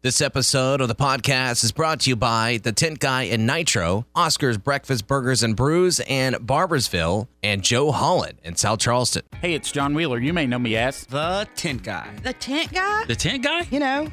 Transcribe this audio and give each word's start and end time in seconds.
This 0.00 0.20
episode 0.20 0.80
of 0.80 0.86
the 0.86 0.94
podcast 0.94 1.64
is 1.64 1.72
brought 1.72 1.98
to 2.02 2.10
you 2.10 2.14
by 2.14 2.60
The 2.62 2.70
Tent 2.70 3.00
Guy 3.00 3.24
and 3.24 3.48
Nitro, 3.48 4.06
Oscar's 4.14 4.56
Breakfast 4.56 5.08
Burgers 5.08 5.42
and 5.42 5.56
Brews, 5.56 5.98
and 5.98 6.36
Barboursville, 6.36 7.26
and 7.42 7.64
Joe 7.64 7.90
Holland 7.90 8.38
in 8.44 8.54
South 8.54 8.78
Charleston. 8.78 9.22
Hey, 9.40 9.54
it's 9.54 9.72
John 9.72 9.94
Wheeler. 9.94 10.20
You 10.20 10.32
may 10.32 10.46
know 10.46 10.60
me 10.60 10.76
as. 10.76 11.04
The 11.06 11.48
tent 11.56 11.82
guy. 11.82 12.14
The 12.22 12.32
tent 12.32 12.72
guy? 12.72 13.06
The 13.06 13.16
tent 13.16 13.42
guy? 13.42 13.66
You 13.72 13.80
know, 13.80 14.08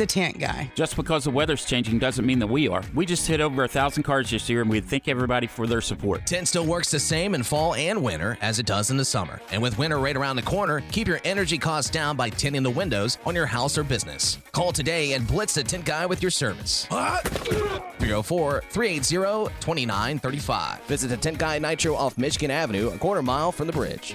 the 0.00 0.06
tent 0.06 0.38
guy. 0.38 0.72
Just 0.74 0.96
because 0.96 1.24
the 1.24 1.30
weather's 1.30 1.64
changing 1.64 1.98
doesn't 1.98 2.24
mean 2.24 2.38
that 2.38 2.46
we 2.46 2.68
are. 2.68 2.82
We 2.94 3.04
just 3.04 3.26
hit 3.26 3.40
over 3.40 3.64
a 3.64 3.68
thousand 3.68 4.02
cars 4.02 4.30
this 4.30 4.48
year, 4.48 4.62
and 4.62 4.70
we 4.70 4.80
thank 4.80 5.08
everybody 5.08 5.46
for 5.46 5.66
their 5.66 5.82
support. 5.82 6.26
Tent 6.26 6.48
still 6.48 6.64
works 6.64 6.90
the 6.90 6.98
same 6.98 7.34
in 7.34 7.42
fall 7.42 7.74
and 7.74 8.02
winter 8.02 8.38
as 8.40 8.58
it 8.58 8.64
does 8.64 8.90
in 8.90 8.96
the 8.96 9.04
summer. 9.04 9.40
And 9.52 9.62
with 9.62 9.76
winter 9.78 9.98
right 9.98 10.16
around 10.16 10.36
the 10.36 10.42
corner, 10.42 10.82
keep 10.90 11.06
your 11.06 11.20
energy 11.24 11.58
costs 11.58 11.90
down 11.90 12.16
by 12.16 12.30
tinting 12.30 12.62
the 12.62 12.70
windows 12.70 13.18
on 13.26 13.34
your 13.34 13.44
house 13.44 13.76
or 13.76 13.84
business. 13.84 14.38
Call 14.52 14.72
today 14.72 15.12
and 15.12 15.26
blitz 15.26 15.52
the 15.54 15.62
tent 15.62 15.84
guy 15.84 16.06
with 16.06 16.22
your 16.22 16.30
service. 16.30 16.86
304 16.86 18.64
380 18.70 19.54
2935. 19.60 20.80
Visit 20.84 21.08
the 21.08 21.16
Tent 21.18 21.38
Guy 21.38 21.58
Nitro 21.58 21.94
off 21.94 22.16
Michigan 22.16 22.50
Avenue, 22.50 22.88
a 22.88 22.96
quarter 22.96 23.22
mile 23.22 23.52
from 23.52 23.66
the 23.66 23.72
bridge. 23.74 24.14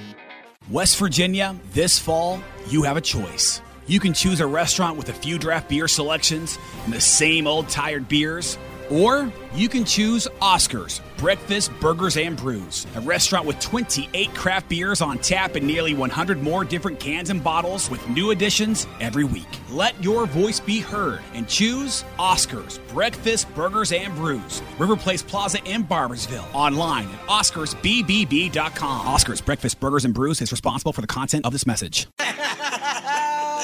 West 0.72 0.98
Virginia, 0.98 1.56
this 1.74 2.00
fall, 2.00 2.42
you 2.70 2.82
have 2.82 2.98
a 2.98 3.02
choice. 3.02 3.62
You 3.88 4.00
can 4.00 4.14
choose 4.14 4.40
a 4.40 4.48
restaurant 4.48 4.98
with 4.98 5.10
a 5.10 5.14
few 5.14 5.38
draft 5.38 5.70
beer 5.70 5.88
selections 5.88 6.58
and 6.86 6.94
the 6.94 7.02
same 7.02 7.46
old 7.46 7.70
tired 7.70 8.08
beers, 8.10 8.58
or 8.90 9.32
you 9.54 9.70
can 9.70 9.86
choose 9.86 10.28
Oscars, 10.42 11.02
Breakfast, 11.18 11.72
Burgers, 11.80 12.18
and 12.18 12.36
Brews, 12.36 12.88
a 12.96 13.02
restaurant 13.02 13.46
with 13.46 13.60
28 13.60 14.34
craft 14.34 14.70
beers 14.70 15.02
on 15.02 15.20
tap 15.20 15.56
and 15.56 15.68
nearly 15.68 15.94
100 15.94 16.42
more 16.42 16.66
different 16.66 17.00
cans 17.00 17.30
and 17.30 17.44
bottles 17.44 17.88
with 17.92 18.08
new 18.10 18.32
additions 18.32 18.88
every 19.00 19.24
week. 19.24 19.48
Let 19.70 20.04
your 20.04 20.26
voice 20.26 20.60
be 20.60 20.80
heard 20.80 21.22
and 21.34 21.48
choose 21.48 22.04
Oscars, 22.18 22.80
Breakfast, 22.88 23.54
Burgers, 23.54 23.92
and 23.92 24.16
Brews, 24.16 24.64
River 24.80 24.96
Place 24.96 25.22
Plaza 25.22 25.64
in 25.64 25.84
Barboursville. 25.84 26.52
Online 26.56 27.08
at 27.08 27.28
OscarsBBB.com. 27.28 29.06
Oscars, 29.06 29.46
Breakfast, 29.46 29.80
Burgers, 29.80 30.06
and 30.06 30.14
Brews 30.14 30.42
is 30.42 30.52
responsible 30.52 30.92
for 30.92 31.02
the 31.02 31.08
content 31.08 31.46
of 31.46 31.52
this 31.52 31.68
message. 31.68 32.08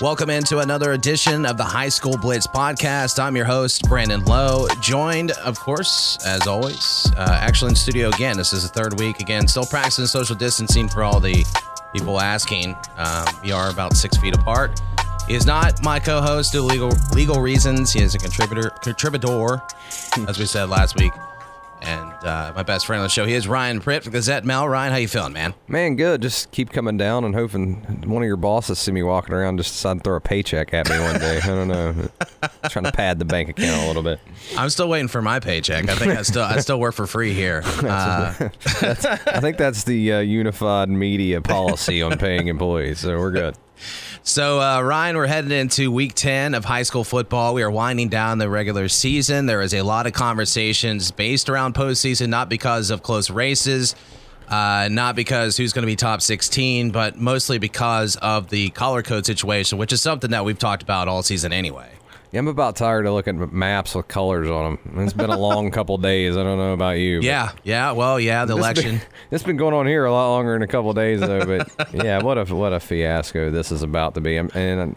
Welcome 0.00 0.30
into 0.30 0.58
another 0.58 0.92
edition 0.92 1.44
of 1.44 1.56
the 1.56 1.64
High 1.64 1.90
School 1.90 2.16
Blitz 2.16 2.46
podcast. 2.46 3.22
I'm 3.22 3.36
your 3.36 3.44
host, 3.44 3.82
Brandon 3.88 4.24
Lowe, 4.24 4.66
joined, 4.80 5.32
of 5.32 5.60
course, 5.60 6.18
as 6.24 6.46
always, 6.46 7.12
uh, 7.16 7.38
actually 7.40 7.70
in 7.70 7.76
studio 7.76 8.08
again. 8.08 8.36
This 8.36 8.52
is 8.52 8.62
the 8.62 8.68
third 8.68 8.98
week 8.98 9.20
again, 9.20 9.46
still 9.46 9.66
practicing 9.66 10.06
social 10.06 10.34
distancing 10.34 10.88
for 10.88 11.04
all 11.04 11.20
the 11.20 11.44
people 11.92 12.20
asking. 12.20 12.74
Um, 12.96 13.26
we 13.44 13.52
are 13.52 13.70
about 13.70 13.94
six 13.96 14.16
feet 14.16 14.34
apart. 14.34 14.80
He 15.28 15.34
is 15.34 15.46
not 15.46 15.84
my 15.84 16.00
co-host 16.00 16.52
due 16.52 16.60
to 16.60 16.64
legal 16.64 16.90
legal 17.14 17.40
reasons. 17.40 17.92
He 17.92 18.02
is 18.02 18.14
a 18.14 18.18
contributor, 18.18 18.70
contributor, 18.70 19.62
as 20.26 20.38
we 20.38 20.46
said 20.46 20.68
last 20.68 20.98
week, 20.98 21.12
and 21.82 22.12
uh, 22.24 22.52
my 22.54 22.62
best 22.62 22.86
friend 22.86 23.00
on 23.00 23.04
the 23.04 23.10
show. 23.10 23.26
He 23.26 23.34
is 23.34 23.48
Ryan 23.48 23.80
Pritt 23.80 24.04
from 24.04 24.12
Gazette 24.12 24.44
Mail. 24.44 24.68
Ryan, 24.68 24.92
how 24.92 24.98
you 24.98 25.08
feeling, 25.08 25.32
man? 25.32 25.54
Man, 25.68 25.96
good. 25.96 26.22
Just 26.22 26.50
keep 26.52 26.70
coming 26.70 26.96
down 26.96 27.24
and 27.24 27.34
hoping 27.34 27.76
one 28.08 28.22
of 28.22 28.26
your 28.26 28.36
bosses 28.36 28.78
see 28.78 28.92
me 28.92 29.02
walking 29.02 29.34
around 29.34 29.58
just 29.58 29.72
decide 29.72 29.98
to 29.98 30.00
throw 30.00 30.16
a 30.16 30.20
paycheck 30.20 30.72
at 30.72 30.88
me 30.88 30.98
one 30.98 31.18
day. 31.18 31.40
I 31.42 31.46
don't 31.46 31.68
know. 31.68 32.08
Trying 32.68 32.84
to 32.84 32.92
pad 32.92 33.18
the 33.18 33.24
bank 33.24 33.48
account 33.48 33.82
a 33.82 33.86
little 33.86 34.02
bit. 34.02 34.20
I'm 34.56 34.70
still 34.70 34.88
waiting 34.88 35.08
for 35.08 35.22
my 35.22 35.40
paycheck. 35.40 35.88
I 35.88 35.94
think 35.94 36.16
I 36.16 36.22
still 36.22 36.44
I 36.44 36.58
still 36.58 36.78
work 36.80 36.94
for 36.94 37.06
free 37.06 37.34
here. 37.34 37.62
Uh, 37.82 38.32
I 38.64 39.40
think 39.40 39.56
that's 39.58 39.84
the 39.84 40.12
uh, 40.12 40.18
unified 40.20 40.88
media 40.88 41.40
policy 41.42 42.00
on 42.00 42.16
paying 42.16 42.46
employees, 42.48 43.00
so 43.00 43.18
we're 43.18 43.32
good. 43.32 43.56
So, 44.24 44.60
uh, 44.60 44.80
Ryan, 44.80 45.16
we're 45.16 45.26
heading 45.26 45.50
into 45.50 45.90
week 45.90 46.14
10 46.14 46.54
of 46.54 46.64
high 46.64 46.84
school 46.84 47.02
football. 47.02 47.54
We 47.54 47.64
are 47.64 47.70
winding 47.70 48.08
down 48.08 48.38
the 48.38 48.48
regular 48.48 48.88
season. 48.88 49.46
There 49.46 49.60
is 49.60 49.74
a 49.74 49.82
lot 49.82 50.06
of 50.06 50.12
conversations 50.12 51.10
based 51.10 51.48
around 51.48 51.74
postseason, 51.74 52.28
not 52.28 52.48
because 52.48 52.90
of 52.90 53.02
close 53.02 53.30
races, 53.30 53.96
uh, 54.46 54.88
not 54.92 55.16
because 55.16 55.56
who's 55.56 55.72
going 55.72 55.82
to 55.82 55.86
be 55.86 55.96
top 55.96 56.22
16, 56.22 56.92
but 56.92 57.18
mostly 57.18 57.58
because 57.58 58.14
of 58.14 58.48
the 58.48 58.70
color 58.70 59.02
code 59.02 59.26
situation, 59.26 59.76
which 59.76 59.92
is 59.92 60.00
something 60.00 60.30
that 60.30 60.44
we've 60.44 60.58
talked 60.58 60.84
about 60.84 61.08
all 61.08 61.24
season 61.24 61.52
anyway. 61.52 61.90
Yeah, 62.32 62.38
I'm 62.38 62.48
about 62.48 62.76
tired 62.76 63.04
of 63.06 63.12
looking 63.12 63.42
at 63.42 63.52
maps 63.52 63.94
with 63.94 64.08
colors 64.08 64.48
on 64.48 64.78
them. 64.84 65.04
It's 65.04 65.12
been 65.12 65.28
a 65.28 65.36
long 65.38 65.70
couple 65.70 65.98
days. 65.98 66.34
I 66.34 66.42
don't 66.42 66.56
know 66.56 66.72
about 66.72 66.92
you. 66.98 67.20
Yeah, 67.20 67.52
yeah, 67.62 67.92
well, 67.92 68.18
yeah, 68.18 68.46
the 68.46 68.54
election. 68.56 68.96
Been, 68.98 69.06
this 69.30 69.42
been 69.42 69.58
going 69.58 69.74
on 69.74 69.86
here 69.86 70.06
a 70.06 70.12
lot 70.12 70.30
longer 70.30 70.54
than 70.54 70.62
a 70.62 70.66
couple 70.66 70.92
days 70.94 71.20
though. 71.20 71.44
But 71.44 71.92
yeah, 71.94 72.22
what 72.22 72.38
a 72.38 72.44
what 72.54 72.72
a 72.72 72.80
fiasco 72.80 73.50
this 73.50 73.70
is 73.70 73.82
about 73.82 74.14
to 74.14 74.22
be. 74.22 74.38
And 74.38 74.50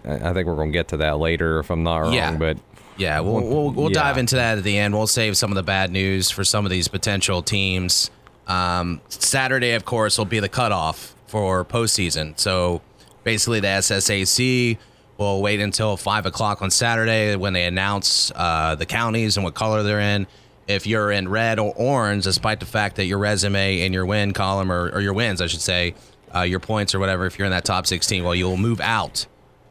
I 0.06 0.34
think 0.34 0.48
we're 0.48 0.56
going 0.56 0.70
to 0.72 0.74
get 0.78 0.88
to 0.90 0.98
that 0.98 1.20
later 1.20 1.60
if 1.60 1.70
I'm 1.70 1.84
not 1.84 1.98
wrong. 1.98 2.14
Yeah. 2.14 2.38
But 2.38 2.58
Yeah, 2.98 3.20
we'll 3.20 3.42
we'll, 3.42 3.72
we'll 3.72 3.92
Yeah. 3.92 4.04
dive 4.04 4.18
into 4.18 4.36
that 4.36 4.58
at 4.58 4.64
the 4.64 4.78
end. 4.78 4.94
We'll 4.94 5.06
save 5.06 5.36
some 5.36 5.52
of 5.52 5.56
the 5.56 5.64
bad 5.64 5.92
news 5.92 6.32
for 6.32 6.46
some 6.46 6.64
of 6.66 6.72
these 6.72 6.88
potential 6.88 7.42
teams. 7.42 8.12
Um, 8.48 9.02
Saturday, 9.10 9.72
of 9.74 9.84
course, 9.84 10.18
will 10.18 10.24
be 10.24 10.40
the 10.40 10.48
cutoff 10.48 11.14
for 11.28 11.66
postseason. 11.66 12.40
So 12.40 12.82
basically, 13.26 13.60
the 13.60 13.68
SSAC 13.68 14.78
will 15.18 15.42
wait 15.42 15.60
until 15.60 15.96
five 15.98 16.26
o'clock 16.26 16.62
on 16.62 16.70
Saturday 16.72 17.36
when 17.36 17.54
they 17.54 17.66
announce 17.66 18.32
uh, 18.36 18.76
the 18.76 18.86
counties 18.86 19.38
and 19.38 19.44
what 19.44 19.54
color 19.54 19.84
they're 19.84 20.00
in. 20.00 20.28
If 20.68 20.88
you're 20.88 21.12
in 21.12 21.30
red 21.30 21.60
or 21.60 21.74
orange, 21.76 22.24
despite 22.24 22.60
the 22.60 22.66
fact 22.66 22.96
that 22.96 23.06
your 23.06 23.20
resume 23.20 23.82
and 23.82 23.94
your 23.94 24.06
win 24.06 24.34
column 24.34 24.72
or, 24.72 24.90
or 24.90 25.00
your 25.00 25.14
wins, 25.14 25.42
I 25.42 25.48
should 25.48 25.62
say, 25.62 25.94
uh, 26.34 26.42
your 26.42 26.60
points 26.60 26.96
or 26.96 27.00
whatever, 27.00 27.26
if 27.28 27.38
you're 27.38 27.46
in 27.46 27.52
that 27.52 27.66
top 27.66 27.86
16, 27.88 28.24
well, 28.24 28.34
you'll 28.36 28.58
move 28.58 28.82
out 28.82 29.28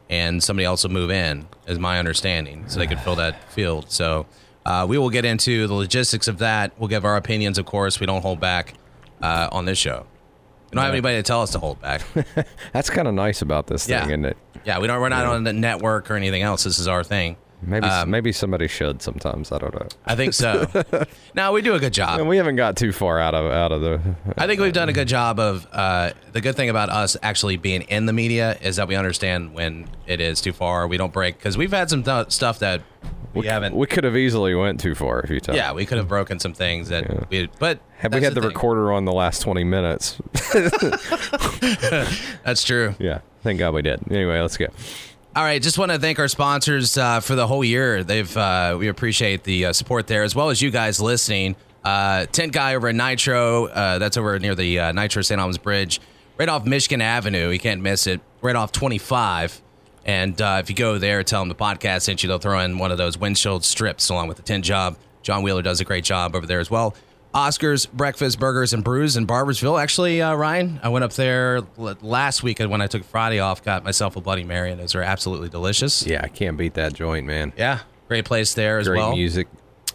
and 0.08 0.42
somebody 0.42 0.64
else 0.64 0.84
will 0.84 0.92
move 0.92 1.10
in, 1.10 1.46
is 1.66 1.78
my 1.78 1.98
understanding, 1.98 2.64
so 2.68 2.78
they 2.78 2.86
could 2.86 3.00
fill 3.00 3.16
that 3.16 3.50
field. 3.52 3.90
So 3.90 4.26
uh, 4.64 4.86
we 4.88 4.96
will 4.98 5.10
get 5.10 5.24
into 5.24 5.66
the 5.66 5.74
logistics 5.74 6.28
of 6.28 6.38
that. 6.38 6.72
We'll 6.78 6.88
give 6.88 7.04
our 7.04 7.16
opinions, 7.16 7.58
of 7.58 7.66
course. 7.66 7.98
We 8.00 8.06
don't 8.06 8.22
hold 8.22 8.38
back 8.38 8.74
uh, 9.20 9.48
on 9.50 9.64
this 9.64 9.78
show. 9.78 10.06
We 10.70 10.76
don't 10.76 10.84
have 10.84 10.92
anybody 10.92 11.16
to 11.16 11.22
tell 11.22 11.42
us 11.42 11.50
to 11.52 11.58
hold 11.58 11.80
back. 11.80 12.02
that's 12.72 12.88
kind 12.90 13.08
of 13.08 13.14
nice 13.14 13.42
about 13.42 13.66
this 13.66 13.88
Yeah. 13.88 14.00
thing, 14.02 14.10
isn't 14.10 14.24
it? 14.26 14.36
Yeah, 14.64 14.78
we 14.78 14.86
don't. 14.86 15.00
We're 15.00 15.08
not 15.08 15.26
on 15.26 15.44
the 15.44 15.52
network 15.52 16.10
or 16.10 16.14
anything 16.16 16.42
else. 16.42 16.64
This 16.64 16.78
is 16.78 16.88
our 16.88 17.04
thing. 17.04 17.36
Maybe 17.66 17.86
Um, 17.86 18.10
maybe 18.10 18.30
somebody 18.32 18.68
should 18.68 19.00
sometimes. 19.00 19.50
I 19.50 19.58
don't 19.58 19.74
know. 19.74 19.86
I 20.04 20.16
think 20.16 20.34
so. 20.34 20.66
no, 21.34 21.52
we 21.52 21.62
do 21.62 21.74
a 21.74 21.80
good 21.80 21.94
job. 21.94 22.18
And 22.20 22.28
we 22.28 22.36
haven't 22.36 22.56
got 22.56 22.76
too 22.76 22.92
far 22.92 23.18
out 23.18 23.34
of 23.34 23.50
out 23.50 23.72
of 23.72 23.80
the. 23.80 24.00
I 24.36 24.46
think 24.46 24.60
we've 24.60 24.72
done 24.72 24.88
a 24.90 24.92
good 24.92 25.08
job 25.08 25.38
of. 25.38 25.66
Uh, 25.72 26.10
the 26.32 26.40
good 26.42 26.56
thing 26.56 26.68
about 26.68 26.90
us 26.90 27.16
actually 27.22 27.56
being 27.56 27.82
in 27.82 28.06
the 28.06 28.12
media 28.12 28.58
is 28.60 28.76
that 28.76 28.88
we 28.88 28.96
understand 28.96 29.54
when 29.54 29.88
it 30.06 30.20
is 30.20 30.40
too 30.42 30.52
far. 30.52 30.86
We 30.86 30.96
don't 30.98 31.12
break 31.12 31.38
because 31.38 31.56
we've 31.56 31.72
had 31.72 31.88
some 31.88 32.02
th- 32.02 32.30
stuff 32.32 32.58
that 32.58 32.82
we, 33.34 33.46
haven't. 33.46 33.74
We 33.76 33.86
could 33.86 34.04
have 34.04 34.16
easily 34.16 34.54
went 34.54 34.80
too 34.80 34.94
far 34.94 35.20
a 35.20 35.26
few 35.26 35.40
times. 35.40 35.56
yeah, 35.56 35.72
we 35.72 35.86
could 35.86 35.98
have 35.98 36.08
broken 36.08 36.38
some 36.38 36.52
things 36.54 36.88
that 36.88 37.28
we. 37.30 37.48
But 37.58 37.80
Had 37.98 38.14
we 38.14 38.22
had 38.22 38.34
the, 38.34 38.40
thing. 38.40 38.48
recorder 38.50 38.92
on 38.92 39.04
the 39.04 39.12
last 39.12 39.42
twenty 39.42 39.64
minutes, 39.64 40.16
That's 42.44 42.64
true. 42.64 42.94
yeah, 42.98 43.20
thank 43.42 43.58
God 43.58 43.74
we 43.74 43.82
did. 43.82 44.00
Anyway, 44.10 44.40
let's 44.40 44.56
go. 44.56 44.66
All 45.36 45.42
right, 45.42 45.60
just 45.60 45.78
want 45.78 45.90
to 45.90 45.98
thank 45.98 46.18
our 46.18 46.28
sponsors 46.28 46.96
uh, 46.96 47.20
for 47.20 47.34
the 47.34 47.46
whole 47.46 47.64
year. 47.64 48.04
They've 48.04 48.36
uh, 48.36 48.76
we 48.78 48.88
appreciate 48.88 49.44
the 49.44 49.66
uh, 49.66 49.72
support 49.72 50.06
there 50.06 50.22
as 50.22 50.34
well 50.34 50.50
as 50.50 50.62
you 50.62 50.70
guys 50.70 51.00
listening. 51.00 51.56
Uh, 51.84 52.26
Tent 52.26 52.52
guy 52.52 52.74
over 52.76 52.88
at 52.88 52.94
Nitro, 52.94 53.66
uh, 53.66 53.98
that's 53.98 54.16
over 54.16 54.38
near 54.38 54.54
the 54.54 54.78
uh, 54.78 54.92
Nitro 54.92 55.22
St. 55.22 55.38
Albans 55.38 55.58
Bridge, 55.58 56.00
right 56.38 56.48
off 56.48 56.64
Michigan 56.64 57.02
Avenue. 57.02 57.50
You 57.50 57.58
can't 57.58 57.82
miss 57.82 58.06
it. 58.06 58.20
Right 58.40 58.56
off 58.56 58.72
25. 58.72 59.60
And 60.04 60.40
uh, 60.40 60.58
if 60.62 60.68
you 60.68 60.76
go 60.76 60.98
there, 60.98 61.22
tell 61.22 61.40
them 61.40 61.48
the 61.48 61.54
podcast 61.54 62.02
sent 62.02 62.22
you. 62.22 62.28
They'll 62.28 62.38
throw 62.38 62.58
in 62.60 62.78
one 62.78 62.92
of 62.92 62.98
those 62.98 63.16
windshield 63.18 63.64
strips 63.64 64.08
along 64.10 64.28
with 64.28 64.36
the 64.36 64.42
tent 64.42 64.64
job. 64.64 64.96
John 65.22 65.42
Wheeler 65.42 65.62
does 65.62 65.80
a 65.80 65.84
great 65.84 66.04
job 66.04 66.36
over 66.36 66.46
there 66.46 66.60
as 66.60 66.70
well. 66.70 66.94
Oscars 67.34 67.90
Breakfast 67.90 68.38
Burgers 68.38 68.72
and 68.72 68.84
Brews 68.84 69.16
in 69.16 69.26
Barboursville. 69.26 69.82
Actually, 69.82 70.22
uh, 70.22 70.34
Ryan, 70.34 70.78
I 70.84 70.88
went 70.90 71.04
up 71.04 71.14
there 71.14 71.62
l- 71.78 71.96
last 72.00 72.42
week 72.44 72.60
when 72.60 72.80
I 72.80 72.86
took 72.86 73.02
Friday 73.02 73.40
off. 73.40 73.64
Got 73.64 73.82
myself 73.82 74.14
a 74.14 74.20
Bloody 74.20 74.44
Mary, 74.44 74.70
and 74.70 74.80
those 74.80 74.94
are 74.94 75.02
absolutely 75.02 75.48
delicious. 75.48 76.06
Yeah, 76.06 76.20
I 76.22 76.28
can't 76.28 76.56
beat 76.56 76.74
that 76.74 76.92
joint, 76.92 77.26
man. 77.26 77.52
Yeah, 77.56 77.80
great 78.06 78.24
place 78.24 78.54
there 78.54 78.78
as 78.78 78.86
Great 78.86 78.98
well. 78.98 79.16
music. 79.16 79.48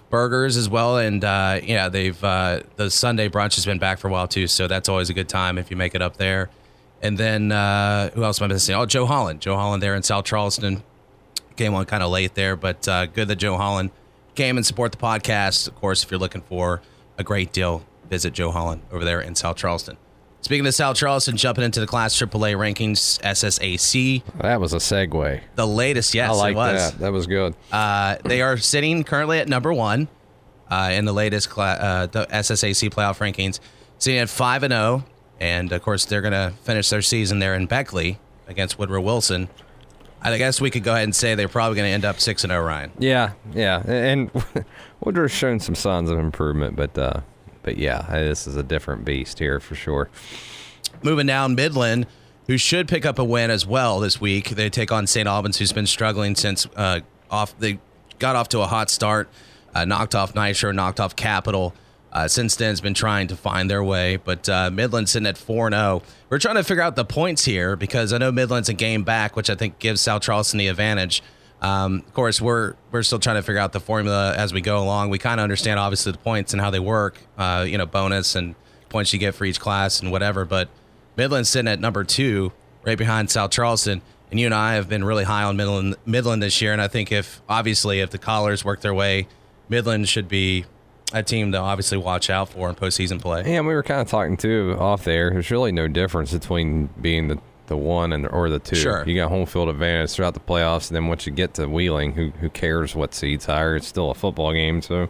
Burgers 0.09 0.57
as 0.57 0.67
well, 0.67 0.97
and 0.97 1.23
uh, 1.23 1.61
yeah, 1.63 1.87
they've 1.87 2.21
uh, 2.23 2.61
the 2.77 2.89
Sunday 2.89 3.29
brunch 3.29 3.55
has 3.55 3.65
been 3.65 3.77
back 3.79 3.99
for 3.99 4.07
a 4.07 4.11
while 4.11 4.27
too, 4.27 4.47
so 4.47 4.67
that's 4.67 4.89
always 4.89 5.09
a 5.09 5.13
good 5.13 5.29
time 5.29 5.57
if 5.59 5.69
you 5.71 5.77
make 5.77 5.93
it 5.95 6.01
up 6.01 6.17
there. 6.17 6.49
And 7.01 7.17
then 7.17 7.51
uh, 7.51 8.09
who 8.11 8.23
else 8.23 8.41
am 8.41 8.45
I 8.45 8.53
missing? 8.53 8.75
Oh, 8.75 8.85
Joe 8.85 9.05
Holland. 9.05 9.41
Joe 9.41 9.55
Holland 9.55 9.81
there 9.81 9.95
in 9.95 10.03
South 10.03 10.25
Charleston. 10.25 10.83
Came 11.55 11.73
on 11.73 11.85
kind 11.85 12.03
of 12.03 12.09
late 12.11 12.35
there, 12.35 12.55
but 12.55 12.87
uh, 12.87 13.05
good 13.07 13.27
that 13.27 13.35
Joe 13.37 13.57
Holland 13.57 13.91
came 14.35 14.55
and 14.57 14.65
support 14.65 14.91
the 14.91 14.97
podcast. 14.97 15.67
Of 15.67 15.75
course, 15.75 16.03
if 16.03 16.11
you're 16.11 16.19
looking 16.19 16.41
for 16.41 16.81
a 17.17 17.23
great 17.23 17.51
deal 17.51 17.83
visit 18.09 18.33
Joe 18.33 18.51
Holland 18.51 18.81
over 18.91 19.03
there 19.05 19.19
in 19.21 19.35
South 19.35 19.57
Charleston. 19.57 19.97
Speaking 20.41 20.65
of 20.65 20.73
South 20.73 20.95
Charleston, 20.95 21.35
jumping 21.35 21.65
into 21.65 21.79
the 21.81 21.85
Class 21.85 22.15
AAA 22.15 22.55
rankings, 22.55 23.19
SSAC, 23.21 24.23
That 24.39 24.59
was 24.61 24.73
a 24.73 24.77
segue. 24.77 25.41
the 25.55 25.67
latest. 25.67 26.13
Yes, 26.15 26.29
I 26.29 26.33
like 26.33 26.55
was. 26.55 26.91
that. 26.91 26.99
That 26.99 27.11
was 27.11 27.27
good. 27.27 27.55
Uh, 27.71 28.15
they 28.23 28.41
are 28.41 28.55
sitting 28.57 29.03
currently 29.03 29.39
at 29.39 29.49
number 29.49 29.73
one 29.73 30.07
uh, 30.71 30.91
in 30.93 31.03
the 31.05 31.11
latest 31.13 31.49
cla- 31.49 31.73
uh, 31.73 32.05
the 32.07 32.25
SSAC 32.27 32.89
playoff 32.89 33.19
rankings, 33.19 33.59
sitting 33.97 34.19
at 34.19 34.29
five 34.29 34.63
and 34.63 34.71
zero, 34.71 35.03
and 35.39 35.71
of 35.71 35.81
course 35.81 36.05
they're 36.05 36.21
going 36.21 36.33
to 36.33 36.53
finish 36.63 36.89
their 36.89 37.01
season 37.01 37.39
there 37.39 37.55
in 37.55 37.65
Beckley 37.65 38.19
against 38.47 38.77
Woodrow 38.77 39.01
Wilson. 39.01 39.49
I 40.21 40.37
guess 40.37 40.59
we 40.59 40.69
could 40.69 40.83
go 40.83 40.91
ahead 40.91 41.05
and 41.05 41.15
say 41.15 41.35
they're 41.35 41.47
probably 41.47 41.77
going 41.77 41.87
to 41.87 41.93
end 41.93 42.03
up 42.03 42.19
six 42.19 42.43
and 42.43 42.51
zero. 42.51 42.63
Ryan. 42.63 42.91
Yeah, 42.99 43.31
yeah, 43.53 43.81
and 43.87 44.29
Woodrow's 44.99 45.31
shown 45.31 45.59
some 45.61 45.75
signs 45.75 46.09
of 46.09 46.19
improvement, 46.19 46.75
but 46.75 46.97
uh, 46.97 47.21
but 47.63 47.77
yeah, 47.77 48.05
this 48.09 48.45
is 48.45 48.57
a 48.57 48.63
different 48.63 49.05
beast 49.05 49.39
here 49.39 49.59
for 49.59 49.75
sure. 49.75 50.09
Moving 51.03 51.27
down, 51.27 51.55
Midland, 51.55 52.07
who 52.47 52.57
should 52.57 52.87
pick 52.87 53.05
up 53.05 53.17
a 53.17 53.23
win 53.23 53.49
as 53.49 53.65
well 53.65 53.99
this 53.99 54.19
week. 54.19 54.49
They 54.49 54.69
take 54.69 54.91
on 54.91 55.07
St. 55.07 55.27
Albans, 55.27 55.57
who's 55.57 55.71
been 55.71 55.87
struggling 55.87 56.35
since 56.35 56.67
uh, 56.75 56.99
off. 57.31 57.57
They 57.57 57.79
got 58.17 58.35
off 58.35 58.49
to 58.49 58.59
a 58.59 58.67
hot 58.67 58.89
start, 58.89 59.29
uh, 59.73 59.85
knocked 59.85 60.15
off 60.15 60.35
Nitro, 60.35 60.71
knocked 60.71 60.99
off 60.99 61.15
Capital. 61.15 61.73
Uh, 62.11 62.27
since 62.27 62.55
then, 62.55 62.69
has 62.69 62.81
been 62.81 62.95
trying 62.95 63.27
to 63.27 63.35
find 63.35 63.69
their 63.69 63.83
way, 63.83 64.15
but 64.17 64.49
uh, 64.49 64.71
Midland's 64.71 65.11
sitting 65.11 65.27
at 65.27 65.37
4 65.37 65.69
0. 65.69 66.01
We're 66.29 66.39
trying 66.39 66.55
to 66.55 66.63
figure 66.63 66.81
out 66.81 66.95
the 66.95 67.05
points 67.05 67.45
here 67.45 67.75
because 67.75 68.13
I 68.13 68.17
know 68.17 68.31
Midland's 68.31 68.69
a 68.69 68.73
game 68.73 69.03
back, 69.03 69.35
which 69.35 69.49
I 69.49 69.55
think 69.55 69.77
gives 69.77 70.01
South 70.01 70.23
Charleston 70.23 70.57
the 70.57 70.67
advantage. 70.67 71.21
Um, 71.61 72.03
of 72.07 72.13
course, 72.13 72.41
we're 72.41 72.75
we're 72.91 73.03
still 73.03 73.19
trying 73.19 73.35
to 73.35 73.43
figure 73.43 73.59
out 73.59 73.73
the 73.73 73.79
formula 73.79 74.33
as 74.35 74.53
we 74.53 74.61
go 74.61 74.79
along. 74.79 75.09
We 75.09 75.19
kind 75.19 75.39
of 75.39 75.43
understand 75.43 75.79
obviously 75.79 76.11
the 76.13 76.17
points 76.17 76.53
and 76.53 76.61
how 76.61 76.69
they 76.71 76.79
work. 76.79 77.19
Uh, 77.37 77.65
you 77.67 77.77
know, 77.77 77.85
bonus 77.85 78.35
and 78.35 78.55
points 78.89 79.13
you 79.13 79.19
get 79.19 79.35
for 79.35 79.45
each 79.45 79.59
class 79.59 79.99
and 80.01 80.11
whatever. 80.11 80.45
But 80.45 80.69
Midland's 81.15 81.49
sitting 81.49 81.69
at 81.69 81.79
number 81.79 82.03
two, 82.03 82.53
right 82.83 82.97
behind 82.97 83.29
South 83.29 83.51
Charleston. 83.51 84.01
And 84.31 84.39
you 84.39 84.45
and 84.45 84.53
I 84.55 84.75
have 84.75 84.87
been 84.87 85.03
really 85.03 85.23
high 85.23 85.43
on 85.43 85.57
Midland 85.57 85.95
Midland 86.05 86.41
this 86.41 86.61
year. 86.61 86.71
And 86.71 86.81
I 86.81 86.87
think 86.87 87.11
if 87.11 87.41
obviously 87.49 87.99
if 87.99 88.09
the 88.09 88.17
Colors 88.17 88.63
work 88.63 88.81
their 88.81 88.93
way, 88.93 89.27
Midland 89.67 90.07
should 90.07 90.27
be 90.27 90.65
a 91.13 91.23
team 91.23 91.51
to 91.53 91.57
obviously 91.57 91.97
watch 91.97 92.29
out 92.29 92.49
for 92.49 92.69
in 92.69 92.75
postseason 92.75 93.19
play. 93.21 93.41
Yeah, 93.45 93.57
and 93.59 93.67
we 93.67 93.73
were 93.73 93.83
kind 93.83 94.01
of 94.01 94.07
talking 94.07 94.37
too 94.37 94.75
off 94.79 95.03
there. 95.03 95.31
There's 95.31 95.49
really 95.51 95.71
no 95.71 95.87
difference 95.87 96.31
between 96.31 96.87
being 97.01 97.27
the 97.29 97.39
the 97.67 97.77
one 97.77 98.13
and 98.13 98.27
or 98.27 98.49
the 98.49 98.57
two. 98.59 98.75
Sure. 98.75 99.03
You 99.07 99.15
got 99.15 99.29
home 99.29 99.45
field 99.45 99.69
advantage 99.69 100.11
throughout 100.11 100.33
the 100.33 100.39
playoffs, 100.39 100.89
and 100.89 100.95
then 100.95 101.07
once 101.07 101.25
you 101.27 101.31
get 101.31 101.53
to 101.55 101.67
Wheeling, 101.67 102.13
who 102.13 102.29
who 102.41 102.49
cares 102.49 102.95
what 102.95 103.13
seeds 103.13 103.45
higher? 103.45 103.75
It's 103.75 103.87
still 103.87 104.09
a 104.11 104.15
football 104.15 104.53
game, 104.53 104.81
so. 104.81 105.09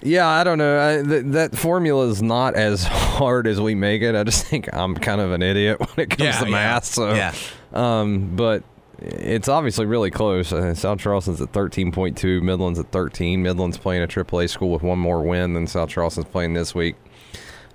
Yeah, 0.00 0.28
I 0.28 0.44
don't 0.44 0.58
know. 0.58 1.00
I, 1.00 1.02
th- 1.02 1.24
that 1.32 1.56
formula 1.56 2.06
is 2.06 2.22
not 2.22 2.54
as 2.54 2.84
hard 2.88 3.48
as 3.48 3.60
we 3.60 3.74
make 3.74 4.00
it. 4.02 4.14
I 4.14 4.22
just 4.22 4.46
think 4.46 4.72
I'm 4.72 4.94
kind 4.94 5.20
of 5.20 5.32
an 5.32 5.42
idiot 5.42 5.80
when 5.80 5.88
it 5.96 6.10
comes 6.10 6.20
Yeah, 6.22 6.38
to 6.38 6.44
yeah. 6.44 6.50
math. 6.52 6.84
So, 6.84 7.12
Yeah. 7.14 7.34
um, 7.72 8.36
but 8.36 8.62
it's 8.98 9.48
obviously 9.48 9.86
really 9.86 10.10
close. 10.10 10.52
Uh, 10.52 10.74
South 10.74 10.98
Charleston's 10.98 11.40
at 11.40 11.52
13.2, 11.52 12.42
Midland's 12.42 12.78
at 12.78 12.90
13. 12.90 13.42
Midland's 13.42 13.78
playing 13.78 14.02
a 14.02 14.08
AAA 14.08 14.50
school 14.50 14.70
with 14.70 14.82
one 14.82 14.98
more 14.98 15.22
win 15.22 15.54
than 15.54 15.66
South 15.66 15.88
Charleston's 15.88 16.26
playing 16.26 16.54
this 16.54 16.74
week. 16.74 16.96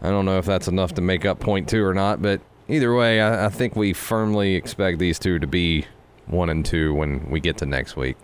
I 0.01 0.09
don't 0.09 0.25
know 0.25 0.37
if 0.37 0.45
that's 0.45 0.67
enough 0.67 0.93
to 0.95 1.01
make 1.01 1.25
up 1.25 1.39
point 1.39 1.69
two 1.69 1.83
or 1.85 1.93
not, 1.93 2.21
but 2.21 2.41
either 2.67 2.93
way, 2.93 3.21
I, 3.21 3.45
I 3.45 3.49
think 3.49 3.75
we 3.75 3.93
firmly 3.93 4.55
expect 4.55 4.99
these 4.99 5.17
two 5.17 5.39
to 5.39 5.47
be 5.47 5.85
one 6.25 6.49
and 6.49 6.65
two 6.65 6.93
when 6.93 7.29
we 7.29 7.39
get 7.39 7.57
to 7.57 7.65
next 7.65 7.95
week. 7.95 8.17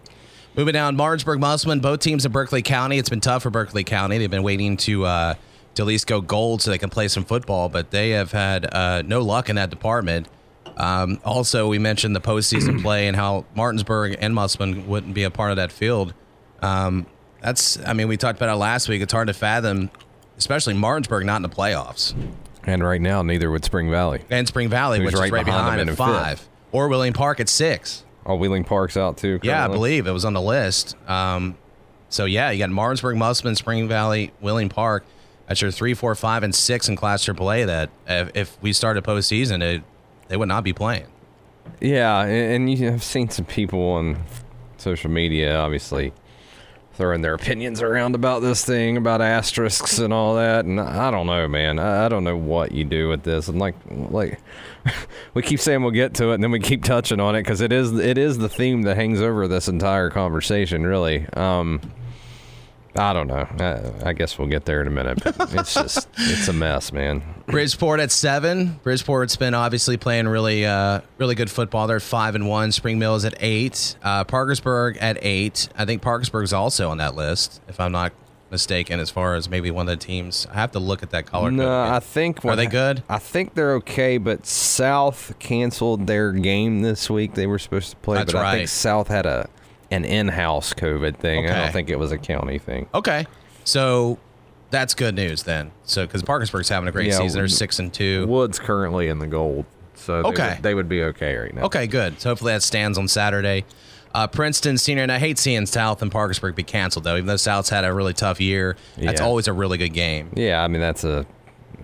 Moving 0.56 0.74
down, 0.74 0.98
Martinsburg, 0.98 1.40
Musselman, 1.40 1.80
both 1.80 2.01
teams 2.01 2.25
in 2.25 2.34
Berkeley 2.34 2.62
County. 2.62 2.98
It's 2.98 3.07
been 3.07 3.22
tough 3.22 3.44
for 3.44 3.50
Berkeley 3.50 3.86
County. 3.86 4.18
They've 4.18 4.30
been 4.30 4.44
waiting 4.44 4.75
to 4.78 5.06
uh, 5.06 5.34
to 5.75 5.84
at 5.84 5.88
least 5.88 6.06
go 6.06 6.19
gold 6.19 6.62
so 6.62 6.72
they 6.72 6.78
can 6.78 6.90
play 6.90 7.07
some 7.07 7.24
football, 7.24 7.69
but 7.69 7.92
they 7.92 8.10
have 8.10 8.34
had 8.34 8.74
uh, 8.74 9.04
no 9.04 9.22
luck 9.22 9.50
in 9.50 9.56
that 9.56 9.69
department. 9.69 10.28
Um, 10.80 11.20
also, 11.26 11.68
we 11.68 11.78
mentioned 11.78 12.16
the 12.16 12.22
postseason 12.22 12.81
play 12.81 13.08
and 13.08 13.16
how 13.16 13.46
Martinsburg 13.56 14.18
and 14.20 14.34
Musselman 14.34 14.88
wouldn't 14.88 15.14
be 15.14 15.24
a 15.24 15.30
part 15.31 15.52
of 15.52 15.58
that 15.58 15.72
field. 15.72 16.14
Um, 16.62 17.06
that's, 17.42 17.78
I 17.86 17.94
mean, 17.94 18.08
we 18.08 18.18
talked 18.18 18.40
about 18.40 18.50
it 18.54 18.58
last 18.58 18.88
week. 18.90 19.02
It's 19.02 19.14
hard 19.14 19.28
to 19.28 19.34
fathom, 19.34 19.92
especially 20.38 20.74
Martinsburg 20.74 21.26
not 21.26 21.38
in 21.38 21.42
the 21.44 21.50
playoffs, 21.50 22.14
And 22.64 22.84
right 22.84 23.02
now, 23.02 23.22
neither 23.22 23.50
would 23.52 23.64
Spring 23.66 23.90
Valley. 23.92 24.22
and 24.30 24.48
Spring 24.48 24.70
Valley, 24.70 25.00
Who's 25.00 25.08
which 25.08 25.14
is 25.16 25.20
right 25.22 25.31
right 25.31 25.46
behind 25.46 25.66
behind, 25.66 25.80
them 25.81 25.88
at 25.90 25.92
in 25.92 25.96
five, 25.96 26.40
fifth. 26.40 26.50
or 26.72 26.88
Wheeling 26.88 27.14
Park 27.14 27.40
at 27.40 27.50
six. 27.50 28.04
Oh, 28.25 28.36
Wheeling 28.36 28.64
Park's 28.64 28.96
out 28.98 29.18
too. 29.18 29.40
Yeah, 29.44 29.66
I 29.66 29.68
believe 29.70 30.06
it 30.08 30.12
was 30.12 30.24
on 30.25 30.34
the 30.34 30.42
list. 30.42 30.96
Um, 31.10 31.58
so 32.10 32.25
yeah, 32.25 32.52
you 32.52 32.60
got 32.60 32.70
Martinsburg, 32.70 33.18
Musselman, 33.18 33.56
Spring 33.56 33.88
Valley, 33.88 34.32
Wheeling 34.42 34.70
Park. 34.70 35.04
That's 35.48 35.62
your 35.62 35.72
three, 35.72 35.94
four, 35.94 36.14
five, 36.16 36.44
and 36.44 36.54
six 36.54 36.88
in 36.90 36.96
Class 36.96 37.25
AAA. 37.25 37.66
That 37.66 37.90
if, 38.08 38.32
if 38.36 38.62
we 38.62 38.72
a 38.98 39.02
postseason, 39.02 39.64
it, 39.64 39.84
they 40.30 40.38
would 40.38 40.48
not 40.48 40.64
be 40.64 40.72
playing. 40.72 41.08
Yeah, 41.81 42.24
and, 42.24 42.70
you 42.70 42.90
have 42.92 43.04
seen 43.04 43.30
some 43.30 43.46
people 43.46 43.81
on 43.92 44.24
social 44.78 45.10
media, 45.10 45.58
obviously, 45.58 46.14
throwing 46.94 47.22
their 47.22 47.34
opinions 47.34 47.81
around 47.81 48.16
about 48.16 48.42
this 48.42 48.64
thing, 48.66 48.98
about 48.98 49.22
asterisks 49.22 50.00
and 50.00 50.14
all 50.14 50.36
that. 50.36 50.66
And 50.66 50.80
I 50.80 51.12
don't 51.12 51.28
know, 51.28 51.48
man. 51.48 51.80
I, 51.80 52.06
I 52.06 52.10
don't 52.10 52.24
know 52.24 52.38
what 52.38 52.72
you 52.72 52.84
do 52.86 53.08
with 53.08 53.24
this. 53.24 53.48
And 53.48 53.60
like, 53.60 53.76
like 53.90 54.40
we 55.34 55.42
keep 55.42 55.60
saying 55.60 55.81
we'll 55.81 55.92
get 55.92 56.14
to 56.16 56.32
it, 56.32 56.36
and 56.36 56.44
then 56.44 56.52
we 56.52 56.60
keep 56.60 56.84
touching 56.84 57.20
on 57.20 57.36
it 57.36 57.42
because 57.42 57.62
it 57.62 57.72
is 57.72 57.98
it 57.98 58.18
is 58.18 58.38
the 58.38 58.50
theme 58.50 58.84
that 58.84 58.96
hangs 58.96 59.22
over 59.22 59.48
this 59.48 59.68
entire 59.68 60.10
conversation, 60.10 60.86
really. 60.86 61.28
Um, 61.34 61.82
I 62.95 63.13
don't 63.13 63.27
know. 63.27 63.47
I, 64.03 64.09
I 64.09 64.13
guess 64.13 64.38
we'll 64.38 64.47
get 64.47 64.65
there 64.65 64.81
in 64.81 64.88
a 64.88 64.91
minute. 64.91 65.19
It's 65.25 65.74
just 65.74 66.07
it's 66.18 66.47
a 66.47 66.53
mess, 66.53 66.91
man. 66.91 67.21
Bridgeport 67.45 68.00
at 68.00 68.12
seven. 68.12 68.80
Bridgeport's 68.83 69.36
been 69.36 69.53
obviously 69.53 69.97
playing 69.97 70.27
really, 70.27 70.65
uh, 70.65 71.01
really 71.18 71.36
good 71.36 71.50
football. 71.51 71.88
They're 71.88 72.00
five 72.00 72.36
and 72.36 72.47
one. 72.47 72.71
Spring 72.71 73.00
Mills 73.00 73.25
at 73.25 73.36
eight. 73.39 73.95
Uh, 74.03 74.24
Parkersburg 74.24 74.97
at 74.97 75.18
eight. 75.21 75.69
I 75.77 75.86
think 75.86 76.01
Parkersburg's 76.01 76.53
also 76.53 76.89
on 76.89 76.97
that 76.97 77.15
list, 77.15 77.62
if 77.68 77.80
I'm 77.80 77.91
not 77.91 78.12
mistaken. 78.51 79.00
As 79.00 79.09
far 79.09 79.36
as 79.36 79.50
maybe 79.50 79.71
one 79.71 79.88
of 79.88 80.00
the 80.00 80.03
teams, 80.06 80.47
I 80.51 80.56
have 80.56 80.71
to 80.71 80.80
look 80.80 81.03
at 81.03 81.12
that 81.12 81.25
color. 81.27 81.51
No, 81.51 81.63
code. 81.63 81.94
I 81.94 82.00
think 82.00 82.44
Are 82.44 82.56
they 82.56 82.65
good? 82.68 83.03
I 83.07 83.19
think 83.19 83.53
they're 83.53 83.75
okay, 83.75 84.18
but 84.18 84.45
South 84.45 85.38
canceled 85.39 86.07
their 86.07 86.31
game 86.31 86.81
this 86.81 87.09
week. 87.09 87.36
They 87.36 87.47
were 87.47 87.59
supposed 87.59 87.91
to 87.91 87.97
play, 87.97 88.18
That's 88.18 88.33
but 88.33 88.39
I 88.39 88.41
right. 88.44 88.57
think 88.57 88.69
South 88.69 89.07
had 89.07 89.25
a 89.25 89.50
an 89.91 90.06
in-house 90.06 90.74
COVID 90.74 91.18
thing. 91.18 91.50
I 91.50 91.56
don't 91.63 91.71
think 91.74 91.89
it 91.89 91.97
was 92.00 92.12
a 92.12 92.18
county 92.18 92.59
thing. 92.59 92.88
Okay, 92.94 93.25
so 93.63 94.19
that's 94.69 94.94
good 94.94 95.15
news 95.15 95.44
then. 95.44 95.71
So 95.83 96.06
because 96.06 96.21
Parkersburg's 96.24 96.69
having 96.69 96.88
a 96.88 96.91
great 96.91 97.07
Yeah, 97.07 97.18
season, 97.19 97.39
they're 97.39 97.47
six 97.47 97.80
and 97.80 97.94
two. 97.94 98.27
Wood's 98.27 98.60
currently 98.60 99.08
in 99.08 99.19
the 99.19 99.27
gold, 99.27 99.65
so 99.96 100.22
they, 100.22 100.29
Okay. 100.29 100.53
would, 100.55 100.63
they 100.63 100.74
would 100.75 100.89
be 100.89 101.03
okay 101.05 101.36
right 101.36 101.53
now. 101.53 101.63
Okay, 101.63 101.88
good. 101.88 102.19
So 102.22 102.29
hopefully 102.29 102.53
that 102.53 102.63
stands 102.63 102.98
on 102.98 103.08
Saturday. 103.08 103.65
Uh, 104.13 104.25
Princeton 104.25 104.77
senior, 104.79 105.03
and 105.03 105.12
I 105.12 105.19
hate 105.19 105.38
seeing 105.38 105.67
South 105.67 106.01
and 106.01 106.12
Parkersburg 106.12 106.55
be 106.55 106.63
canceled 106.63 107.03
though. 107.05 107.15
Even 107.15 107.27
though 107.27 107.36
South's 107.36 107.69
had 107.69 107.84
a 107.86 107.93
really 107.93 108.13
tough 108.13 108.41
year, 108.41 108.75
that's 108.98 109.19
Yeah. 109.22 109.25
always 109.25 109.48
a 109.48 109.53
really 109.53 109.77
good 109.77 109.93
game. 109.93 110.31
Yeah, 110.36 110.63
I 110.63 110.67
mean 110.67 110.81
that's 110.81 111.03
a 111.03 111.27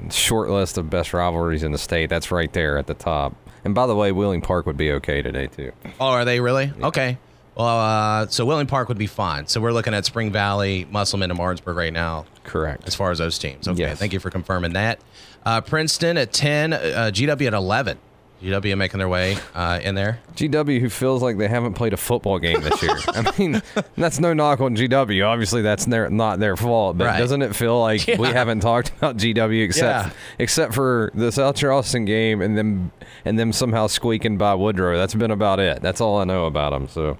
short 0.10 0.50
list 0.50 0.78
of 0.78 0.90
best 0.90 1.14
rivalries 1.14 1.64
in 1.64 1.72
the 1.72 1.78
state. 1.78 2.10
That's 2.10 2.32
right 2.32 2.52
there 2.52 2.78
at 2.78 2.88
the 2.88 2.94
top. 2.94 3.36
And 3.64 3.74
by 3.74 3.88
the 3.88 3.96
way, 3.96 4.12
Wheeling 4.12 4.42
Park 4.42 4.66
would 4.66 4.78
be 4.78 4.92
okay 4.94 5.22
today 5.22 5.48
too. 5.48 5.72
Oh, 6.00 6.08
are 6.08 6.26
they 6.26 6.40
really? 6.40 6.72
Okay. 6.82 7.18
Well, 7.56 7.80
uh, 7.80 8.28
so 8.28 8.46
Wheeling 8.46 8.68
Park 8.68 8.90
would 8.90 8.98
be 8.98 9.08
fine. 9.08 9.48
So 9.48 9.62
we're 9.62 9.72
looking 9.72 9.94
at 9.94 10.06
Spring 10.06 10.32
Valley, 10.32 10.86
Musselman, 10.92 11.32
and 11.32 11.38
Martinsburg 11.38 11.78
right 11.78 11.94
now 11.94 12.26
Correct. 12.44 12.86
as 12.88 12.96
far 12.96 13.12
as 13.12 13.18
those 13.20 13.40
teams. 13.40 13.68
Okay, 13.68 13.80
Yes. 13.84 13.98
thank 13.98 14.12
you 14.14 14.20
for 14.20 14.30
confirming 14.30 14.74
that. 14.74 15.00
Uh, 15.46 15.62
Princeton 15.62 16.18
at 16.18 16.34
ten, 16.34 16.74
uh, 16.74 17.12
GW 17.14 17.48
at 17.48 17.54
eleven. 17.54 17.98
GW 18.44 18.78
making 18.78 18.98
their 18.98 19.08
way 19.08 19.38
uh, 19.56 19.80
in 19.82 19.96
there. 19.96 20.20
GW 20.36 20.80
who 20.82 20.90
feels 20.90 21.24
like 21.24 21.38
they 21.38 21.48
haven't 21.48 21.74
played 21.74 21.94
a 21.94 21.98
football 21.98 22.38
game 22.38 22.62
this 22.62 22.84
year. 22.84 22.96
I 23.08 23.34
mean, 23.40 23.62
that's 23.98 24.20
no 24.20 24.34
knock 24.34 24.60
on 24.60 24.76
GW. 24.76 25.26
Obviously, 25.26 25.62
that's 25.62 25.86
their, 25.86 26.10
not 26.10 26.40
their 26.40 26.58
fault. 26.58 26.98
But 26.98 27.06
Right. 27.08 27.18
doesn't 27.18 27.42
it 27.42 27.56
feel 27.56 27.80
like 27.80 28.06
we 28.20 28.28
haven't 28.28 28.60
talked 28.60 28.90
about 28.98 29.16
GW 29.18 29.64
except 29.64 30.08
Yeah. 30.10 30.14
except 30.38 30.74
for 30.76 31.12
the 31.16 31.32
South 31.32 31.56
Charleston 31.56 32.04
game 32.06 32.42
and 32.42 32.58
them 32.58 32.92
and 33.24 33.40
them 33.40 33.54
somehow 33.54 33.88
squeaking 33.88 34.38
by 34.38 34.54
Woodrow? 34.54 34.98
That's 34.98 35.16
been 35.16 35.32
about 35.32 35.60
it. 35.62 35.82
That's 35.82 36.02
all 36.02 36.18
I 36.20 36.26
know 36.26 36.46
about 36.46 36.72
them. 36.72 36.88
So 36.90 37.18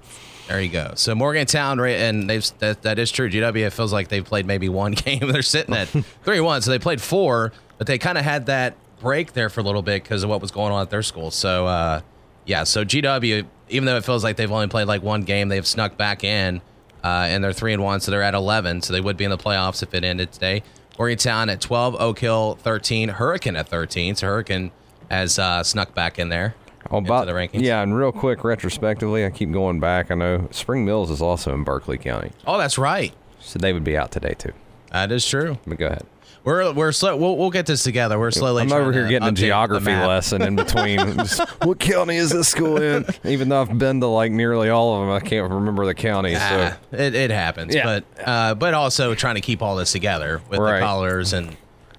There 0.48 0.60
you 0.60 0.68
go. 0.68 0.92
So 0.94 1.14
Morgantown, 1.14 1.80
right, 1.80 1.96
and 1.96 2.30
they've 2.30 2.46
that, 2.58 2.82
that 2.82 2.98
is 2.98 3.10
true. 3.10 3.28
GW 3.28 3.66
it 3.66 3.70
feels 3.70 3.92
like 3.92 4.08
they've 4.08 4.24
played 4.24 4.46
maybe 4.46 4.68
one 4.68 4.92
game. 5.04 5.20
They're 5.20 5.42
sitting 5.42 5.74
at 5.74 5.88
three 6.24 6.40
one, 6.40 6.62
so 6.62 6.70
they 6.70 6.78
played 6.78 7.00
four, 7.00 7.52
but 7.78 7.86
they 7.86 7.98
kind 7.98 8.16
of 8.16 8.24
had 8.24 8.46
that 8.46 8.76
break 9.00 9.32
there 9.32 9.48
for 9.48 9.60
a 9.60 9.64
little 9.64 9.82
bit 9.82 10.02
because 10.02 10.22
of 10.22 10.30
what 10.30 10.40
was 10.40 10.50
going 10.50 10.72
on 10.72 10.82
at 10.82 10.90
their 10.90 11.02
school. 11.02 11.30
So 11.30 11.66
uh, 11.66 12.00
yeah, 12.44 12.64
so 12.64 12.84
GW, 12.84 13.44
even 13.70 13.86
though 13.86 13.96
it 13.96 14.04
feels 14.04 14.22
like 14.22 14.36
they've 14.36 14.50
only 14.50 14.68
played 14.68 14.86
like 14.86 15.02
one 15.02 15.22
game, 15.22 15.48
they've 15.48 15.66
snuck 15.66 15.96
back 15.96 16.22
in, 16.22 16.60
uh, 17.02 17.26
and 17.28 17.42
they're 17.42 17.52
three 17.52 17.72
and 17.72 17.82
one, 17.82 18.00
so 18.00 18.12
they're 18.12 18.22
at 18.22 18.34
eleven. 18.34 18.82
So 18.82 18.92
they 18.92 19.00
would 19.00 19.16
be 19.16 19.24
in 19.24 19.30
the 19.30 19.38
playoffs 19.38 19.82
if 19.82 19.94
it 19.94 20.04
ended 20.04 20.32
today. 20.32 20.62
Morgantown 20.96 21.48
at 21.48 21.60
twelve, 21.60 21.96
Oak 21.96 22.20
Hill 22.20 22.56
thirteen, 22.62 23.08
Hurricane 23.08 23.56
at 23.56 23.68
thirteen. 23.68 24.14
So 24.14 24.28
Hurricane 24.28 24.70
has 25.10 25.40
uh, 25.40 25.64
snuck 25.64 25.92
back 25.92 26.20
in 26.20 26.28
there. 26.28 26.54
Oh, 26.90 26.98
into 26.98 27.10
the 27.10 27.32
rankings. 27.32 27.62
yeah, 27.62 27.82
and 27.82 27.96
real 27.96 28.12
quick, 28.12 28.44
retrospectively, 28.44 29.24
I 29.24 29.30
keep 29.30 29.52
going 29.52 29.80
back. 29.80 30.10
I 30.10 30.14
know 30.14 30.48
Spring 30.50 30.84
Mills 30.84 31.10
is 31.10 31.20
also 31.22 31.52
in 31.54 31.64
Berkeley 31.64 31.98
County, 31.98 32.30
Oh, 32.46 32.58
that's 32.58 32.78
right. 32.78 33.12
so 33.40 33.58
they 33.58 33.72
would 33.72 33.84
be 33.84 33.96
out 33.96 34.10
today 34.10 34.34
too. 34.36 34.52
That 34.92 35.10
is 35.12 35.26
true. 35.26 35.58
But 35.66 35.78
go 35.78 35.86
ahead. 35.86 36.06
We're 36.44 36.72
we're 36.72 36.92
slow. 36.92 37.16
We'll, 37.16 37.36
we'll 37.36 37.50
get 37.50 37.66
this 37.66 37.82
together. 37.82 38.20
We're 38.20 38.30
slowly. 38.30 38.62
I'm 38.62 38.68
trying 38.68 38.82
over 38.82 38.92
here 38.92 39.02
to 39.02 39.08
getting 39.08 39.26
a 39.26 39.32
the 39.32 39.36
geography 39.36 39.86
map. 39.86 40.06
lesson 40.06 40.42
in 40.42 40.54
between. 40.54 40.98
Just, 41.16 41.40
what 41.64 41.80
county 41.80 42.14
is 42.16 42.30
this 42.30 42.46
school 42.46 42.80
in? 42.80 43.04
Even 43.24 43.48
though 43.48 43.62
I've 43.62 43.76
been 43.76 43.98
to 44.00 44.06
like 44.06 44.30
nearly 44.30 44.68
all 44.70 44.94
of 44.94 45.00
them, 45.08 45.10
I 45.16 45.18
can't 45.28 45.50
remember 45.50 45.84
the 45.86 45.94
county. 45.94 46.34
So 46.34 46.40
Ah, 46.40 46.78
it, 46.92 47.16
it 47.16 47.30
happens, 47.32 47.74
Yeah. 47.74 47.84
but 48.16 48.28
uh, 48.28 48.54
but 48.54 48.74
also 48.74 49.12
trying 49.16 49.34
to 49.34 49.40
keep 49.40 49.60
all 49.60 49.74
this 49.74 49.90
together 49.90 50.40
with 50.48 50.60
Right. 50.60 50.78
the 50.78 50.86
colors 50.86 51.32
and 51.32 51.56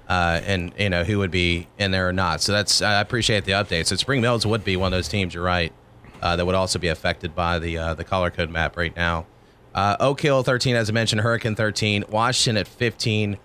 uh, 0.08 0.42
and 0.46 0.74
you 0.78 0.90
know 0.90 1.04
who 1.04 1.18
would 1.20 1.32
be 1.32 1.68
in 1.78 1.92
there 1.92 2.08
or 2.08 2.14
not. 2.14 2.42
So 2.42 2.52
that's 2.52 2.82
I 2.82 3.02
appreciate 3.02 3.46
the 3.46 3.54
update. 3.54 3.88
So 3.88 3.96
Spring 3.96 4.22
Mills 4.22 4.46
would 4.46 4.64
be 4.64 4.78
one 4.78 4.94
of 4.94 4.98
those 4.98 5.08
teams. 5.08 5.34
You're 5.34 5.44
right. 5.44 5.74
Uh, 6.22 6.36
that 6.36 6.46
would 6.46 6.56
also 6.56 6.80
be 6.80 6.88
affected 6.88 7.36
by 7.36 7.60
the 7.60 7.78
uh, 7.78 7.94
the 7.94 8.04
color 8.04 8.32
code 8.32 8.50
map 8.50 8.78
right 8.78 8.96
now. 8.96 9.26
Uh, 9.76 9.96
Oak 10.00 10.22
Hill 10.22 10.42
13, 10.42 10.76
as 10.76 10.90
I 10.90 10.94
mentioned, 10.94 11.22
Hurricane 11.22 11.54
13, 11.54 12.06
Washington 12.10 12.58
at 12.58 12.68
15, 12.68 13.38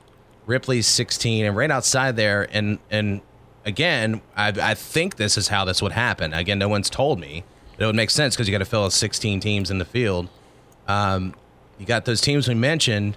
Ripley's 0.47 0.87
16, 0.87 1.45
and 1.45 1.54
right 1.54 1.71
outside 1.71 2.16
there. 2.16 2.49
And 2.50 2.78
and 2.90 3.21
again, 3.66 4.23
I, 4.37 4.49
I 4.49 4.75
think 4.75 5.16
this 5.16 5.37
is 5.37 5.49
how 5.49 5.64
this 5.66 5.83
would 5.83 5.92
happen. 5.92 6.33
Again, 6.33 6.59
no 6.59 6.69
one's 6.69 6.88
told 6.88 7.21
me, 7.21 7.45
it 7.78 7.85
would 7.85 7.97
make 7.97 8.11
sense 8.11 8.35
because 8.35 8.49
you 8.49 8.52
got 8.52 8.59
to 8.59 8.64
fill 8.64 8.88
16 8.88 9.40
teams 9.40 9.71
in 9.71 9.78
the 9.78 9.85
field. 9.85 10.28
Um, 10.88 11.35
you 11.78 11.87
got 11.87 12.04
those 12.04 12.21
teams 12.21 12.49
we 12.49 12.54
mentioned 12.54 13.16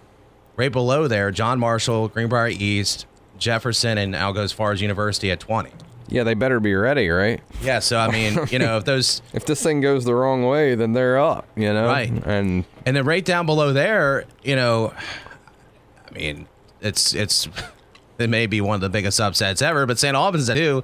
right 0.57 0.71
below 0.71 1.07
there: 1.07 1.31
John 1.31 1.59
Marshall, 1.59 2.09
Greenbrier 2.09 2.49
East, 2.49 3.05
Jefferson, 3.37 3.97
and 3.97 4.15
I'll 4.15 4.33
go 4.33 4.41
as 4.41 4.51
far 4.51 4.71
as 4.71 4.81
University 4.81 5.31
at 5.31 5.39
20. 5.39 5.71
yeah, 6.07 6.23
they 6.23 6.33
better 6.35 6.59
be 6.59 6.75
ready, 6.75 7.09
right? 7.09 7.41
Yeah, 7.61 7.79
so 7.79 7.97
I 7.97 8.11
mean, 8.11 8.37
you 8.51 8.59
know, 8.59 8.77
if 8.77 8.85
those 8.91 9.21
If 9.33 9.45
this 9.45 9.61
thing 9.63 9.81
goes 9.81 10.05
the 10.05 10.13
wrong 10.15 10.45
way, 10.45 10.75
then 10.75 10.93
they're 10.93 11.19
up. 11.19 11.47
You 11.55 11.73
know, 11.73 11.87
Right. 11.87 12.11
And 12.25 12.65
And 12.85 12.95
then 12.95 13.05
right 13.05 13.25
down 13.25 13.45
below 13.45 13.73
there, 13.73 14.25
you 14.43 14.55
know, 14.55 14.93
I 16.09 16.13
mean, 16.13 16.47
it's 16.81 17.13
it's 17.13 17.47
it 18.19 18.29
may 18.29 18.45
be 18.47 18.61
one 18.61 18.75
of 18.75 18.81
the 18.81 18.89
biggest 18.89 19.19
upsets 19.19 19.61
ever, 19.61 19.85
but 19.85 19.97
St. 19.99 20.15
Albans 20.15 20.49
at 20.49 20.57
two, 20.57 20.83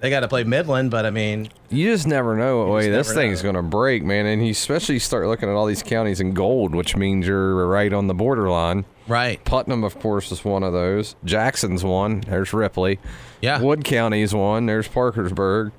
they 0.00 0.10
got 0.10 0.20
to 0.20 0.28
play 0.28 0.44
Midland, 0.44 0.90
but 0.90 1.06
I 1.06 1.10
mean, 1.10 1.48
You 1.70 1.90
just 1.92 2.06
never 2.06 2.36
know 2.36 2.58
what 2.58 2.68
way 2.68 2.90
this 2.90 3.12
thing's 3.12 3.42
going 3.42 3.54
to 3.54 3.62
break, 3.62 4.02
man. 4.04 4.26
And 4.26 4.44
you 4.44 4.50
especially 4.52 4.98
start 4.98 5.26
looking 5.26 5.48
at 5.48 5.54
all 5.54 5.66
these 5.66 5.82
counties 5.82 6.20
in 6.20 6.34
gold, 6.34 6.74
which 6.74 6.96
means 6.96 7.26
you're 7.26 7.66
right 7.66 7.92
on 7.92 8.06
the 8.06 8.14
borderline. 8.14 8.84
right? 9.08 9.42
Putnam, 9.44 9.84
of 9.84 9.98
course, 9.98 10.30
is 10.30 10.44
one 10.44 10.62
of 10.62 10.72
those. 10.72 11.16
Jackson's 11.24 11.82
one. 11.82 12.20
There's 12.20 12.52
Ripley. 12.52 12.98
Yeah. 13.40 13.60
Wood 13.60 13.84
County's 13.84 14.34
one. 14.34 14.66
There's 14.66 14.88
Parkersburg. 14.88 15.72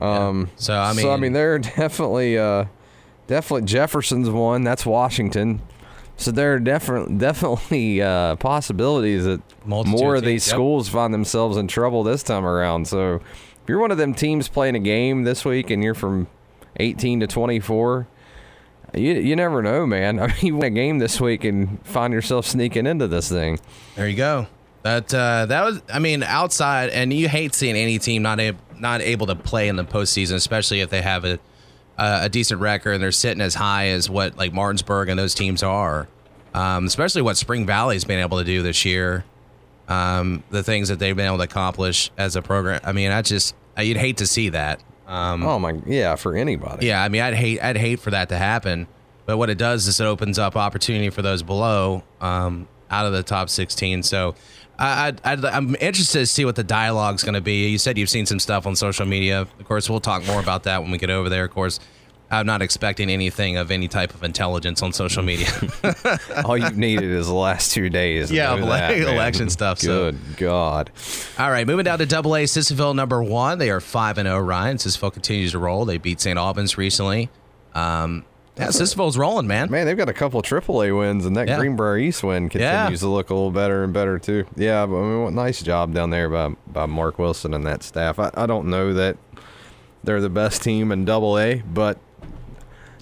Um, 0.00 0.50
So 0.56 0.74
I 0.74 0.92
mean, 0.92 1.02
so 1.02 1.12
I 1.12 1.16
mean, 1.16 1.32
they're 1.32 1.58
definitely, 1.78 2.36
uh, 2.38 2.64
definitely 3.28 3.66
Jefferson's 3.66 4.28
one. 4.28 4.64
That's 4.64 4.84
Washington. 4.84 5.62
So 6.16 6.30
there 6.30 6.54
are 6.54 6.58
definitely 6.58 7.16
definitely 7.18 8.02
uh, 8.02 8.36
possibilities 8.36 9.24
that 9.24 9.40
Multitude 9.64 10.00
more 10.00 10.14
of 10.14 10.18
of 10.18 10.24
these 10.24 10.46
yep. 10.46 10.54
schools 10.54 10.88
find 10.88 11.14
themselves 11.14 11.56
in 11.56 11.68
trouble 11.68 12.02
this 12.02 12.22
time 12.22 12.44
around. 12.44 12.88
So 12.88 13.20
if 13.62 13.68
you're 13.68 13.78
one 13.78 13.90
of 13.90 13.98
them 13.98 14.14
teams 14.14 14.48
playing 14.48 14.74
a 14.74 14.80
game 14.80 15.24
this 15.24 15.44
week 15.44 15.70
and 15.70 15.82
you're 15.82 15.94
from 15.94 16.26
18 16.76 17.20
to 17.20 17.26
24, 17.26 18.06
you 18.94 19.12
you 19.14 19.36
never 19.36 19.62
know, 19.62 19.86
man. 19.86 20.18
I 20.20 20.26
mean, 20.28 20.36
you 20.42 20.56
win 20.56 20.64
a 20.64 20.70
game 20.70 20.98
this 20.98 21.20
week 21.20 21.44
and 21.44 21.84
find 21.86 22.12
yourself 22.12 22.46
sneaking 22.46 22.86
into 22.86 23.06
this 23.08 23.28
thing. 23.28 23.58
There 23.96 24.08
you 24.08 24.16
go. 24.16 24.46
That 24.82 25.14
uh, 25.14 25.46
that 25.46 25.64
was, 25.64 25.80
I 25.92 26.00
mean, 26.00 26.22
outside, 26.22 26.90
and 26.90 27.12
you 27.12 27.28
hate 27.28 27.54
seeing 27.54 27.76
any 27.76 27.98
team 27.98 28.22
not 28.22 28.40
able 28.40 28.58
not 28.78 29.00
able 29.00 29.28
to 29.28 29.36
play 29.36 29.68
in 29.68 29.76
the 29.76 29.84
postseason, 29.84 30.34
especially 30.34 30.80
if 30.80 30.90
they 30.90 31.02
have 31.02 31.24
a 31.24 31.38
a, 31.98 32.22
a 32.24 32.28
decent 32.28 32.60
record 32.60 32.92
and 32.92 33.02
they're 33.02 33.12
sitting 33.12 33.40
as 33.40 33.54
high 33.54 33.88
as 33.88 34.10
what 34.10 34.36
like 34.36 34.52
Martinsburg 34.52 35.08
and 35.08 35.18
those 35.18 35.34
teams 35.34 35.62
are. 35.62 36.08
Um, 36.54 36.84
especially 36.84 37.22
what 37.22 37.38
Spring 37.38 37.64
Valley's 37.64 38.04
been 38.04 38.18
able 38.18 38.38
to 38.38 38.44
do 38.44 38.62
this 38.62 38.84
year. 38.84 39.24
Um, 39.92 40.42
the 40.50 40.62
things 40.62 40.88
that 40.88 40.98
they've 40.98 41.16
been 41.16 41.26
able 41.26 41.38
to 41.38 41.44
accomplish 41.44 42.10
as 42.16 42.36
a 42.36 42.42
program. 42.42 42.80
I 42.84 42.92
mean, 42.92 43.10
I 43.10 43.22
just 43.22 43.54
you'd 43.78 43.96
hate 43.96 44.18
to 44.18 44.26
see 44.26 44.48
that. 44.50 44.82
Um, 45.06 45.42
Oh 45.44 45.58
my, 45.58 45.74
yeah, 45.86 46.14
for 46.16 46.34
anybody. 46.36 46.86
yeah, 46.86 47.02
I 47.02 47.08
mean, 47.08 47.20
I'd 47.22 47.34
hate 47.34 47.62
I'd 47.62 47.76
hate 47.76 48.00
for 48.00 48.10
that 48.10 48.28
to 48.30 48.38
happen. 48.38 48.86
But 49.26 49.36
what 49.36 49.50
it 49.50 49.58
does 49.58 49.86
is 49.86 50.00
it 50.00 50.04
opens 50.04 50.38
up 50.38 50.56
opportunity 50.56 51.10
for 51.10 51.22
those 51.22 51.42
below 51.42 52.02
um, 52.20 52.66
out 52.90 53.06
of 53.06 53.12
the 53.12 53.22
top 53.22 53.48
16. 53.50 54.02
So 54.02 54.34
I, 54.78 55.14
I'm 55.24 55.76
interested 55.80 56.18
to 56.20 56.26
see 56.26 56.44
what 56.44 56.56
the 56.56 56.64
dialogue's 56.64 57.22
going 57.22 57.34
to 57.34 57.40
be. 57.40 57.68
You 57.68 57.78
said 57.78 57.98
you've 57.98 58.10
seen 58.10 58.26
some 58.26 58.40
stuff 58.40 58.66
on 58.66 58.74
social 58.74 59.06
media. 59.06 59.42
Of 59.42 59.64
course, 59.64 59.88
we'll 59.88 60.00
talk 60.00 60.26
more 60.26 60.40
about 60.40 60.64
that 60.64 60.82
when 60.82 60.90
we 60.90 60.98
get 60.98 61.08
over 61.10 61.28
there. 61.28 61.44
Of 61.44 61.52
course, 61.52 61.78
I'm 62.32 62.46
not 62.46 62.62
expecting 62.62 63.10
anything 63.10 63.56
of 63.58 63.70
any 63.70 63.88
type 63.88 64.14
of 64.14 64.24
intelligence 64.24 64.82
on 64.82 64.92
social 64.92 65.22
media. 65.22 65.48
All 66.44 66.56
you've 66.56 66.78
needed 66.78 67.10
is 67.10 67.26
the 67.26 67.34
last 67.34 67.72
two 67.72 67.90
days. 67.90 68.32
Yeah, 68.32 68.52
ele- 68.52 68.66
that, 68.66 68.96
election 68.96 69.50
stuff, 69.50 69.78
so- 69.78 70.10
Good 70.12 70.18
God. 70.38 70.90
All 71.38 71.50
right, 71.50 71.66
moving 71.66 71.84
down 71.84 71.98
to 71.98 72.06
Double 72.06 72.34
A, 72.34 72.44
Sissonville 72.44 72.94
number 72.94 73.22
one. 73.22 73.58
They 73.58 73.70
are 73.70 73.80
five 73.80 74.16
and 74.18 74.26
zero. 74.26 74.40
Ryan 74.40 74.78
Sissonville 74.78 75.12
continues 75.12 75.52
to 75.52 75.58
roll. 75.58 75.84
They 75.84 75.98
beat 75.98 76.20
St. 76.20 76.38
Albans 76.38 76.78
recently. 76.78 77.28
Um, 77.74 78.24
yeah, 78.56 78.70
Sissonville's 78.70 79.16
rolling, 79.16 79.46
man. 79.46 79.70
Man, 79.70 79.86
they've 79.86 79.96
got 79.96 80.08
a 80.10 80.12
couple 80.14 80.40
AAA 80.42 80.96
wins, 80.98 81.24
and 81.26 81.36
that 81.36 81.48
Yeah. 81.48 81.58
Greenbrier 81.58 81.98
East 81.98 82.22
win 82.22 82.48
continues 82.48 83.00
to 83.00 83.08
look 83.08 83.30
a 83.30 83.34
little 83.34 83.50
better 83.50 83.82
and 83.84 83.92
better 83.92 84.18
too. 84.18 84.44
Yeah, 84.56 84.84
but 84.86 84.96
I 84.96 85.02
mean, 85.02 85.24
what 85.24 85.32
nice 85.32 85.62
job 85.62 85.94
down 85.94 86.10
there 86.10 86.28
by 86.28 86.54
by 86.66 86.86
Mark 86.86 87.18
Wilson 87.18 87.54
and 87.54 87.66
that 87.66 87.82
staff. 87.82 88.18
I, 88.18 88.30
I 88.34 88.46
don't 88.46 88.68
know 88.68 88.92
that 88.94 89.16
they're 90.04 90.20
the 90.20 90.28
best 90.30 90.62
team 90.62 90.92
in 90.92 91.04
Double 91.04 91.38
A, 91.38 91.62
but 91.72 91.98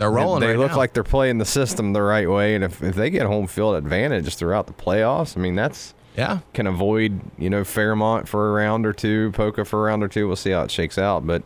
They're 0.00 0.10
rolling. 0.10 0.40
they 0.40 0.48
right 0.48 0.58
look 0.58 0.70
now. 0.70 0.78
like 0.78 0.94
they're 0.94 1.04
playing 1.04 1.36
the 1.36 1.44
system 1.44 1.92
the 1.92 2.00
right 2.00 2.28
way. 2.28 2.54
And 2.54 2.64
if, 2.64 2.82
if 2.82 2.94
they 2.94 3.10
get 3.10 3.26
home 3.26 3.46
field 3.46 3.76
advantage 3.76 4.34
throughout 4.34 4.66
the 4.66 4.72
playoffs, 4.72 5.36
I 5.36 5.40
mean 5.40 5.54
that's 5.54 5.92
yeah. 6.16 6.38
can 6.54 6.66
avoid 6.66 7.20
you 7.38 7.50
know 7.50 7.64
Fairmont 7.64 8.26
for 8.26 8.48
a 8.48 8.52
round 8.52 8.86
or 8.86 8.94
two, 8.94 9.30
Poca 9.32 9.64
for 9.66 9.80
a 9.80 9.82
round 9.82 10.02
or 10.02 10.08
two. 10.08 10.26
We'll 10.26 10.36
see 10.36 10.50
how 10.50 10.62
it 10.62 10.70
shakes 10.70 10.98
out, 10.98 11.26
but. 11.26 11.42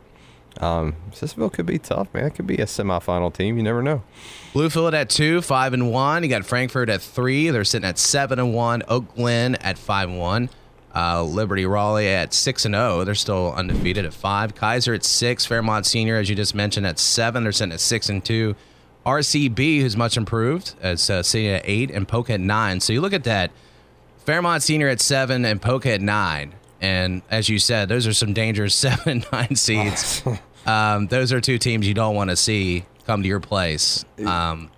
Um, 0.61 0.95
Sissonville 1.11 1.53
could 1.53 1.67
be 1.67 1.81
tough, 1.81 2.15
man. 2.15 2.27
It 2.27 2.37
could 2.37 2.47
be 2.47 2.55
a 2.59 2.65
semifinal 2.65 3.35
team. 3.35 3.57
You 3.57 3.65
never 3.65 3.83
know. 3.83 4.05
Bluefield 4.53 4.93
at 4.93 5.11
two, 5.11 5.43
five 5.43 5.73
and 5.73 5.91
one. 5.91 6.23
You 6.23 6.29
got 6.29 6.45
Frankfort 6.47 6.89
at 6.89 7.03
three. 7.03 7.51
They're 7.51 7.65
sitting 7.65 7.89
at 7.89 7.99
seven 7.99 8.39
and 8.39 8.55
one. 8.55 8.85
Oak 8.87 9.17
Glen 9.17 9.57
at 9.57 9.79
five 9.79 10.09
and 10.09 10.21
one. 10.21 10.49
Uh, 10.95 11.25
Liberty 11.25 11.67
Raleigh 11.67 12.09
at 12.09 12.33
six 12.33 12.65
and 12.65 12.75
zero. 12.75 13.05
They're 13.05 13.17
still 13.17 13.53
undefeated 13.53 14.05
at 14.05 14.15
five. 14.15 14.55
Keyser 14.55 14.95
at 14.95 15.05
six. 15.05 15.45
Fairmont 15.45 15.87
Senior, 15.87 16.17
as 16.17 16.31
you 16.31 16.37
just 16.37 16.55
mentioned, 16.55 16.87
at 16.87 16.99
seven. 16.99 17.43
They're 17.43 17.53
sitting 17.53 17.73
at 17.73 17.81
six 17.81 18.09
and 18.09 18.25
two. 18.25 18.55
RCB, 19.05 19.81
who's 19.81 19.97
much 19.97 20.17
improved, 20.17 20.75
is 20.83 21.11
uh, 21.11 21.23
sitting 21.23 21.49
at 21.49 21.63
eight, 21.65 21.91
and 21.91 22.07
Poca 22.07 22.35
at 22.35 22.41
nine. 22.41 22.81
So 22.81 22.93
you 22.93 23.01
look 23.01 23.13
at 23.13 23.25
that. 23.25 23.51
Fairmont 24.19 24.63
Senior 24.63 24.89
at 24.89 25.01
seven 25.01 25.45
and 25.45 25.61
Poca 25.61 25.93
at 25.93 26.01
nine. 26.01 26.55
And 26.81 27.23
as 27.31 27.49
you 27.49 27.59
said, 27.59 27.89
those 27.89 28.07
are 28.07 28.13
some 28.15 28.33
dangerous 28.33 28.75
seven 28.75 29.09
and 29.09 29.27
nine 29.33 29.57
seeds. 29.57 30.23
um, 30.67 31.09
those 31.09 31.33
are 31.33 31.41
two 31.41 31.59
teams 31.59 31.87
you 31.87 31.95
don't 31.95 32.15
want 32.15 32.31
to 32.31 32.37
see 32.37 32.87
come 33.07 33.23
to 33.23 33.29
your 33.29 33.41
place. 33.41 34.05
Um, 34.25 34.71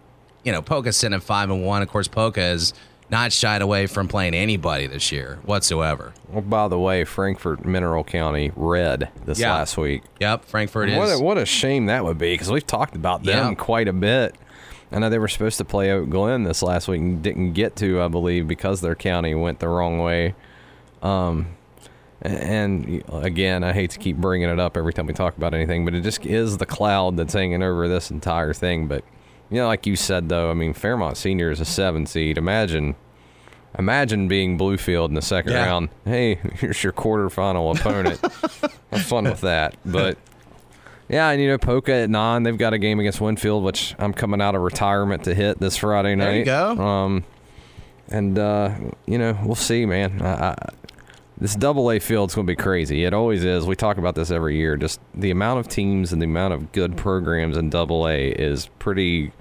you 0.45 0.53
know, 0.53 0.63
Poca's 0.63 0.97
sitting 0.97 1.15
at 1.15 1.23
five 1.23 1.51
and 1.51 1.65
one. 1.65 1.83
Of 1.83 1.89
course, 1.89 2.09
Poca 2.09 2.43
is 2.43 2.73
not 3.11 3.33
shied 3.33 3.63
away 3.63 3.87
from 3.87 4.09
playing 4.09 4.35
anybody 4.35 4.87
this 4.87 5.13
year 5.13 5.39
whatsoever. 5.45 6.13
Well, 6.29 6.43
by 6.43 6.67
the 6.69 6.79
way, 6.79 7.05
Frankfort 7.05 7.65
Mineral 7.65 8.03
County 8.05 8.51
red 8.57 9.11
this 9.25 9.39
Yeah. 9.39 9.55
last 9.55 9.77
week. 9.79 10.03
Yep, 10.21 10.45
Frankfort 10.47 10.91
What 10.91 11.09
is. 11.09 11.21
a, 11.21 11.23
what 11.23 11.39
a 11.39 11.47
shame 11.47 11.87
that 11.87 12.05
would 12.05 12.19
be 12.19 12.33
because 12.35 12.51
we've 12.51 12.67
talked 12.67 12.97
about 12.97 13.23
them 13.23 13.55
quite 13.57 13.87
a 13.89 13.93
bit. 13.93 14.35
I 14.93 14.99
know 15.01 15.09
they 15.11 15.19
were 15.19 15.29
supposed 15.29 15.59
to 15.59 15.65
play 15.65 15.91
Oak 15.91 16.09
Glen 16.11 16.45
this 16.45 16.63
last 16.63 16.87
week 16.89 17.01
and 17.01 17.23
didn't 17.23 17.53
get 17.55 17.75
to, 17.77 18.01
I 18.03 18.09
believe, 18.09 18.47
because 18.49 18.81
their 18.81 18.95
county 18.95 19.35
went 19.35 19.59
the 19.59 19.69
wrong 19.69 19.99
way. 19.99 20.35
Um, 21.03 21.47
and 22.23 23.03
again, 23.13 23.63
I 23.63 23.73
hate 23.73 23.91
to 23.91 23.99
keep 23.99 24.17
bringing 24.17 24.49
it 24.49 24.59
up 24.59 24.77
every 24.77 24.93
time 24.93 25.07
we 25.07 25.13
talk 25.13 25.37
about 25.37 25.55
anything, 25.55 25.85
but 25.85 25.95
it 25.95 26.01
just 26.03 26.25
is 26.25 26.59
the 26.59 26.67
cloud 26.67 27.17
that's 27.17 27.35
hanging 27.35 27.63
over 27.63 27.89
this 27.89 28.11
entire 28.11 28.53
thing. 28.53 28.87
But 28.87 29.05
you 29.51 29.59
know, 29.59 29.67
like 29.67 29.87
you 29.87 29.97
said, 29.97 30.29
though, 30.29 30.51
I 30.51 30.55
mean, 30.55 30.73
Fairmont 30.75 31.17
Senior 31.17 31.51
is 31.51 31.61
a 31.61 31.65
seven 31.65 32.07
seed. 32.07 32.37
Imagine, 32.39 32.95
imagine 33.79 34.29
being 34.29 34.59
Bluefield 34.59 35.09
in 35.09 35.15
the 35.15 35.23
second 35.23 35.53
Yeah. 35.53 35.67
round. 35.67 35.89
Hey, 36.05 36.35
here's 36.55 36.83
your 36.83 36.93
quarterfinal 36.93 37.79
opponent. 37.79 38.21
Have 38.91 39.03
fun 39.03 39.25
with 39.25 39.41
that. 39.43 39.77
But 39.85 40.19
yeah, 41.09 41.31
and 41.31 41.41
you 41.41 41.49
know, 41.49 41.59
Poca 41.59 41.93
at 41.93 42.11
nine, 42.11 42.43
they've 42.43 42.59
got 42.59 42.73
a 42.73 42.79
game 42.79 42.99
against 43.01 43.21
Winfield, 43.21 43.63
which 43.63 43.95
I'm 43.99 44.13
coming 44.13 44.41
out 44.41 44.55
of 44.55 44.63
retirement 44.63 45.25
to 45.25 45.35
hit 45.35 45.59
this 45.61 45.77
Friday 45.77 46.15
night. 46.17 46.25
There 46.25 46.39
you 46.39 46.45
go. 46.45 46.71
Um, 46.83 47.25
and 48.09 48.39
uh, 48.39 48.75
you 49.07 49.19
know, 49.19 49.39
we'll 49.45 49.55
see, 49.55 49.87
man. 49.87 50.21
I, 50.23 50.51
I, 50.51 50.57
this 51.39 51.55
double 51.55 51.91
A 51.91 51.99
field's 51.99 52.35
going 52.35 52.47
to 52.47 52.51
be 52.51 52.57
crazy. 52.57 53.05
It 53.05 53.13
always 53.13 53.45
is. 53.45 53.67
We 53.67 53.77
talk 53.77 53.99
about 53.99 54.15
this 54.15 54.31
every 54.31 54.57
year. 54.57 54.77
Just 54.77 55.01
the 55.15 55.31
amount 55.31 55.61
of 55.61 55.69
teams 55.69 56.13
and 56.13 56.21
the 56.23 56.27
amount 56.27 56.55
of 56.55 56.73
good 56.73 56.97
programs 56.97 57.57
in 57.57 57.69
double 57.71 58.09
A 58.09 58.29
is 58.31 58.69
pretty 58.79 59.33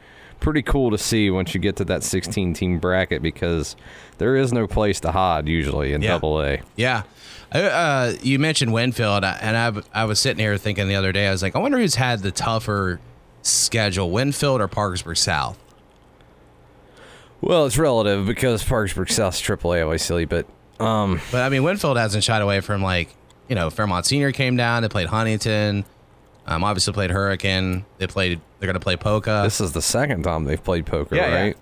pretty 0.42 0.62
cool 0.62 0.92
to 0.92 0.98
see 0.98 1.30
once 1.32 1.54
you 1.56 1.60
get 1.62 1.78
to 1.78 1.86
that 1.86 2.04
16 2.04 2.54
team 2.54 2.78
bracket 2.78 3.22
because 3.22 3.76
there 4.18 4.36
is 4.36 4.52
no 4.54 4.68
place 4.68 5.00
to 5.00 5.12
hide 5.12 5.48
usually 5.48 5.94
in 5.94 6.02
Yeah. 6.02 6.10
double 6.10 6.42
A. 6.44 6.62
Yeah. 6.76 7.04
Uh, 7.52 8.14
you 8.22 8.38
mentioned 8.38 8.74
Winfield, 8.74 9.24
and 9.24 9.56
I, 9.58 10.02
I 10.02 10.06
was 10.06 10.20
sitting 10.20 10.40
here 10.40 10.58
thinking 10.58 10.88
the 10.90 10.96
other 10.96 11.12
day, 11.14 11.28
I 11.28 11.32
was 11.32 11.42
like, 11.42 11.56
I 11.56 11.60
wonder 11.60 11.78
who's 11.80 11.96
had 11.96 12.20
the 12.20 12.32
tougher 12.32 13.00
schedule, 13.44 14.12
Winfield 14.12 14.60
or 14.62 14.68
Parkersburg 14.68 15.16
South? 15.18 15.58
Well, 17.42 17.66
it's 17.66 17.78
relative 17.78 18.26
because 18.26 18.64
Parkersburg 18.64 19.10
South's 19.10 19.42
AAA, 19.42 19.84
obviously, 19.86 20.26
but 20.26 20.46
Um, 20.80 21.22
But 21.32 21.42
I 21.42 21.50
mean, 21.50 21.64
Winfield 21.64 21.98
hasn't 21.98 22.24
shied 22.24 22.42
away 22.42 22.60
from 22.62 22.82
like 22.82 23.10
you 23.48 23.56
know 23.56 23.70
Fairmont 23.70 24.06
Senior 24.06 24.32
came 24.32 24.56
down. 24.58 24.82
They 24.82 24.90
played 24.90 25.08
Huntington. 25.08 25.86
Um, 26.48 26.64
obviously 26.64 26.94
played 26.94 27.12
Hurricane. 27.12 27.86
They 27.98 28.08
played. 28.08 28.40
They're 28.60 28.68
gonna 28.68 28.80
play 28.80 28.98
Poca. 28.98 29.42
this 29.44 29.60
is 29.62 29.72
the 29.74 29.82
second 29.82 30.24
time 30.24 30.46
they've 30.46 30.64
played 30.64 30.86
Poca, 30.86 31.16
Yeah, 31.16 31.28
yeah. 31.30 31.36
right? 31.42 31.58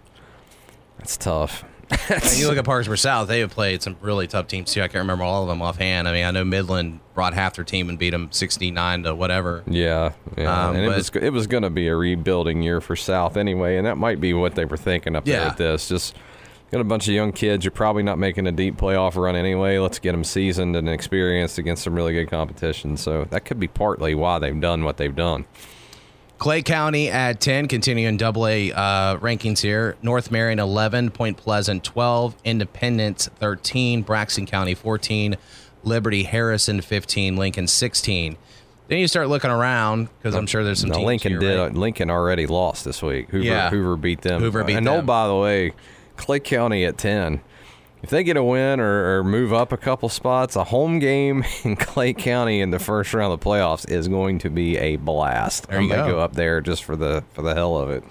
That's 0.98 1.17
tough. 1.17 1.63
and 2.10 2.38
you 2.38 2.48
look 2.48 2.58
at 2.58 2.65
Parkersburg 2.65 2.98
South. 2.98 3.27
They 3.27 3.41
have 3.41 3.51
played 3.51 3.84
some 3.84 3.98
really 4.01 4.25
tough 4.25 4.48
teams 4.48 4.72
too. 4.74 4.82
I 4.82 4.88
can't 4.88 5.01
remember 5.03 5.24
all 5.25 5.43
of 5.43 5.50
them 5.50 5.62
offhand. 5.62 6.08
I 6.08 6.13
mean, 6.13 6.24
I 6.25 6.32
know 6.32 6.43
Midland 6.43 7.01
brought 7.13 7.34
half 7.34 7.55
their 7.55 7.65
team 7.65 7.88
and 7.89 8.00
beat 8.00 8.12
them 8.12 8.29
sixty 8.32 8.72
nine 8.72 9.03
to 9.03 9.13
whatever. 9.13 9.63
Yeah, 9.67 10.13
yeah. 10.38 10.67
Um, 10.70 10.75
and 10.75 10.86
it 10.86 10.88
was 10.88 11.10
it 11.10 11.29
was 11.32 11.46
going 11.46 11.63
to 11.63 11.70
be 11.70 11.88
a 11.89 11.96
rebuilding 11.96 12.63
year 12.63 12.82
for 12.82 12.96
South 12.96 13.38
anyway, 13.38 13.77
and 13.77 13.86
that 13.86 13.98
might 13.98 14.20
be 14.20 14.34
what 14.34 14.55
they 14.55 14.65
were 14.65 14.77
thinking 14.77 15.15
up 15.15 15.25
there 15.25 15.41
at 15.41 15.58
this. 15.58 15.88
Just 15.88 16.15
got 16.74 16.82
a 16.82 16.86
bunch 16.86 17.08
of 17.08 17.13
young 17.13 17.32
kids. 17.32 17.63
You're 17.63 17.72
probably 17.72 18.01
not 18.01 18.18
making 18.18 18.48
a 18.48 18.51
deep 18.51 18.77
playoff 18.77 19.15
run 19.15 19.36
anyway. 19.36 19.77
Let's 19.77 20.00
get 20.00 20.13
them 20.13 20.24
seasoned 20.24 20.75
and 20.75 20.89
experienced 20.89 21.60
against 21.60 21.84
some 21.84 21.94
really 21.94 22.13
good 22.13 22.32
competition. 22.32 22.98
So 22.98 23.25
that 23.25 23.46
could 23.46 23.60
be 23.60 23.68
partly 23.68 24.15
why 24.15 24.39
they've 24.39 24.60
done 24.60 24.84
what 24.84 24.98
they've 24.98 25.15
done. 25.15 25.46
Clay 26.39 26.63
County 26.63 27.10
at 27.10 27.39
10, 27.39 27.68
continuing 27.68 28.18
double 28.18 28.48
A 28.48 28.72
uh, 28.72 29.18
rankings 29.18 29.60
here. 29.62 29.96
North 30.01 30.32
Marion 30.32 30.58
11, 30.60 31.12
Point 31.12 31.38
Pleasant 31.38 31.84
12, 31.84 32.36
Independence 32.44 33.30
13, 33.36 34.01
Braxton 34.01 34.48
County 34.48 34.74
14, 34.74 35.38
Liberty 35.84 36.24
Harrison 36.24 36.82
15, 36.82 37.38
Lincoln 37.38 37.68
16. 37.68 38.36
Then 38.88 38.98
you 38.98 39.08
start 39.08 39.30
looking 39.30 39.51
around 39.51 40.10
because 40.18 40.36
I'm 40.36 40.48
sure 40.48 40.63
there's 40.63 40.82
some 40.82 40.92
teams 40.92 41.06
Lincoln 41.06 41.32
here, 41.34 41.39
did. 41.39 41.60
right? 41.60 41.74
Lincoln 41.74 42.10
already 42.10 42.48
lost 42.48 42.84
this 42.84 43.01
week. 43.01 43.30
Hoover, 43.30 43.46
Yeah. 43.46 43.70
Hoover 43.70 43.96
beat 43.96 44.22
them. 44.22 44.42
Hoover 44.42 44.63
beat 44.63 44.75
and 44.75 44.89
oh, 44.89 45.01
by 45.03 45.27
the 45.27 45.36
way, 45.36 45.74
Clay 46.25 46.39
County 46.39 46.86
at 46.86 46.98
ten. 46.98 47.42
If 48.01 48.10
they 48.10 48.25
get 48.25 48.36
a 48.36 48.44
win 48.44 48.82
or, 48.82 49.20
or 49.20 49.24
move 49.24 49.53
up 49.53 49.72
a 49.72 49.77
couple 49.77 50.10
spots, 50.10 50.58
a 50.58 50.65
home 50.65 51.00
game 51.00 51.46
in 51.63 51.77
Clay 51.77 52.13
County 52.13 52.60
in 52.60 52.70
the 52.70 52.80
first 52.80 53.13
round 53.13 53.32
of 53.32 53.39
the 53.39 53.46
playoffs 53.46 53.89
is 53.89 54.10
going 54.10 54.39
to 54.39 54.50
be 54.50 54.77
a 54.77 54.98
blast. 54.98 55.70
There 55.70 55.80
I'm 55.80 55.88
gonna 55.88 56.03
go. 56.03 56.13
go 56.15 56.20
up 56.20 56.34
there 56.34 56.60
just 56.60 56.84
for 56.84 56.98
the 56.98 57.24
for 57.34 57.42
the 57.42 57.53
hell 57.56 57.77
of 57.77 57.89
it. 57.92 58.03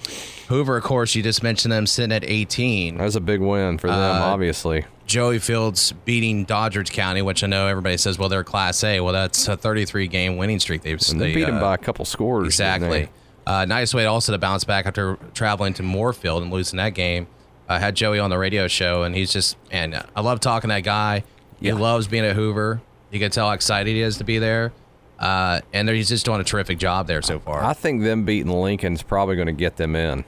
Hoover, 0.48 0.76
of 0.76 0.84
course, 0.84 1.14
you 1.14 1.22
just 1.22 1.42
mentioned 1.42 1.72
them 1.72 1.86
sitting 1.86 2.12
at 2.12 2.24
18. 2.24 2.98
That's 2.98 3.14
a 3.16 3.20
big 3.20 3.40
win 3.40 3.78
for 3.78 3.88
them, 3.88 3.98
Uh, 3.98 4.24
obviously. 4.24 4.84
Joey 5.06 5.38
Fields 5.38 5.92
beating 6.04 6.44
Doddridge 6.46 6.90
County, 6.92 7.22
which 7.22 7.42
I 7.42 7.46
know 7.46 7.66
everybody 7.68 7.96
says, 7.96 8.18
well, 8.18 8.28
they're 8.28 8.44
Class 8.44 8.82
A. 8.84 9.00
Well, 9.00 9.12
that's 9.12 9.48
a 9.48 9.56
33 9.56 10.08
game 10.08 10.36
winning 10.36 10.58
streak. 10.58 10.82
They've 10.82 11.00
And 11.10 11.20
they, 11.20 11.34
beat 11.34 11.46
them 11.46 11.56
uh, 11.56 11.60
by 11.60 11.74
a 11.74 11.78
couple 11.78 12.04
scores. 12.04 12.46
Exactly. 12.46 13.08
Uh, 13.46 13.64
nice 13.64 13.92
way 13.92 14.06
also 14.06 14.32
to 14.32 14.38
bounce 14.38 14.64
back 14.64 14.86
after 14.86 15.18
traveling 15.34 15.74
to 15.74 15.82
Moorfield 15.82 16.42
and 16.42 16.52
losing 16.52 16.76
that 16.76 16.94
game. 16.94 17.26
I 17.72 17.78
had 17.78 17.94
Joey 17.94 18.18
on 18.18 18.30
the 18.30 18.38
radio 18.38 18.68
show, 18.68 19.02
and 19.02 19.14
he's 19.14 19.32
just, 19.32 19.56
and 19.70 19.94
I 20.14 20.20
love 20.20 20.40
talking 20.40 20.68
to 20.68 20.74
that 20.74 20.80
guy. 20.84 21.24
He 21.60 21.72
loves 21.72 22.06
being 22.08 22.24
at 22.24 22.34
Hoover. 22.36 22.80
You 23.10 23.18
can 23.20 23.30
tell 23.30 23.48
how 23.48 23.52
excited 23.52 23.90
he 23.94 24.00
is 24.00 24.18
to 24.18 24.24
be 24.24 24.38
there. 24.38 24.72
Uh, 25.18 25.60
and 25.72 25.88
he's 25.88 26.08
just 26.08 26.24
doing 26.24 26.40
a 26.40 26.44
terrific 26.44 26.78
job 26.78 27.06
there 27.06 27.22
so 27.22 27.38
far. 27.38 27.62
I 27.62 27.74
think 27.74 28.02
them 28.02 28.24
beating 28.24 28.50
Lincoln's 28.50 29.02
probably 29.02 29.36
going 29.36 29.46
to 29.46 29.52
get 29.52 29.76
them 29.76 29.94
in. 29.94 30.24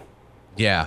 yeah. 0.57 0.87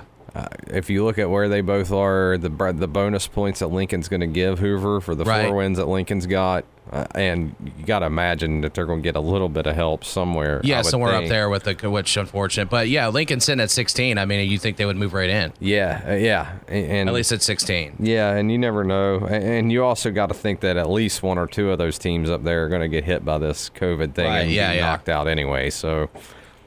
if 0.68 0.88
you 0.88 1.04
look 1.04 1.18
at 1.18 1.28
where 1.28 1.48
they 1.48 1.60
both 1.60 1.90
are, 1.92 2.38
the 2.38 2.48
the 2.72 2.88
bonus 2.88 3.26
points 3.26 3.58
that 3.58 3.66
Lincoln's 3.68 4.08
going 4.08 4.20
to 4.20 4.26
give 4.26 4.58
Hoover 4.60 5.00
for 5.00 5.14
the 5.14 5.24
Right. 5.24 5.46
four 5.48 5.56
wins 5.56 5.76
that 5.78 5.88
Lincoln's 5.88 6.26
got, 6.26 6.64
uh, 6.92 7.06
and 7.14 7.54
you 7.76 7.84
got 7.84 8.00
to 8.00 8.06
imagine 8.06 8.60
that 8.62 8.74
they're 8.74 8.86
going 8.86 9.00
to 9.00 9.02
get 9.02 9.16
a 9.16 9.20
little 9.20 9.48
bit 9.48 9.66
of 9.66 9.74
help 9.74 10.04
somewhere. 10.04 10.60
Yeah, 10.64 10.82
somewhere 10.82 11.14
up 11.14 11.26
there 11.26 11.48
with 11.48 11.64
the, 11.64 11.90
which 11.90 12.16
unfortunate. 12.16 12.70
But 12.70 12.88
yeah, 12.88 13.08
Lincoln 13.08 13.40
sitting 13.40 13.60
at 13.60 13.70
16. 13.70 14.18
I 14.18 14.24
mean, 14.24 14.48
you 14.50 14.58
think 14.58 14.76
they 14.76 14.84
would 14.84 14.96
move 14.96 15.12
right 15.12 15.30
in, 15.30 15.52
Yeah, 15.60 16.02
uh, 16.06 16.14
yeah, 16.14 16.56
and, 16.66 17.08
at 17.08 17.14
least 17.14 17.32
at 17.32 17.42
16. 17.42 17.96
yeah, 18.00 18.34
and 18.34 18.50
you 18.50 18.58
never 18.58 18.84
know, 18.84 19.26
and 19.26 19.70
you 19.70 19.84
also 19.84 20.10
got 20.10 20.26
to 20.26 20.34
think 20.34 20.60
that 20.60 20.76
at 20.76 20.88
least 20.88 21.22
one 21.22 21.38
or 21.38 21.46
two 21.46 21.70
of 21.70 21.78
those 21.78 21.98
teams 21.98 22.30
up 22.30 22.44
there 22.44 22.64
are 22.64 22.68
going 22.68 22.82
to 22.82 22.88
get 22.88 23.04
hit 23.04 23.24
by 23.24 23.38
this 23.38 23.70
COVID 23.70 24.14
thing 24.14 24.26
Right, 24.26 24.40
and 24.42 24.50
yeah, 24.50 24.80
knocked 24.80 25.08
out 25.08 25.28
anyway. 25.28 25.70
So, 25.70 26.08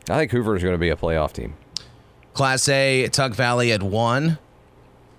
I 0.10 0.18
think 0.18 0.32
Hoover's 0.32 0.62
going 0.64 0.76
to 0.76 0.80
be 0.80 0.90
a 0.90 0.96
playoff 0.96 1.34
team. 1.34 1.56
Class 2.34 2.70
A, 2.70 3.08
Tug 3.10 3.36
Valley 3.36 3.72
at 3.72 3.84
one. 3.84 4.38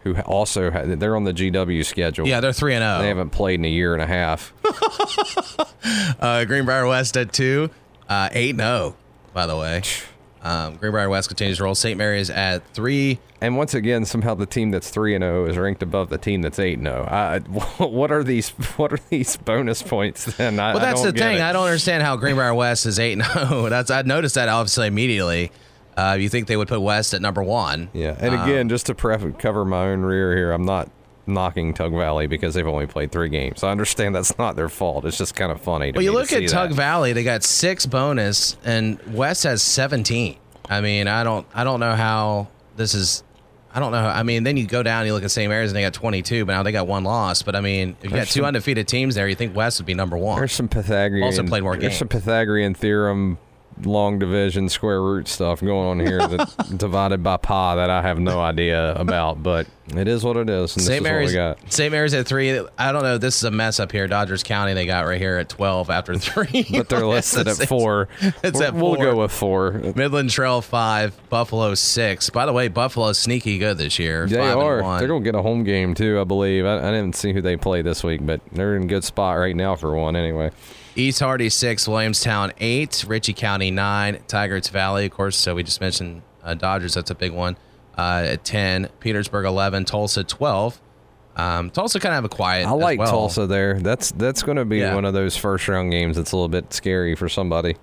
Who 0.05 0.17
also 0.23 0.71
ha- 0.71 0.83
they're 0.85 1.15
on 1.15 1.25
the 1.25 1.33
GW 1.33 1.85
schedule. 1.85 2.27
Yeah, 2.27 2.41
they're 2.41 2.53
3 2.53 2.75
and 2.75 2.83
0. 2.83 2.99
They 3.03 3.09
haven't 3.09 3.31
played 3.31 3.61
in 3.61 3.65
a 3.65 3.69
year 3.69 3.93
and 3.95 4.03
a 4.03 4.07
half. 4.07 4.53
Uh, 6.21 6.45
Greenbrier 6.45 6.87
West 6.87 7.17
at 7.17 7.33
two, 7.33 7.69
uh, 8.09 8.29
eight 8.33 8.57
zero. 8.57 8.95
By 9.33 9.47
the 9.47 9.57
way, 9.57 9.83
um, 10.43 10.77
Greenbrier 10.77 11.09
West 11.09 11.29
continues 11.29 11.59
to 11.59 11.65
roll. 11.65 11.75
St. 11.75 11.99
Mary's 11.99 12.31
at 12.31 12.65
three. 12.73 13.19
And 13.41 13.57
once 13.57 13.75
again, 13.75 14.05
somehow 14.05 14.35
the 14.37 14.47
team 14.47 14.71
that's 14.71 14.89
three 14.91 15.17
and 15.17 15.23
zero 15.23 15.47
is 15.47 15.59
ranked 15.59 15.83
above 15.83 16.09
the 16.11 16.19
team 16.19 16.43
that's 16.43 16.61
eight 16.61 16.79
and 16.79 16.87
zero. 16.87 17.05
I- 17.11 17.39
What 17.85 18.13
are 18.13 18.23
these? 18.23 18.51
What 18.77 18.93
are 18.93 19.01
these 19.11 19.37
bonus 19.37 19.83
points? 19.83 20.25
Then 20.37 20.61
I, 20.61 20.75
Well, 20.75 20.81
that's 20.83 21.03
the 21.03 21.13
thing. 21.13 21.39
it. 21.39 21.43
I 21.43 21.53
don't 21.53 21.65
understand 21.67 22.03
how 22.05 22.17
Greenbrier 22.17 22.55
West 22.55 22.87
is 22.87 23.01
eight 23.01 23.15
and 23.15 23.25
zero. 23.25 23.69
That's 23.69 23.91
I 23.91 24.03
noticed 24.03 24.37
that 24.37 24.49
obviously 24.49 24.87
immediately. 24.87 25.51
Uh, 25.97 26.17
you 26.19 26.29
think 26.29 26.47
they 26.47 26.57
would 26.57 26.69
put 26.69 26.81
West 26.81 27.13
at 27.15 27.21
number 27.21 27.43
one? 27.43 27.91
Yeah, 27.93 28.17
and 28.19 28.35
Um, 28.35 28.43
again, 28.49 28.69
just 28.69 28.87
to 28.87 28.95
cover 28.95 29.65
my 29.65 29.87
own 29.89 30.03
rear 30.03 30.35
here, 30.37 30.53
I'm 30.53 30.65
not 30.65 30.91
knocking 31.27 31.73
Tug 31.75 31.93
Valley 31.93 32.27
because 32.27 32.55
they've 32.55 32.67
only 32.67 32.87
played 32.87 33.13
three 33.13 33.29
games. 33.29 33.63
I 33.63 33.71
understand 33.71 34.15
that's 34.15 34.37
not 34.39 34.57
their 34.57 34.69
fault. 34.69 35.05
It's 35.05 35.19
just 35.19 35.35
kind 35.35 35.53
of 35.53 35.61
funny. 35.61 35.93
To 35.93 35.97
Well, 35.99 36.03
you 36.05 36.13
look 36.13 36.33
at 36.33 36.49
Tug 36.49 36.71
that. 36.71 36.75
Valley; 36.75 37.13
they 37.13 37.25
got 37.25 37.43
six 37.45 37.87
bonus, 37.87 38.57
and 38.65 38.99
West 39.13 39.45
has 39.45 39.63
seventeen. 39.63 40.37
I 40.71 40.81
mean, 40.81 41.09
I 41.09 41.25
don't, 41.25 41.47
I 41.55 41.65
don't 41.65 41.81
know 41.81 41.95
how 41.95 42.49
this 42.77 42.95
is. 42.95 43.23
I 43.75 43.81
don't 43.81 43.91
know. 43.93 43.99
I 44.07 44.23
mean, 44.23 44.43
then 44.45 44.57
you 44.59 44.67
go 44.67 44.83
down, 44.83 45.07
you 45.07 45.15
look 45.15 45.25
at 45.25 45.31
St. 45.31 45.49
Mary's, 45.49 45.71
and 45.71 45.77
they 45.77 45.83
got 45.83 45.93
twenty-two, 45.95 46.45
but 46.45 46.53
now 46.53 46.63
they 46.63 46.73
got 46.73 46.87
one 46.87 47.05
loss. 47.05 47.43
But 47.43 47.55
I 47.57 47.61
mean, 47.61 47.97
if 48.03 48.11
you 48.11 48.17
got 48.17 48.27
two 48.27 48.41
some- 48.41 48.45
undefeated 48.47 48.89
teams 48.89 49.15
there, 49.15 49.29
you 49.29 49.35
think 49.35 49.55
West 49.55 49.79
would 49.81 49.87
be 49.87 49.95
number 49.95 50.17
one? 50.17 50.39
There's 50.39 50.53
some 50.53 50.69
Pythagorean. 50.69 51.25
Also 51.25 51.43
played 51.45 51.63
more 51.63 51.77
There's 51.77 51.97
some. 51.99 52.09
Pythagorean 52.09 52.75
theorem, 52.75 53.39
long 53.87 54.19
division, 54.19 54.69
square 54.69 55.03
root 55.03 55.29
stuff 55.29 55.61
going 55.61 56.01
on 56.01 56.01
here 56.01 56.27
that 56.27 56.75
divided 56.77 57.23
by 57.23 57.37
pi 57.37 57.77
that 57.77 57.91
I 57.91 58.03
have 58.03 58.19
no 58.19 58.41
idea 58.41 58.95
about. 58.95 59.43
But 59.43 59.67
it 59.97 60.09
is 60.09 60.25
what 60.25 60.37
it 60.37 60.49
is, 60.49 60.77
and 60.77 60.81
this 60.81 60.87
St. 60.87 60.97
is 60.99 61.03
Mary's, 61.03 61.35
what 61.35 61.57
we 61.59 61.63
got. 61.65 61.73
St. 61.73 61.91
Mary's 61.93 62.15
at 62.15 62.27
three. 62.27 62.59
I 62.79 62.93
don't 62.93 63.03
know. 63.03 63.19
This 63.19 63.37
is 63.37 63.45
a 63.45 63.51
mess 63.51 63.81
up 63.81 63.93
here. 63.93 64.07
Doddridge 64.09 64.45
County, 64.45 64.75
they 64.75 64.87
got 64.87 65.07
right 65.07 65.21
here 65.21 65.37
at 65.39 65.49
twelve 65.49 65.91
after 65.91 66.17
three. 66.17 66.67
But 66.73 66.89
they're 66.89 67.07
listed 67.07 67.49
at 67.49 67.69
four. 67.69 68.09
it's 68.21 68.59
We'll- 68.59 68.63
at 68.63 68.75
We'll 68.75 68.95
go 68.97 69.17
with 69.17 69.33
four. 69.33 69.73
Midland 69.73 70.31
Trail 70.31 70.61
five, 70.63 71.19
Buffalo 71.29 71.75
six. 71.75 72.31
By 72.31 72.47
the 72.47 72.53
way, 72.53 72.69
Buffalo's 72.69 73.19
sneaky 73.19 73.59
good 73.59 73.79
this 73.79 73.99
year. 73.99 74.27
They 74.27 74.39
are. 74.41 74.83
one. 74.83 74.99
They're 74.99 75.09
going 75.09 75.23
to 75.23 75.25
get 75.31 75.39
a 75.39 75.43
home 75.43 75.65
game 75.65 75.95
too, 75.95 76.21
I 76.21 76.25
believe. 76.25 76.65
I, 76.65 76.79
I 76.79 76.91
didn't 76.91 77.17
see 77.17 77.33
who 77.33 77.41
they 77.43 77.57
play 77.57 77.83
this 77.83 78.03
week, 78.03 78.25
but 78.25 78.41
they're 78.53 78.77
in 78.77 78.85
a 78.85 78.87
good 78.87 79.05
spot 79.05 79.37
right 79.39 79.55
now 79.57 79.75
for 79.77 79.95
one 79.97 80.17
anyway. 80.17 80.51
East 80.95 81.21
Hardy 81.21 81.49
six, 81.49 81.89
Williamstown 81.89 82.53
eight, 82.59 83.05
Ritchie 83.07 83.33
County 83.33 83.71
nine, 83.71 84.17
Tygarts 84.29 84.71
Valley, 84.71 85.07
of 85.07 85.13
course. 85.13 85.37
So 85.37 85.55
we 85.55 85.63
just 85.63 85.81
mentioned 85.81 86.23
uh, 86.43 86.55
Doddridge. 86.55 86.95
That's 86.95 87.11
a 87.11 87.15
big 87.15 87.33
one. 87.33 87.57
Uh, 87.97 88.25
at 88.29 88.45
ten, 88.45 88.89
Petersburg 89.01 89.47
eleven, 89.47 89.85
Tolsia 89.85 90.27
twelve. 90.27 90.81
Um, 91.35 91.71
Tolsia 91.71 91.95
kind 92.01 92.13
of 92.13 92.17
have 92.17 92.25
a 92.27 92.29
quiet. 92.29 92.67
I 92.67 92.73
like 92.73 92.99
well. 92.99 93.11
Tolsia 93.29 93.49
there. 93.49 93.81
That's 93.81 94.13
that's 94.13 94.43
going 94.43 94.57
to 94.59 94.67
be 94.67 94.79
Yeah. 94.79 94.95
one 94.95 95.07
of 95.07 95.15
those 95.15 95.35
first 95.37 95.67
round 95.67 95.91
games 95.91 96.17
that's 96.17 96.33
a 96.33 96.37
little 96.37 96.49
bit 96.49 96.73
scary 96.75 97.15
for 97.15 97.29
somebody. 97.29 97.77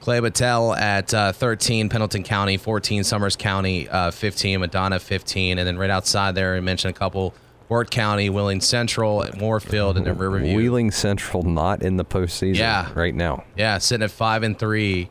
Clay 0.00 0.20
Battelle 0.20 0.78
at 0.78 1.12
uh, 1.12 1.32
13, 1.32 1.88
Pendleton 1.88 2.22
County 2.22 2.56
14, 2.56 3.02
Summers 3.02 3.34
County 3.34 3.88
uh, 3.88 4.12
15, 4.12 4.60
Madonna 4.60 5.00
15, 5.00 5.58
and 5.58 5.66
then 5.66 5.76
right 5.76 5.90
outside 5.90 6.36
there, 6.36 6.54
I 6.54 6.60
mentioned 6.60 6.94
a 6.94 6.98
couple. 6.98 7.34
Fort 7.68 7.90
County, 7.90 8.30
Wheeling 8.30 8.60
Central, 8.60 9.26
Moorfield, 9.38 9.96
and 9.98 10.06
then 10.06 10.16
Riverview. 10.16 10.56
Wheeling 10.56 10.90
Central 10.90 11.42
not 11.42 11.82
in 11.82 11.96
the 11.98 12.04
postseason 12.04 12.56
Yeah. 12.56 12.88
right 12.94 13.14
now. 13.14 13.44
Yeah, 13.56 13.78
sitting 13.78 14.02
at 14.04 14.10
five 14.10 14.42
and 14.42 14.58
three. 14.58 15.10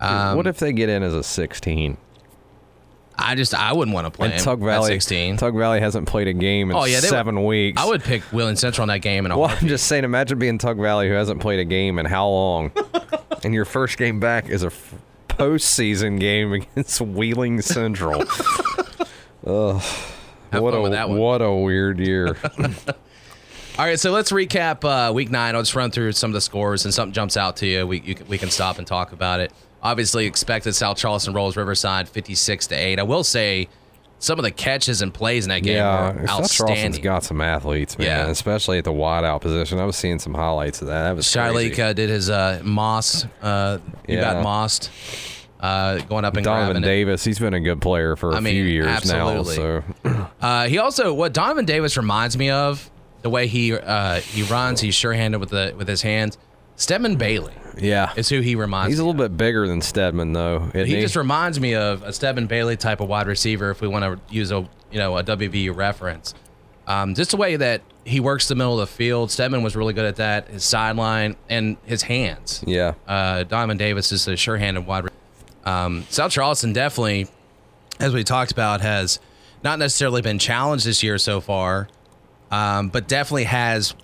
Um, 0.00 0.36
what 0.36 0.46
if 0.46 0.58
they 0.58 0.72
get 0.72 0.88
in 0.88 1.02
as 1.02 1.12
a 1.14 1.22
16? 1.22 1.96
I 3.18 3.34
just 3.34 3.54
I 3.54 3.72
wouldn't 3.72 3.94
want 3.94 4.06
to 4.06 4.10
play 4.10 4.26
And 4.28 4.34
him 4.34 4.40
Tug 4.44 4.60
at 4.62 4.64
Valley, 4.64 4.92
16. 4.94 5.36
Tug 5.36 5.54
Valley 5.56 5.80
hasn't 5.80 6.08
played 6.08 6.28
a 6.28 6.32
game 6.32 6.70
in 6.70 6.76
Oh, 6.76 6.84
yeah, 6.84 7.00
they 7.00 7.06
would- 7.06 7.10
seven 7.10 7.44
weeks. 7.44 7.80
I 7.80 7.84
would 7.84 8.02
pick 8.02 8.22
Willing 8.32 8.56
Central 8.56 8.84
in 8.84 8.88
that 8.88 9.00
game. 9.00 9.26
In 9.26 9.32
a 9.32 9.38
Well, 9.38 9.50
I'm 9.60 9.68
just 9.68 9.86
saying, 9.86 10.04
imagine 10.04 10.38
being 10.38 10.58
Tug 10.58 10.78
Valley 10.80 11.08
who 11.08 11.14
hasn't 11.14 11.40
played 11.40 11.60
a 11.60 11.64
game 11.64 11.98
in 11.98 12.06
how 12.06 12.26
long, 12.28 12.72
and 13.44 13.52
your 13.54 13.64
first 13.64 13.98
game 13.98 14.18
back 14.18 14.48
is 14.48 14.62
a 14.62 14.68
f- 14.68 14.94
postseason 15.28 16.18
game 16.18 16.52
against 16.54 17.00
Wheeling 17.00 17.60
Central. 17.60 18.24
Ugh. 19.46 19.82
Have 20.52 20.62
what 20.62 20.72
fun 20.72 20.80
a 20.80 20.82
with 20.82 20.92
that 20.92 21.08
one. 21.08 21.18
what 21.18 21.42
a 21.42 21.52
weird 21.52 21.98
year. 21.98 22.36
All 23.78 23.86
right, 23.86 23.98
so 23.98 24.10
let's 24.10 24.30
recap 24.30 24.84
uh, 24.84 25.12
week 25.12 25.30
nine. 25.30 25.54
I'll 25.56 25.62
just 25.62 25.74
run 25.74 25.90
through 25.90 26.12
some 26.12 26.30
of 26.30 26.34
the 26.34 26.40
scores, 26.42 26.84
and 26.84 26.92
something 26.92 27.14
jumps 27.14 27.36
out 27.38 27.56
to 27.58 27.66
you. 27.66 27.86
We 27.86 28.00
you 28.02 28.14
can, 28.14 28.28
we 28.28 28.36
can 28.38 28.50
stop 28.50 28.78
and 28.78 28.86
talk 28.86 29.12
about 29.12 29.40
it. 29.40 29.50
Obviously, 29.82 30.26
expected 30.26 30.74
South 30.74 30.98
Charleston 30.98 31.32
rolls 31.32 31.56
Riverside 31.56 32.08
fifty-six 32.08 32.66
to 32.68 32.74
eight. 32.74 32.98
I 32.98 33.02
will 33.02 33.24
say, 33.24 33.68
some 34.18 34.38
of 34.38 34.42
the 34.42 34.50
catches 34.50 35.00
and 35.00 35.12
plays 35.12 35.46
in 35.46 35.48
that 35.48 35.62
game 35.62 35.76
yeah, 35.76 36.12
were 36.12 36.18
South 36.26 36.52
Charleston's 36.52 36.60
outstanding. 36.70 37.02
got 37.02 37.24
some 37.24 37.40
athletes, 37.40 37.96
man. 37.96 38.06
Yeah. 38.06 38.26
Especially 38.28 38.76
at 38.76 38.84
the 38.84 38.92
wide 38.92 39.24
out 39.24 39.40
position. 39.40 39.78
I 39.78 39.84
was 39.86 39.96
seeing 39.96 40.18
some 40.18 40.34
highlights 40.34 40.82
of 40.82 40.88
that. 40.88 41.04
That 41.04 41.16
was 41.16 41.26
Shiley 41.26 41.68
crazy. 41.68 41.82
uh, 41.82 41.92
did 41.94 42.10
his 42.10 42.28
uh, 42.28 42.60
moss. 42.62 43.24
Uh, 43.40 43.78
you 44.06 44.16
Yeah. 44.18 44.34
got 44.34 44.44
mossed. 44.44 44.90
Uh, 45.62 45.98
going 46.08 46.24
up 46.24 46.36
and 46.36 46.44
Donovan 46.44 46.72
grabbing 46.72 46.82
it. 46.82 46.86
Davis, 46.86 47.22
he's 47.24 47.38
been 47.38 47.54
a 47.54 47.60
good 47.60 47.80
player 47.80 48.16
for 48.16 48.32
a 48.32 48.36
I 48.36 48.40
mean, 48.40 48.54
few 48.54 48.64
years 48.64 48.88
absolutely. 48.88 49.56
now. 49.58 49.84
So 50.04 50.28
Uh, 50.42 50.66
he 50.66 50.78
also 50.78 51.14
what 51.14 51.32
Donovan 51.32 51.64
Davis 51.64 51.96
reminds 51.96 52.36
me 52.36 52.50
of 52.50 52.90
the 53.22 53.30
way 53.30 53.46
he 53.46 53.72
uh, 53.72 54.16
he 54.20 54.42
runs, 54.42 54.80
he's 54.80 54.94
sure-handed 54.96 55.38
with 55.38 55.50
the 55.50 55.72
with 55.76 55.86
his 55.86 56.02
hands. 56.02 56.36
Stedman 56.74 57.14
Bailey 57.14 57.52
Yeah. 57.78 58.12
is 58.16 58.28
who 58.28 58.40
he 58.40 58.56
reminds. 58.56 58.88
Me 58.88 58.92
of. 58.92 58.92
He's 58.94 58.98
a 58.98 59.04
little 59.04 59.22
bit 59.28 59.36
bigger 59.36 59.68
than 59.68 59.80
Stedman, 59.82 60.32
though. 60.32 60.68
isn't 60.74 60.86
he 60.86 61.00
just 61.00 61.14
reminds 61.14 61.60
me 61.60 61.76
of 61.76 62.02
a 62.02 62.12
Stedman 62.12 62.48
Bailey 62.48 62.76
type 62.76 63.00
of 63.00 63.08
wide 63.08 63.28
receiver. 63.28 63.70
If 63.70 63.80
we 63.80 63.86
want 63.86 64.04
to 64.04 64.34
use 64.34 64.50
a 64.50 64.68
you 64.90 64.98
know 64.98 65.16
a 65.16 65.22
WVU 65.22 65.76
reference, 65.76 66.34
um, 66.88 67.14
just 67.14 67.30
the 67.30 67.36
way 67.36 67.54
that 67.54 67.82
he 68.04 68.18
works 68.18 68.48
the 68.48 68.56
middle 68.56 68.80
of 68.80 68.88
the 68.88 68.92
field. 68.96 69.30
Stedman 69.30 69.62
was 69.62 69.76
really 69.76 69.92
good 69.92 70.06
at 70.06 70.16
that. 70.16 70.48
His 70.48 70.64
sideline 70.64 71.36
and 71.48 71.76
his 71.84 72.02
hands. 72.02 72.64
yeah. 72.66 72.94
Uh, 73.06 73.44
Diamond 73.44 73.78
Davis 73.78 74.10
is 74.10 74.26
a 74.26 74.34
sure-handed 74.36 74.84
wide. 74.86 75.04
re- 75.04 75.10
Um, 75.64 76.04
South 76.10 76.32
Charleston 76.32 76.72
definitely, 76.72 77.28
as 78.00 78.12
we 78.12 78.24
talked 78.24 78.52
about, 78.52 78.80
has 78.80 79.20
not 79.62 79.78
necessarily 79.78 80.22
been 80.22 80.38
challenged 80.38 80.84
this 80.86 81.02
year 81.02 81.18
so 81.18 81.40
far, 81.40 81.88
um, 82.50 82.88
but 82.88 83.08
definitely 83.08 83.44
has 83.44 83.94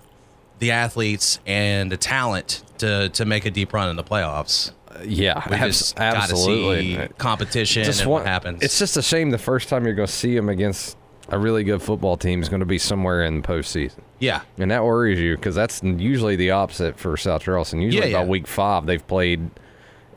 the 0.59 0.71
athletes 0.71 1.39
and 1.45 1.91
the 1.91 1.97
talent 1.97 2.63
to 2.79 3.09
to 3.09 3.25
make 3.25 3.45
a 3.45 3.51
deep 3.51 3.73
run 3.73 3.89
in 3.89 3.95
the 3.95 4.03
playoffs. 4.03 4.71
Yeah. 5.05 5.43
We 5.49 5.55
just 5.57 5.95
got 5.95 6.11
to 6.13 6.17
absolutely. 6.17 6.95
see 6.95 7.07
competition 7.17 7.83
Just 7.83 8.05
one- 8.05 8.21
what 8.23 8.25
happens. 8.27 8.61
It's 8.63 8.79
just 8.79 8.97
a 8.97 9.01
shame 9.01 9.29
the 9.29 9.37
first 9.37 9.69
time 9.69 9.85
you're 9.85 9.93
going 9.95 10.07
to 10.07 10.11
see 10.13 10.35
them 10.35 10.49
against 10.49 10.97
a 11.29 11.37
really 11.37 11.63
good 11.63 11.81
football 11.81 12.17
team 12.17 12.41
is 12.41 12.49
going 12.49 12.59
to 12.61 12.65
be 12.65 12.79
somewhere 12.79 13.23
in 13.23 13.41
the 13.41 13.47
postseason. 13.47 13.99
yeah, 14.17 14.41
And 14.57 14.71
that 14.71 14.83
worries 14.83 15.19
you 15.19 15.35
because 15.35 15.53
that's 15.55 15.81
usually 15.83 16.35
the 16.35 16.51
opposite 16.51 16.97
for 16.99 17.15
South 17.17 17.43
Charleston. 17.43 17.81
Usually 17.81 18.09
Yeah, 18.09 18.17
by 18.17 18.23
yeah. 18.23 18.29
week 18.29 18.47
five, 18.47 18.87
they've 18.87 19.05
played 19.07 19.49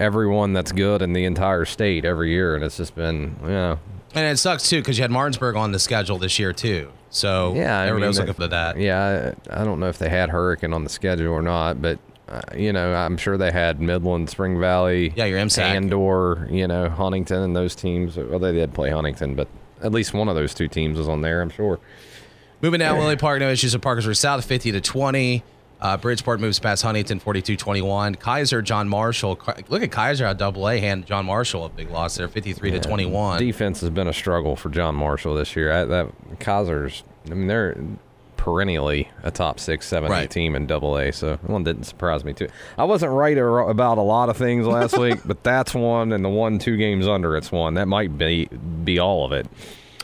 everyone 0.03 0.53
that's 0.53 0.73
good 0.73 1.01
in 1.03 1.13
the 1.13 1.25
entire 1.25 1.65
state 1.65 2.05
every 2.05 2.31
year, 2.31 2.55
and 2.55 2.65
it's 2.65 2.77
just 2.77 2.95
been, 2.95 3.37
you 3.43 3.49
know, 3.49 3.79
and 4.15 4.27
it 4.27 4.37
sucks 4.39 4.69
too 4.69 4.81
because 4.81 4.99
you 4.99 5.03
had 5.03 5.11
Martinsburg 5.11 5.57
on 5.57 5.73
the 5.73 5.79
schedule 5.79 6.19
this 6.19 6.39
year 6.39 6.53
too. 6.53 6.91
So 7.11 7.55
yeah. 7.55 7.79
I 7.79 7.87
everybody 7.87 8.09
was 8.09 8.19
mean, 8.19 8.27
looking 8.27 8.43
for 8.43 8.49
that. 8.49 8.79
Yeah, 8.79 9.33
I, 9.51 9.61
I 9.61 9.65
don't 9.65 9.81
know 9.81 9.89
if 9.89 9.99
they 9.99 10.09
had 10.09 10.31
Hurricane 10.31 10.73
on 10.73 10.85
the 10.85 10.91
schedule 10.91 11.33
or 11.33 11.43
not, 11.43 11.81
but 11.81 11.99
uh, 12.29 12.41
you 12.57 12.73
know, 12.73 12.95
I'm 12.95 13.17
sure 13.17 13.37
they 13.37 13.51
had 13.53 13.81
Midland, 13.81 14.31
Spring 14.31 14.59
Valley, 14.59 15.13
Yeah, 15.15 15.27
your 15.27 15.39
MSAC. 15.39 15.63
Andor, 15.63 16.49
you 16.51 16.67
know, 16.67 16.89
Huntington, 16.89 17.43
and 17.43 17.55
those 17.57 17.75
teams. 17.75 18.17
Well, 18.17 18.39
they 18.39 18.53
did 18.53 18.75
play 18.75 18.91
Huntington, 18.91 19.35
but 19.35 19.49
at 19.83 19.93
least 19.93 20.15
one 20.15 20.29
of 20.29 20.35
those 20.35 20.55
two 20.55 20.69
teams 20.69 20.99
was 20.99 21.09
on 21.09 21.21
there. 21.21 21.43
I'm 21.43 21.51
sure. 21.51 21.79
Moving 22.63 22.81
down 22.81 22.99
Lily 23.01 23.17
Park, 23.17 23.41
no 23.41 23.51
issues 23.51 23.75
at 23.75 23.83
Parkersburg 23.83 24.15
South, 24.17 24.39
of 24.39 24.45
50 24.45 24.73
to 24.73 24.81
20. 24.81 25.43
Uh, 25.83 25.97
Bridgeport 25.97 26.39
moves 26.41 26.61
past 26.61 26.85
Huntington, 26.85 27.19
42 27.19 27.57
21. 27.57 28.15
Keyser, 28.15 28.63
John 28.63 28.89
Marshall. 28.89 29.39
Look 29.69 29.83
at 29.83 29.91
Keyser 29.91 30.23
out 30.25 30.39
double 30.39 30.69
A, 30.69 30.79
hand 30.79 31.07
John 31.07 31.27
Marshall 31.27 31.65
a 31.65 31.69
big 31.69 31.91
loss 31.91 32.17
there, 32.17 32.29
53 32.29 32.71
to 32.71 32.79
21. 32.79 33.41
Defense 33.41 33.81
has 33.81 33.91
been 33.91 34.07
a 34.07 34.13
struggle 34.13 34.55
for 34.55 34.69
John 34.71 34.95
Marshall 34.95 35.35
this 35.35 35.57
year. 35.57 35.73
I, 35.73 35.85
that 35.87 36.39
Keyser's, 36.39 37.03
I 37.29 37.35
mean, 37.35 37.49
they're 37.49 37.77
perennially 38.37 39.09
a 39.25 39.31
top 39.33 39.59
six, 39.61 39.87
seven, 39.87 40.11
eight 40.11 40.15
Right. 40.15 40.31
team 40.31 40.55
in 40.55 40.67
Double 40.67 40.97
A. 40.99 41.13
So 41.13 41.37
one 41.43 41.65
didn't 41.65 41.85
surprise 41.85 42.25
me 42.25 42.33
too. 42.33 42.49
I 42.79 42.85
wasn't 42.85 43.13
right 43.13 43.37
about 43.37 43.99
a 43.99 44.03
lot 44.03 44.29
of 44.29 44.37
things 44.37 44.67
last 44.67 44.97
week, 45.01 45.19
but 45.25 45.43
that's 45.43 45.75
one, 45.75 46.13
and 46.13 46.25
the 46.25 46.29
one 46.29 46.61
two 46.61 46.77
games 46.77 47.09
under 47.09 47.37
it's 47.37 47.51
one. 47.51 47.75
That 47.75 47.87
might 47.89 48.17
be 48.17 48.47
be 48.85 48.99
all 49.01 49.25
of 49.25 49.33
it. 49.33 49.49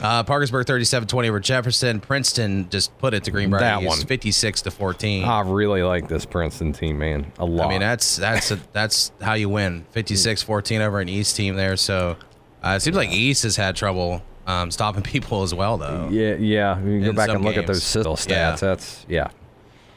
Uh, 0.00 0.22
Parkersburg 0.22 0.66
37 0.66 1.08
20 1.08 1.28
over 1.28 1.40
Jefferson. 1.40 2.00
Princeton 2.00 2.68
just 2.70 2.96
put 2.98 3.14
it 3.14 3.24
to 3.24 3.30
Greenbrier. 3.30 3.60
That 3.60 3.82
East, 3.82 3.88
one. 3.88 4.06
56 4.06 4.62
to 4.62 4.70
14. 4.70 5.24
I 5.24 5.40
really 5.40 5.82
like 5.82 6.08
this 6.08 6.24
Princeton 6.24 6.72
team, 6.72 6.98
man, 6.98 7.32
a 7.38 7.44
lot. 7.44 7.66
I 7.66 7.70
mean, 7.70 7.80
that's 7.80 8.16
that's 8.16 8.50
a, 8.50 8.60
that's 8.72 9.12
how 9.20 9.34
you 9.34 9.48
win 9.48 9.86
56 9.90 10.42
14 10.42 10.82
over 10.82 11.00
an 11.00 11.08
East 11.08 11.36
team 11.36 11.56
there. 11.56 11.76
So 11.76 12.16
uh, 12.62 12.74
it 12.76 12.80
seems 12.80 12.96
like 12.96 13.10
East 13.10 13.42
has 13.42 13.56
had 13.56 13.74
trouble 13.74 14.22
um, 14.46 14.70
stopping 14.70 15.02
people 15.04 15.42
as 15.42 15.54
well, 15.54 15.76
though. 15.78 16.08
yeah, 16.10 16.34
yeah. 16.34 16.78
You 16.78 17.00
can 17.00 17.02
go 17.02 17.12
back 17.12 17.30
and 17.30 17.44
look 17.44 17.56
at 17.56 17.66
those 17.66 17.82
stats. 17.82 18.28
Yeah. 18.28 18.56
That's 18.56 19.06
yeah. 19.08 19.30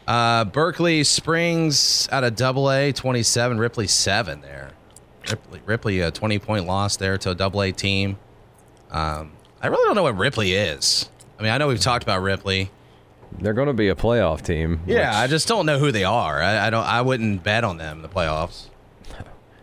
Uh, 0.08 0.46
Berkeley 0.46 1.04
Springs 1.04 2.10
out 2.12 2.24
of 2.24 2.36
double 2.36 2.72
A 2.72 2.92
27, 2.92 3.60
Ripley 3.60 3.88
7 3.88 4.42
there. 4.42 4.72
Ripley, 5.30 5.62
Ripley 5.66 6.00
a 6.02 6.12
20 6.12 6.40
point 6.40 6.66
loss 6.66 6.98
there 6.98 7.18
to 7.20 7.32
a 7.32 7.36
double 7.36 7.62
A 7.62 7.72
team. 7.72 8.18
Um, 8.90 9.32
I 9.62 9.68
really 9.68 9.86
don't 9.86 9.96
know 9.96 10.04
what 10.04 10.18
Ripley 10.18 10.54
is. 10.54 11.10
I 11.40 11.44
mean, 11.44 11.52
I 11.52 11.58
know 11.58 11.68
we've 11.68 11.80
talked 11.80 12.04
about 12.04 12.22
Ripley. 12.22 12.72
They're 13.40 13.54
going 13.54 13.68
to 13.68 13.74
be 13.74 13.90
a 13.90 13.96
playoff 13.96 14.42
team. 14.42 14.82
Yeah, 14.86 15.10
which- 15.10 15.16
I 15.18 15.28
just 15.28 15.48
don't 15.48 15.66
know 15.66 15.80
who 15.80 15.92
they 15.92 16.04
are. 16.04 16.42
I, 16.42 16.68
I 16.68 16.70
don't. 16.70 16.86
I 16.86 17.02
wouldn't 17.02 17.44
bet 17.44 17.64
on 17.64 17.78
them 17.78 17.98
in 17.98 18.02
the 18.02 18.10
playoffs. 18.10 18.66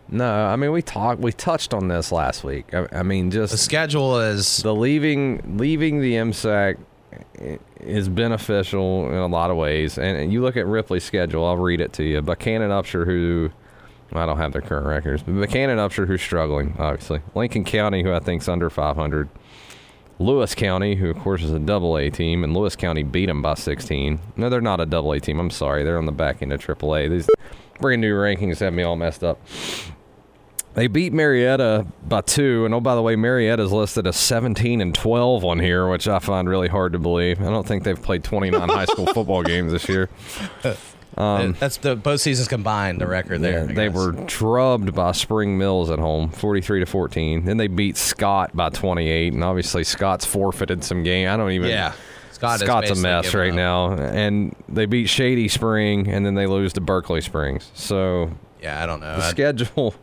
no. 0.09 0.47
I 0.47 0.57
mean, 0.57 0.73
we 0.73 0.81
talked, 0.83 1.21
we 1.21 1.33
touched 1.33 1.75
on 1.75 1.89
this 1.89 2.11
last 2.13 2.45
week. 2.45 2.73
I, 2.73 2.87
I 2.93 3.03
mean, 3.03 3.31
just 3.31 3.53
The 3.53 3.59
schedule 3.59 4.19
is 4.21 4.59
the 4.63 4.75
leaving 4.75 5.59
leaving 5.59 6.01
the 6.01 6.15
MSAC 6.15 6.79
is 7.81 8.09
beneficial 8.09 9.09
in 9.09 9.15
a 9.15 9.27
lot 9.27 9.51
of 9.51 9.57
ways. 9.57 9.99
And 9.99 10.33
you 10.33 10.43
look 10.43 10.57
at 10.57 10.67
Ripley's 10.67 11.05
schedule. 11.05 11.45
I'll 11.45 11.57
read 11.57 11.81
it 11.81 11.93
to 11.95 12.05
you. 12.05 12.21
Buckhannon 12.23 12.71
Upshur, 12.71 13.05
who 13.07 13.51
I 14.13 14.25
don't 14.27 14.39
have 14.39 14.53
their 14.53 14.63
current 14.63 14.87
records, 14.87 15.23
but 15.23 15.33
Buckhannon 15.35 15.77
Upshur, 15.77 16.07
who's 16.07 16.23
struggling, 16.23 16.75
obviously. 16.79 17.21
Lincoln 17.35 17.65
County, 17.65 18.03
who 18.03 18.13
I 18.13 18.19
think's 18.21 18.49
under 18.49 18.71
500. 18.71 19.29
Lewis 20.19 20.55
County, 20.55 20.97
who 20.97 21.11
of 21.11 21.19
course 21.19 21.43
is 21.43 21.53
a 21.53 21.59
double 21.59 21.97
A 21.97 22.11
team, 22.11 22.43
and 22.43 22.55
Lewis 22.55 22.75
County 22.75 23.03
beat 23.03 23.27
them 23.27 23.41
by 23.41 23.55
16. 23.55 24.19
No, 24.37 24.49
they're 24.49 24.61
not 24.61 24.81
a 24.81 24.87
double 24.87 25.13
A 25.13 25.21
team. 25.21 25.39
I'm 25.39 25.51
sorry, 25.51 25.85
they're 25.85 25.99
on 25.99 26.07
the 26.07 26.13
back 26.13 26.43
end 26.43 26.53
of 26.53 26.61
triple 26.61 26.97
A. 26.97 27.09
These 27.09 27.29
brand 27.81 28.01
new 28.01 28.15
rankings 28.15 28.59
have 28.59 28.73
me 28.73 28.83
all 28.83 28.97
messed 28.97 29.23
up. 29.23 29.41
They 30.75 30.87
beat 30.87 31.13
Marietta 31.13 31.87
by 32.07 32.21
two, 32.21 32.65
and 32.65 32.73
oh, 32.73 32.81
by 32.81 32.95
the 32.95 33.03
way, 33.03 33.17
Marietta's 33.17 33.73
listed 33.73 34.07
as 34.07 34.17
17 34.17 34.81
and 34.81 34.95
12 34.95 35.45
on 35.45 35.59
here, 35.59 35.89
which 35.89 36.07
I 36.07 36.19
find 36.21 36.49
really 36.49 36.69
hard 36.69 36.93
to 36.93 36.99
believe. 36.99 37.41
I 37.41 37.51
don't 37.51 37.67
think 37.67 37.85
they've 37.85 38.01
played 38.01 38.23
29 38.23 38.69
high 38.69 38.85
school 38.85 39.07
football 39.07 39.43
games 39.43 39.73
this 39.73 39.89
year. 39.89 40.09
Um, 41.17 41.57
that's 41.59 41.79
the 41.79 41.97
both 41.97 42.21
seasons 42.21 42.47
combined. 42.49 43.01
The 43.01 43.07
record 43.07 43.41
there. 43.41 43.67
Yeah, 43.67 43.73
they 43.73 43.89
were 43.89 44.13
drubbed 44.13 44.95
by 44.95 45.13
Spring 45.13 45.59
Mills 45.59 45.91
at 45.91 45.99
home, 45.99 46.31
43 46.31 46.81
to 46.81 46.87
14. 46.87 47.45
Then 47.45 47.57
they 47.57 47.67
beat 47.67 47.97
Scott 47.97 48.55
by 48.55 48.69
28, 48.71 49.33
and 49.33 49.43
obviously 49.43 49.83
Scott's 49.85 50.25
forfeited 50.25 50.85
some 50.85 51.03
game. 51.03 51.29
I 51.29 51.37
don't 51.37 51.51
even. 51.53 51.71
Yeah. 51.71 51.93
Scott 52.31 52.57
is 52.57 52.67
Scott's 52.67 52.91
a 52.91 52.95
mess 52.95 53.35
right 53.35 53.51
up. 53.51 53.57
now, 53.57 53.93
and 53.95 54.55
they 54.69 54.87
beat 54.87 55.09
Shady 55.09 55.49
Spring, 55.49 56.07
and 56.07 56.25
then 56.25 56.35
they 56.35 56.47
lose 56.47 56.73
to 56.75 56.81
Berkeley 56.81 57.21
Springs. 57.21 57.69
So 57.75 58.31
Yeah, 58.63 58.81
I 58.81 58.87
don't 58.87 59.01
know. 59.01 59.17
the 59.17 59.25
I- 59.25 59.31
schedule 59.31 59.95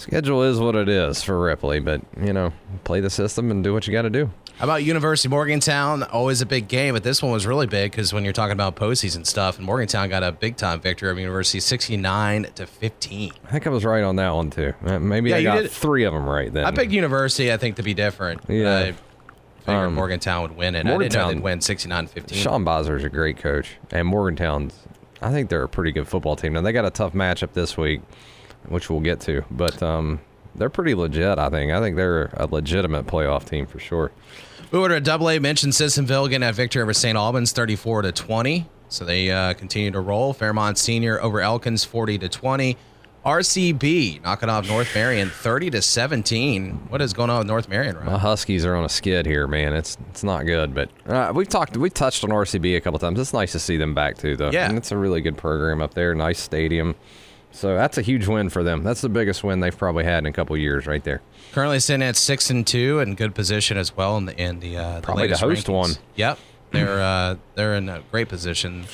schedule 0.00 0.42
is 0.42 0.58
what 0.58 0.74
it 0.74 0.88
is 0.88 1.22
for 1.22 1.38
Ripley, 1.40 1.80
but 1.80 2.00
you 2.20 2.32
know, 2.32 2.52
play 2.84 3.00
the 3.00 3.10
system 3.10 3.50
and 3.50 3.62
do 3.62 3.72
what 3.72 3.86
you 3.86 3.92
got 3.92 4.02
to 4.02 4.10
do. 4.10 4.30
How 4.58 4.64
about 4.64 4.82
University 4.84 5.28
Morgantown? 5.28 6.02
Always 6.02 6.42
a 6.42 6.46
big 6.46 6.68
game, 6.68 6.92
but 6.94 7.02
this 7.02 7.22
one 7.22 7.32
was 7.32 7.46
really 7.46 7.66
big 7.66 7.92
because 7.92 8.12
when 8.12 8.24
you're 8.24 8.32
talking 8.34 8.52
about 8.52 8.76
postseason 8.76 9.24
stuff, 9.24 9.56
and 9.56 9.64
Morgantown 9.66 10.08
got 10.10 10.22
a 10.22 10.32
big 10.32 10.56
time 10.56 10.80
victory 10.80 11.08
over 11.08 11.18
University, 11.18 11.60
69 11.60 12.46
to 12.56 12.66
15. 12.66 13.32
I 13.44 13.50
think 13.50 13.66
I 13.66 13.70
was 13.70 13.84
right 13.86 14.02
on 14.02 14.16
that 14.16 14.30
one 14.34 14.50
too. 14.50 14.74
Uh, 14.84 14.98
Maybe 14.98 15.30
Yeah, 15.30 15.36
I 15.36 15.42
got 15.42 15.62
did. 15.62 15.70
three 15.70 16.04
of 16.04 16.12
them 16.12 16.28
right 16.28 16.52
then. 16.52 16.64
I 16.66 16.72
picked 16.72 16.92
University, 16.92 17.50
I 17.52 17.56
think, 17.56 17.76
to 17.76 17.82
be 17.82 17.94
different. 17.94 18.42
Yeah. 18.48 18.78
I 18.78 18.94
figured 19.60 19.86
Um, 19.86 19.94
Morgantown 19.94 20.42
would 20.42 20.56
win 20.56 20.74
it. 20.74 20.80
I 20.80 20.82
didn't 20.82 20.86
know 20.88 20.92
Morgantown- 20.94 21.34
they'd 21.36 21.42
win 21.42 21.60
69 21.62 22.06
15. 22.08 22.38
Sean 22.38 22.64
Biser's 22.64 23.04
a 23.04 23.08
great 23.08 23.38
coach, 23.38 23.76
and 23.90 24.06
Morgantown's. 24.08 24.74
I 25.22 25.30
think 25.30 25.48
they're 25.48 25.62
a 25.62 25.68
pretty 25.68 25.92
good 25.92 26.06
football 26.08 26.36
team. 26.36 26.52
Now 26.54 26.60
they 26.62 26.72
got 26.72 26.84
a 26.86 26.90
tough 26.90 27.12
matchup 27.14 27.52
this 27.54 27.76
week, 27.78 28.00
which 28.68 28.90
we'll 28.90 29.00
get 29.00 29.20
to, 29.20 29.44
but 29.50 29.82
um, 29.82 30.20
they're 30.54 30.70
pretty 30.70 30.94
legit. 30.94 31.38
I 31.38 31.48
think. 31.48 31.72
I 31.72 31.80
think 31.80 31.96
they're 31.96 32.30
a 32.34 32.46
legitimate 32.46 33.06
playoff 33.06 33.44
team 33.48 33.66
for 33.66 33.78
sure. 33.78 34.10
We 34.70 34.78
ordered 34.78 34.96
a 34.96 35.00
double 35.00 35.28
A 35.30 35.38
mentioned 35.38 35.72
Sissonville 35.72 36.28
getting 36.28 36.42
that 36.42 36.54
victory 36.54 36.82
over 36.82 36.92
St. 36.92 37.16
Albans 37.16 37.52
34 37.52 38.02
to 38.02 38.12
20. 38.12 38.66
So 38.88 39.04
they 39.04 39.30
uh, 39.30 39.54
continue 39.54 39.90
to 39.92 40.00
roll. 40.00 40.32
Fairmont 40.32 40.78
Senior 40.78 41.20
over 41.20 41.40
Elkins 41.40 41.84
40 41.84 42.18
to 42.18 42.28
20. 42.28 42.76
RCB 43.24 44.22
knocking 44.22 44.48
off 44.48 44.66
North 44.66 44.94
Marion 44.94 45.28
30 45.28 45.70
to 45.70 45.82
17. 45.82 46.86
What 46.88 47.02
is 47.02 47.12
going 47.12 47.28
on 47.30 47.38
with 47.38 47.46
North 47.46 47.68
Marion, 47.68 47.96
My 47.96 48.12
right? 48.12 48.18
Huskies 48.20 48.64
are 48.64 48.74
on 48.74 48.84
a 48.84 48.88
skid 48.88 49.26
here, 49.26 49.46
man. 49.46 49.74
It's 49.74 49.98
it's 50.08 50.24
not 50.24 50.46
good, 50.46 50.74
but 50.74 50.88
uh, 51.06 51.30
we've 51.34 51.48
talked 51.48 51.76
we 51.76 51.90
touched 51.90 52.24
on 52.24 52.30
RCB 52.30 52.76
a 52.76 52.80
couple 52.80 52.98
times. 52.98 53.20
It's 53.20 53.34
nice 53.34 53.52
to 53.52 53.58
see 53.58 53.76
them 53.76 53.94
back 53.94 54.16
too, 54.16 54.36
though. 54.36 54.50
Yeah. 54.50 54.68
and 54.68 54.78
it's 54.78 54.90
a 54.90 54.96
really 54.96 55.20
good 55.20 55.36
program 55.36 55.82
up 55.82 55.92
there. 55.94 56.14
Nice 56.14 56.40
stadium. 56.40 56.94
So 57.52 57.74
that's 57.74 57.98
a 57.98 58.02
huge 58.02 58.26
win 58.26 58.48
for 58.48 58.62
them. 58.62 58.82
That's 58.84 59.00
the 59.00 59.08
biggest 59.08 59.42
win 59.42 59.60
they've 59.60 59.76
probably 59.76 60.04
had 60.04 60.18
in 60.18 60.26
a 60.26 60.32
couple 60.32 60.56
years, 60.56 60.86
right 60.86 61.02
there. 61.02 61.20
Currently 61.52 61.80
sitting 61.80 62.02
at 62.02 62.16
six 62.16 62.48
and 62.50 62.66
two 62.66 63.00
and 63.00 63.16
good 63.16 63.34
position 63.34 63.76
as 63.76 63.96
well 63.96 64.16
in 64.16 64.26
the 64.26 64.40
in 64.40 64.60
the, 64.60 64.76
uh, 64.76 64.96
the 64.96 65.02
Probably 65.02 65.22
to 65.24 65.34
latest 65.34 65.42
host 65.42 65.66
rankings. 65.66 65.72
one. 65.74 65.90
Yep, 66.16 66.38
they're 66.70 67.00
uh, 67.00 67.36
they're 67.56 67.74
in 67.74 67.88
a 67.88 68.02
great 68.12 68.28
position 68.28 68.84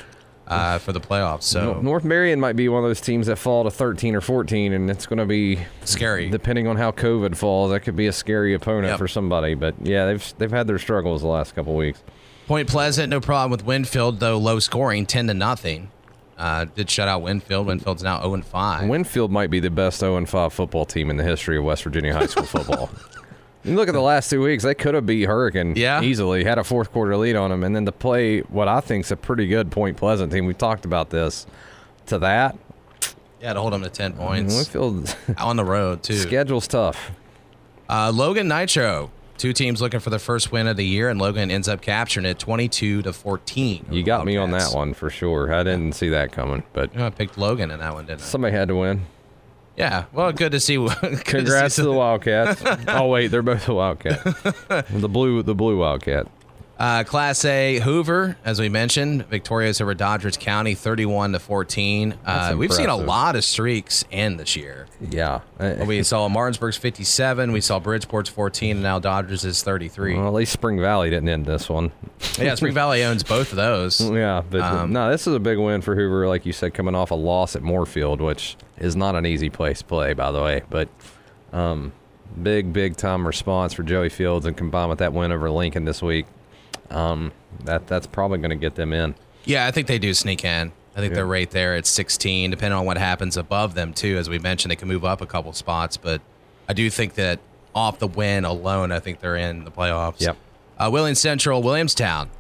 uh, 0.49 0.79
for 0.79 0.93
the 0.93 1.01
playoffs. 1.01 1.43
So 1.43 1.81
North 1.83 2.03
Marion 2.05 2.41
might 2.41 2.57
be 2.57 2.69
one 2.71 2.83
of 2.83 2.89
those 2.89 3.01
teams 3.03 3.27
that 3.27 3.37
fall 3.37 3.65
to 3.65 3.71
13 3.71 4.15
or 4.15 4.21
14, 4.23 4.73
and 4.73 4.89
it's 4.91 5.05
going 5.07 5.19
to 5.19 5.27
be 5.27 5.59
scary. 5.85 6.31
depending 6.31 6.67
on 6.67 6.77
how 6.77 6.93
COVID 6.93 7.37
falls. 7.37 7.71
That 7.73 7.81
could 7.81 7.97
be 7.97 8.07
a 8.07 8.13
scary 8.13 8.55
opponent 8.55 8.93
Yep. 8.93 8.99
for 8.99 9.09
somebody. 9.09 9.55
But 9.55 9.75
yeah, 9.83 10.07
they've 10.07 10.35
they've 10.39 10.51
had 10.51 10.67
their 10.67 10.79
struggles 10.79 11.21
the 11.21 11.29
last 11.29 11.55
couple 11.55 11.75
weeks. 11.77 12.03
Point 12.47 12.69
Pleasant, 12.69 13.11
no 13.11 13.21
problem 13.21 13.51
with 13.51 13.65
Winfield 13.65 14.19
though. 14.21 14.39
Low 14.39 14.61
scoring, 14.61 15.05
ten 15.05 15.27
to 15.27 15.35
nothing. 15.35 15.91
Uh, 16.39 16.67
did 16.75 16.91
shut 16.91 17.09
out 17.09 17.23
Winfield. 17.23 17.67
Winfield's 17.67 18.03
now 18.03 18.21
zero 18.21 18.35
and 18.35 18.45
five. 18.45 18.89
Winfield 18.89 19.31
might 19.33 19.51
be 19.51 19.59
the 19.61 19.71
best 19.71 20.01
0 20.01 20.25
5 20.27 20.53
football 20.53 20.85
team 20.85 21.09
in 21.09 21.17
the 21.17 21.25
history 21.25 21.57
of 21.57 21.65
West 21.65 21.83
Virginia 21.85 22.13
high 22.13 22.27
school 22.27 22.45
football. 22.45 22.91
You 23.65 23.75
look 23.75 23.89
at 23.89 23.95
the 23.95 24.01
last 24.01 24.31
two 24.31 24.41
weeks; 24.43 24.63
they 24.63 24.75
could 24.77 24.95
have 24.95 25.07
beat 25.07 25.25
Hurricane 25.25 25.75
Yeah. 25.75 26.01
easily, 26.01 26.45
had 26.45 26.57
a 26.57 26.63
fourth 26.63 26.93
quarter 26.93 27.17
lead 27.17 27.35
on 27.35 27.51
them, 27.51 27.65
and 27.65 27.75
then 27.75 27.85
to 27.87 27.91
play 27.91 28.43
what 28.43 28.69
I 28.69 28.79
think 28.79 29.07
is 29.07 29.11
a 29.11 29.17
pretty 29.17 29.49
good 29.49 29.73
Point 29.73 29.97
Pleasant 29.97 30.31
team. 30.31 30.47
We 30.47 30.55
talked 30.55 30.85
about 30.85 31.11
this. 31.11 31.49
To 32.07 32.19
that, 32.21 32.57
Yeah, 33.41 33.55
to 33.55 33.61
hold 33.61 33.73
them 33.73 33.83
to 33.83 33.89
ten 33.89 34.13
points 34.13 34.55
Winfield 34.55 35.17
on 35.37 35.57
the 35.57 35.65
road 35.65 36.05
too. 36.05 36.15
schedule's 36.15 36.69
tough. 36.69 37.11
Uh, 37.89 38.13
Logan 38.15 38.47
Nitro, 38.47 39.11
two 39.37 39.53
teams 39.53 39.81
looking 39.81 40.01
for 40.01 40.11
the 40.11 40.19
first 40.19 40.53
win 40.53 40.67
of 40.67 40.77
the 40.77 40.85
year, 40.87 41.09
and 41.09 41.21
Logan 41.21 41.51
ends 41.51 41.69
up 41.69 41.81
capturing 41.81 42.27
it, 42.27 42.39
twenty-two 42.39 43.03
to 43.03 43.13
fourteen. 43.13 43.87
You 43.91 44.03
got 44.03 44.25
me 44.27 44.37
on 44.37 44.51
that 44.53 44.73
one 44.73 44.95
for 44.95 45.11
sure. 45.11 45.53
I 45.53 45.63
didn't 45.63 45.93
see 45.95 46.09
that 46.11 46.33
coming, 46.33 46.63
but 46.73 46.93
You 46.93 47.01
know, 47.01 47.07
I 47.07 47.11
picked 47.11 47.39
Logan 47.39 47.71
in 47.71 47.81
that 47.81 47.95
one, 47.95 48.07
didn't 48.07 48.23
I? 48.23 48.25
somebody 48.25 48.55
had 48.57 48.69
to 48.69 48.77
win. 48.77 49.03
Yeah. 49.77 50.05
Well, 50.13 50.33
good 50.33 50.53
to 50.53 50.61
see. 50.61 50.77
good 50.77 50.89
to 51.01 51.17
see 51.19 51.23
Congrats 51.25 51.77
to 51.77 51.83
the 51.83 51.93
Wildcats. 51.93 52.63
oh 52.89 53.09
wait, 53.09 53.29
they're 53.29 53.43
both 53.43 53.67
the 53.67 53.75
Wildcat. 53.75 54.25
the 54.91 55.09
blue, 55.09 55.43
the 55.43 55.55
blue 55.55 55.79
Wildcat. 55.79 56.27
Uh, 56.79 57.05
Class 57.05 57.43
A 57.47 57.79
Hoover, 57.81 58.37
as 58.45 58.61
we 58.61 58.69
mentioned, 58.69 59.27
victorious 59.29 59.81
over 59.81 59.95
Doddridge 59.95 60.39
County, 60.39 60.75
thirty-one 60.75 61.33
to 61.33 61.39
fourteen. 61.39 62.15
Uh, 62.27 62.55
we've 62.59 62.73
seen 62.73 62.91
a 62.91 62.97
lot 62.97 63.35
of 63.35 63.45
streaks 63.45 64.05
end 64.13 64.39
this 64.39 64.57
year. 64.57 64.87
Yeah. 65.01 65.41
We 65.87 66.03
saw 66.03 66.29
Martinsburg's 66.29 66.77
fifty-seven, 66.77 67.53
we 67.53 67.63
saw 67.63 67.81
Bridgeport's 67.81 68.29
fourteen, 68.29 68.73
and 68.77 68.83
now 68.83 69.01
Doddridge 69.01 69.45
is 69.47 69.63
thirty-three. 69.63 70.17
Well, 70.19 70.27
at 70.27 70.35
least 70.35 70.53
Spring 70.53 70.79
Valley 70.79 71.09
didn't 71.09 71.31
end 71.31 71.47
this 71.47 71.71
one. 71.71 71.93
yeah, 72.39 72.55
Spring 72.55 72.75
Valley 72.75 73.03
owns 73.05 73.23
both 73.23 73.53
of 73.53 73.57
those. 73.57 74.01
Yeah, 74.17 74.43
but 74.49 74.61
Um, 74.61 74.93
no, 74.93 75.11
this 75.11 75.27
is 75.27 75.35
a 75.35 75.41
big 75.41 75.59
win 75.59 75.81
for 75.83 75.95
Hoover, 75.95 76.29
like 76.29 76.45
you 76.47 76.53
said, 76.53 76.75
coming 76.75 76.95
off 76.95 77.11
a 77.11 77.15
loss 77.15 77.57
at 77.57 77.63
Moorfield, 77.63 78.21
which 78.21 78.57
is 78.79 78.97
not 78.97 79.15
an 79.15 79.25
easy 79.27 79.49
place 79.51 79.79
to 79.79 79.85
play, 79.85 80.13
by 80.15 80.31
the 80.31 80.43
way. 80.43 80.63
But 80.71 80.89
um, 81.53 81.93
big, 82.43 82.73
big 82.73 82.97
time 82.97 83.27
response 83.27 83.73
for 83.75 83.83
Joey 83.83 84.09
Fields, 84.11 84.45
and 84.47 84.57
combined 84.57 84.91
with 84.91 84.99
that 85.01 85.13
win 85.13 85.33
over 85.33 85.51
Lincoln 85.51 85.85
this 85.85 86.03
week, 86.03 86.27
um, 86.91 87.33
that 87.65 87.87
that's 87.87 88.07
probably 88.07 88.39
going 88.39 88.51
to 88.51 88.57
get 88.57 88.75
them 88.75 88.93
in. 88.93 89.15
Yeah, 89.45 89.67
I 89.67 89.71
think 89.71 89.87
they 89.87 89.99
do 89.99 90.13
sneak 90.15 90.45
in. 90.45 90.73
I 90.97 91.01
think 91.01 91.13
they're 91.13 91.27
right 91.27 91.51
there 91.51 91.75
at 91.77 91.85
16, 91.87 92.51
depending 92.51 92.79
on 92.79 92.87
what 92.87 92.97
happens 92.97 93.37
above 93.37 93.75
them, 93.75 93.93
too. 93.93 94.17
As 94.17 94.31
we 94.31 94.39
mentioned, 94.39 94.71
they 94.71 94.77
can 94.77 94.89
move 94.89 95.05
up 95.05 95.21
a 95.21 95.27
couple 95.27 95.53
spots, 95.53 95.99
but 95.99 96.23
I 96.69 96.73
do 96.73 96.89
think 96.89 97.15
that 97.15 97.39
off 97.75 97.99
the 97.99 98.07
win 98.07 98.47
alone, 98.47 98.91
I 98.93 98.99
think 98.99 99.21
they're 99.21 99.37
in 99.37 99.65
the 99.65 99.71
playoffs. 99.71 100.21
Yep. 100.23 100.37
Uh, 100.79 100.89
Williams 100.91 101.21
Central, 101.21 101.63
Williamstown, 101.63 102.31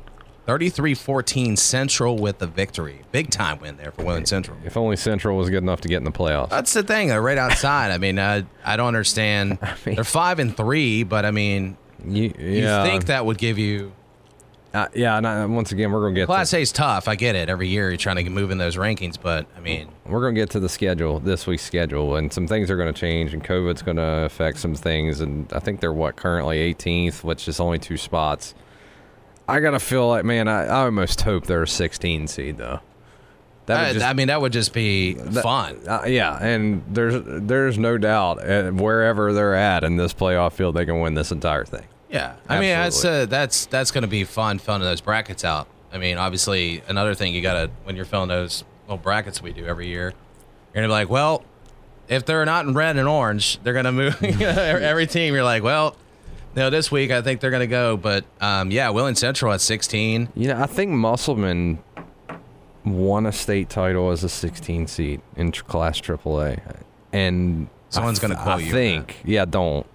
33 0.46 0.94
14 0.94 1.56
Central 1.56 2.16
with 2.16 2.38
the 2.38 2.46
victory. 2.46 3.02
Big 3.12 3.30
time 3.30 3.58
win 3.60 3.76
there 3.76 3.90
for 3.90 4.04
Williams 4.04 4.30
Central. 4.30 4.56
If 4.64 4.76
only 4.78 4.96
Central 4.96 5.36
was 5.36 5.50
good 5.50 5.62
enough 5.62 5.82
to 5.82 5.88
get 5.88 5.98
in 5.98 6.04
the 6.04 6.10
playoffs. 6.10 6.48
That's 6.48 6.72
the 6.72 6.82
thing. 6.82 7.08
They're 7.08 7.20
right 7.20 7.36
outside. 7.38 7.90
I 7.90 7.98
mean, 7.98 8.18
uh, 8.18 8.42
I 8.64 8.76
don't 8.76 8.88
understand. 8.88 9.58
mean- 9.86 9.96
they're 9.96 10.04
5 10.04 10.38
and 10.38 10.56
3, 10.56 11.02
but 11.04 11.26
I 11.26 11.30
mean, 11.30 11.76
You, 12.06 12.32
you 12.38 12.62
think 12.84 13.06
that 13.06 13.26
would 13.26 13.36
give 13.38 13.58
you. 13.58 13.92
Uh, 14.76 14.88
yeah. 14.94 15.16
And 15.16 15.26
I, 15.26 15.46
once 15.46 15.72
again, 15.72 15.90
we're 15.92 16.00
going 16.00 16.14
to 16.14 16.20
get 16.20 16.26
Class 16.26 16.50
to, 16.50 16.58
A's 16.58 16.72
tough. 16.72 17.08
I 17.08 17.14
get 17.16 17.34
it. 17.34 17.48
Every 17.48 17.68
year 17.68 17.88
you're 17.88 17.96
trying 17.96 18.22
to 18.24 18.30
move 18.30 18.50
in 18.50 18.58
those 18.58 18.76
rankings, 18.76 19.16
but 19.20 19.46
I 19.56 19.60
mean, 19.60 19.88
we're 20.04 20.20
going 20.20 20.34
to 20.34 20.40
get 20.40 20.50
to 20.50 20.60
the 20.60 20.68
schedule 20.68 21.18
this 21.20 21.46
week's 21.46 21.62
schedule, 21.64 22.16
and 22.16 22.32
some 22.32 22.46
things 22.46 22.70
are 22.70 22.76
going 22.76 22.92
to 22.92 22.98
change, 23.00 23.32
and 23.32 23.42
COVID's 23.42 23.82
going 23.82 23.96
to 23.96 24.24
affect 24.24 24.58
some 24.58 24.74
things. 24.74 25.20
And 25.20 25.52
I 25.52 25.60
think 25.60 25.80
they're 25.80 25.92
what 25.92 26.16
currently 26.16 26.74
18th, 26.74 27.24
which 27.24 27.48
is 27.48 27.58
only 27.60 27.78
two 27.78 27.96
spots. 27.96 28.54
I 29.48 29.60
gotta 29.60 29.78
feel 29.78 30.08
like, 30.08 30.24
man, 30.24 30.48
I, 30.48 30.64
I 30.64 30.84
almost 30.86 31.20
hope 31.20 31.46
they're 31.46 31.62
a 31.62 31.68
16 31.68 32.26
seed 32.26 32.58
though. 32.58 32.80
That 33.66 33.80
would 33.80 33.88
I, 33.88 33.92
just- 33.92 34.04
I 34.06 34.12
mean, 34.12 34.28
that 34.28 34.40
would 34.40 34.52
just 34.52 34.72
be 34.72 35.14
fun. 35.14 35.80
Uh, 35.86 36.02
yeah, 36.06 36.36
and 36.40 36.82
there's 36.88 37.22
there's 37.24 37.78
no 37.78 37.96
doubt 37.98 38.44
uh, 38.48 38.70
wherever 38.70 39.32
they're 39.32 39.54
at 39.54 39.84
in 39.84 39.96
this 39.96 40.12
playoff 40.12 40.52
field, 40.52 40.74
they 40.76 40.84
can 40.84 41.00
win 41.00 41.14
this 41.14 41.30
entire 41.32 41.64
thing. 41.64 41.86
Yeah, 42.08 42.36
I 42.48 42.60
mean 42.60 42.70
that's 42.70 43.04
uh, 43.04 43.26
that's 43.26 43.66
that's 43.66 43.90
going 43.90 44.02
to 44.02 44.08
be 44.08 44.24
fun 44.24 44.58
filling 44.58 44.82
those 44.82 45.00
brackets 45.00 45.44
out. 45.44 45.68
I 45.92 45.98
mean, 45.98 46.18
obviously, 46.18 46.82
another 46.88 47.14
thing 47.14 47.34
you 47.34 47.42
got 47.42 47.54
to 47.54 47.70
when 47.84 47.96
you're 47.96 48.04
filling 48.04 48.28
those 48.28 48.64
little 48.82 48.98
brackets 48.98 49.42
we 49.42 49.52
do 49.52 49.66
every 49.66 49.88
year, 49.88 50.12
you're 50.74 50.74
gonna 50.74 50.88
be 50.88 50.92
like, 50.92 51.10
well, 51.10 51.42
if 52.08 52.24
they're 52.24 52.44
not 52.44 52.66
in 52.66 52.74
red 52.74 52.96
and 52.96 53.08
orange, 53.08 53.58
they're 53.62 53.72
gonna 53.72 53.92
move 53.92 54.22
every 54.22 55.06
team. 55.06 55.34
You're 55.34 55.44
like, 55.44 55.62
well, 55.62 55.96
you 56.54 56.62
know, 56.62 56.70
this 56.70 56.90
week 56.90 57.10
I 57.10 57.22
think 57.22 57.40
they're 57.40 57.50
gonna 57.50 57.66
go, 57.66 57.96
but 57.96 58.24
um, 58.40 58.70
yeah, 58.70 58.90
Wheeling 58.90 59.14
Central 59.16 59.52
at 59.52 59.60
16. 59.60 60.28
You 60.34 60.48
know, 60.48 60.60
I 60.60 60.66
think 60.66 60.92
Musselman 60.92 61.82
won 62.84 63.26
a 63.26 63.32
state 63.32 63.68
title 63.68 64.10
as 64.10 64.22
a 64.22 64.28
16 64.28 64.86
seed 64.86 65.20
in 65.36 65.50
Class 65.52 66.00
AAA, 66.00 66.60
and 67.12 67.68
Someone's 67.88 68.18
I 68.18 68.22
gonna 68.22 68.34
quote 68.36 68.48
I 68.48 68.58
you 68.58 68.66
on 68.66 68.72
think, 68.72 69.16
yeah, 69.24 69.44
don't. 69.44 69.86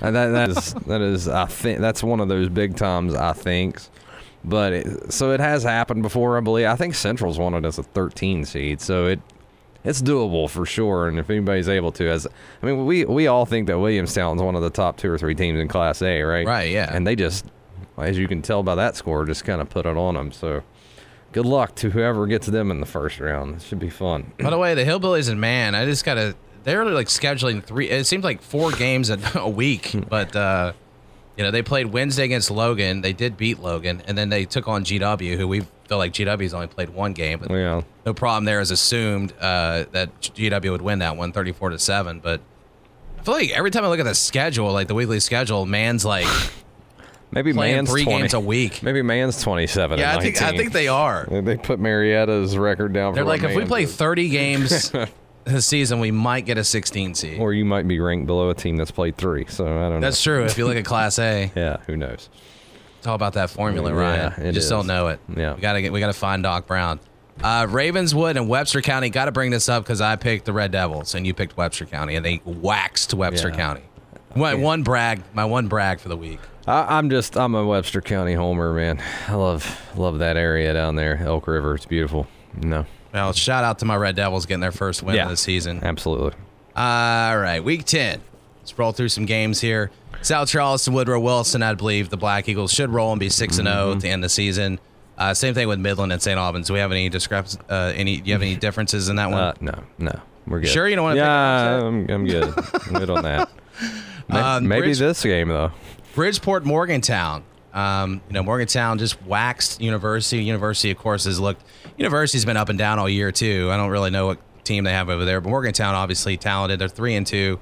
And 0.00 0.16
that 0.16 0.28
that 0.28 0.48
is 0.50 0.74
that 0.86 1.00
is 1.00 1.28
I 1.28 1.46
think 1.46 1.80
that's 1.80 2.02
one 2.02 2.20
of 2.20 2.28
those 2.28 2.48
big 2.48 2.76
times 2.76 3.14
I 3.14 3.32
think. 3.32 3.80
But 4.44 4.72
it, 4.72 5.12
so 5.12 5.30
it 5.30 5.38
has 5.38 5.62
happened 5.62 6.02
before, 6.02 6.36
I 6.36 6.40
believe. 6.40 6.66
I 6.66 6.74
think 6.74 6.94
Central's 6.96 7.38
won 7.38 7.54
it 7.54 7.64
as 7.64 7.78
a 7.78 7.84
13 7.84 8.44
seed, 8.44 8.80
so 8.80 9.06
it 9.06 9.20
it's 9.84 10.02
doable 10.02 10.48
for 10.48 10.64
sure. 10.64 11.08
And 11.08 11.18
if 11.18 11.28
anybody's 11.30 11.68
able 11.68 11.92
to, 11.92 12.08
as 12.08 12.26
I 12.62 12.66
mean, 12.66 12.86
we 12.86 13.04
we 13.04 13.26
all 13.26 13.46
think 13.46 13.66
that 13.68 13.78
Williamstown's 13.78 14.42
one 14.42 14.54
of 14.54 14.62
the 14.62 14.70
top 14.70 14.96
two 14.96 15.10
or 15.10 15.18
three 15.18 15.34
teams 15.34 15.58
in 15.58 15.68
Class 15.68 16.02
A, 16.02 16.22
right? 16.22 16.46
Right, 16.46 16.70
yeah. 16.70 16.94
And 16.94 17.06
they 17.06 17.16
just, 17.16 17.46
as 17.96 18.18
you 18.18 18.28
can 18.28 18.42
tell 18.42 18.62
by 18.62 18.74
that 18.76 18.96
score, 18.96 19.24
just 19.24 19.44
kind 19.44 19.60
of 19.60 19.68
put 19.70 19.86
it 19.86 19.96
on 19.96 20.14
them. 20.14 20.32
So 20.32 20.62
good 21.32 21.46
luck 21.46 21.74
to 21.76 21.90
whoever 21.90 22.26
gets 22.26 22.46
them 22.46 22.70
in 22.70 22.80
the 22.80 22.86
first 22.86 23.18
round. 23.20 23.56
It 23.56 23.62
should 23.62 23.80
be 23.80 23.90
fun. 23.90 24.32
By 24.38 24.50
the 24.50 24.58
way, 24.58 24.74
the 24.74 24.84
Hillbillies 24.84 25.28
and 25.28 25.40
man, 25.40 25.74
I 25.74 25.84
just 25.84 26.04
gotta. 26.04 26.36
They're 26.64 26.84
like 26.86 27.08
scheduling 27.08 27.62
three. 27.62 27.88
It 27.90 28.06
seems 28.06 28.24
like 28.24 28.42
four 28.42 28.70
games 28.72 29.10
a, 29.10 29.18
a 29.38 29.48
week, 29.48 29.94
but 30.08 30.34
uh, 30.36 30.72
you 31.36 31.44
know 31.44 31.50
they 31.50 31.62
played 31.62 31.86
Wednesday 31.86 32.24
against 32.24 32.50
Logan. 32.50 33.00
They 33.00 33.12
did 33.12 33.36
beat 33.36 33.58
Logan, 33.60 34.02
and 34.06 34.16
then 34.16 34.28
they 34.28 34.44
took 34.44 34.68
on 34.68 34.84
GW, 34.84 35.36
who 35.36 35.48
we 35.48 35.60
feel 35.88 35.98
like 35.98 36.12
GW's 36.12 36.54
only 36.54 36.68
played 36.68 36.90
one 36.90 37.12
game, 37.12 37.38
but 37.40 37.50
Yeah. 37.50 37.82
no 38.06 38.14
problem 38.14 38.44
there. 38.44 38.60
Is 38.60 38.70
assumed 38.70 39.32
uh, 39.40 39.84
that 39.92 40.20
GW 40.20 40.70
would 40.70 40.82
win 40.82 41.00
that 41.00 41.16
one, 41.16 41.32
34 41.32 41.70
to 41.70 41.78
seven. 41.78 42.20
But 42.20 42.40
I 43.18 43.22
feel 43.22 43.34
like 43.34 43.50
every 43.50 43.70
time 43.70 43.84
I 43.84 43.88
look 43.88 44.00
at 44.00 44.04
the 44.04 44.14
schedule, 44.14 44.72
like 44.72 44.88
the 44.88 44.94
weekly 44.94 45.20
schedule, 45.20 45.66
man's 45.66 46.04
like, 46.04 46.26
Maybe 47.30 47.54
Man's 47.54 47.90
three 47.90 48.04
20 48.04 48.18
games 48.18 48.34
a 48.34 48.40
week. 48.40 48.82
Maybe 48.82 49.00
Man's 49.00 49.40
27. 49.42 49.98
yeah, 49.98 50.16
I 50.16 50.20
think 50.20 50.42
I 50.42 50.54
think 50.54 50.72
they 50.72 50.88
are. 50.88 51.26
They 51.30 51.56
put 51.56 51.80
Marietta's 51.80 52.58
record 52.58 52.92
down. 52.92 53.14
They're 53.14 53.24
like, 53.24 53.42
if 53.42 53.56
we 53.56 53.64
play. 53.64 53.86
30 53.86 54.28
games 54.28 54.92
this 55.44 55.66
season, 55.66 56.00
we 56.00 56.10
might 56.10 56.46
get 56.46 56.58
a 56.58 56.64
16 56.64 57.14
seed. 57.14 57.40
or 57.40 57.52
you 57.52 57.64
might 57.64 57.86
be 57.88 57.98
ranked 58.00 58.26
below 58.26 58.50
a 58.50 58.54
team 58.54 58.76
that's 58.76 58.90
played 58.90 59.16
three. 59.16 59.46
So 59.48 59.64
I 59.66 59.88
don't 59.88 59.94
know. 59.94 60.00
That's 60.00 60.22
true. 60.22 60.44
If 60.44 60.56
you 60.58 60.66
look 60.66 60.76
at 60.76 60.84
Class 60.84 61.18
A. 61.18 61.50
yeah. 61.56 61.78
Who 61.86 61.96
knows? 61.96 62.28
It's 62.98 63.06
all 63.06 63.14
about 63.16 63.32
that 63.34 63.50
formula, 63.50 63.90
Yeah, 63.90 63.96
Ryan. 63.98 64.32
it 64.42 64.46
you 64.46 64.52
just 64.52 64.64
is. 64.66 64.70
don't 64.70 64.86
know 64.86 65.08
it. 65.08 65.18
Yeah. 65.36 65.54
we 65.54 65.60
gotta 65.60 65.82
get. 65.82 65.92
We 65.92 65.98
gotta 66.00 66.12
find 66.12 66.42
Doc 66.42 66.66
Brown. 66.66 67.00
Uh, 67.42 67.66
Ravenswood 67.68 68.36
and 68.36 68.48
Webster 68.48 68.80
County. 68.82 69.08
Got 69.10 69.24
to 69.24 69.32
bring 69.32 69.50
this 69.50 69.68
up 69.68 69.82
because 69.82 70.00
I 70.00 70.14
picked 70.16 70.44
the 70.44 70.52
Red 70.52 70.70
Devils 70.70 71.14
and 71.16 71.26
you 71.26 71.34
picked 71.34 71.56
Webster 71.56 71.86
County, 71.86 72.14
and 72.14 72.24
they 72.24 72.40
waxed 72.44 73.14
Webster 73.14 73.48
Yeah. 73.48 73.56
County. 73.56 73.82
My 74.36 74.54
one 74.54 74.82
brag. 74.84 75.22
My 75.34 75.44
one 75.46 75.66
brag 75.66 75.98
for 75.98 76.08
the 76.08 76.16
week. 76.16 76.38
I, 76.68 76.96
I'm 76.98 77.10
just 77.10 77.36
I'm 77.36 77.56
a 77.56 77.66
Webster 77.66 78.00
County 78.00 78.34
homer, 78.34 78.72
man. 78.72 79.02
I 79.26 79.34
love 79.34 79.80
love 79.96 80.20
that 80.20 80.36
area 80.36 80.72
down 80.72 80.94
there, 80.94 81.16
Elk 81.24 81.48
River. 81.48 81.74
It's 81.74 81.86
beautiful. 81.86 82.28
No, 82.54 82.86
Well, 83.12 83.32
shout 83.32 83.64
out 83.64 83.78
to 83.80 83.84
my 83.84 83.96
Red 83.96 84.16
Devils 84.16 84.46
getting 84.46 84.60
their 84.60 84.72
first 84.72 85.02
win 85.02 85.16
Yeah. 85.16 85.24
of 85.24 85.30
the 85.30 85.36
season. 85.36 85.80
absolutely. 85.82 86.32
All 86.74 87.36
right, 87.38 87.60
week 87.62 87.84
10. 87.84 88.20
Let's 88.60 88.78
roll 88.78 88.92
through 88.92 89.10
some 89.10 89.26
games 89.26 89.60
here. 89.60 89.90
South 90.22 90.48
Charleston, 90.48 90.94
Woodrow 90.94 91.20
Wilson, 91.20 91.62
I 91.62 91.74
believe 91.74 92.08
the 92.10 92.16
Black 92.16 92.48
Eagles 92.48 92.72
should 92.72 92.90
roll 92.90 93.10
and 93.12 93.20
be 93.20 93.28
6 93.28 93.58
and 93.58 93.66
0 93.68 93.92
at 93.92 94.00
the 94.00 94.08
end 94.08 94.20
of 94.24 94.26
the 94.26 94.34
season. 94.34 94.78
Uh, 95.18 95.34
same 95.34 95.52
thing 95.52 95.68
with 95.68 95.78
Midland 95.78 96.12
and 96.12 96.22
St. 96.22 96.38
Albans. 96.38 96.68
Do 96.68 96.72
we 96.72 96.78
have 96.78 96.90
any 96.92 97.08
discrepancies? 97.08 97.58
Uh, 97.68 97.92
any? 97.94 98.18
Do 98.20 98.28
you 98.28 98.32
have 98.34 98.42
any 98.42 98.56
differences 98.66 99.08
in 99.08 99.16
that 99.16 99.30
one? 99.30 99.40
Uh, 99.40 99.52
no, 99.60 99.82
no, 99.98 100.20
we're 100.46 100.60
good. 100.60 100.70
Sure 100.70 100.88
you 100.88 100.96
don't 100.96 101.04
wanna 101.04 101.16
Yeah, 101.16 101.76
up 101.78 101.84
I'm, 101.84 102.08
I'm 102.08 102.24
good. 102.26 102.54
I'm 102.86 102.92
good 102.94 103.10
on 103.10 103.22
that. 103.24 103.50
May- 104.28 104.40
Um, 104.40 104.66
Maybe 104.68 104.86
Bridge- 104.86 104.98
this 105.00 105.22
game 105.22 105.48
though. 105.48 105.72
Bridgeport, 106.14 106.64
Morgantown. 106.64 107.42
Um, 107.72 108.20
you 108.28 108.34
know, 108.34 108.42
Morgantown 108.42 108.98
just 108.98 109.22
waxed 109.22 109.80
University. 109.80 110.42
University, 110.44 110.90
of 110.90 110.98
course, 110.98 111.24
has 111.24 111.40
looked. 111.40 111.64
University's 111.96 112.44
been 112.44 112.56
up 112.56 112.68
and 112.68 112.78
down 112.78 112.98
all 112.98 113.08
year 113.08 113.32
too. 113.32 113.70
I 113.70 113.76
don't 113.76 113.90
really 113.90 114.10
know 114.10 114.26
what 114.26 114.64
team 114.64 114.84
they 114.84 114.92
have 114.92 115.08
over 115.08 115.24
there, 115.24 115.40
but 115.40 115.48
Morgantown 115.48 115.94
obviously 115.94 116.36
talented. 116.36 116.78
They're 116.78 116.88
three 116.88 117.14
and 117.14 117.26
two. 117.26 117.58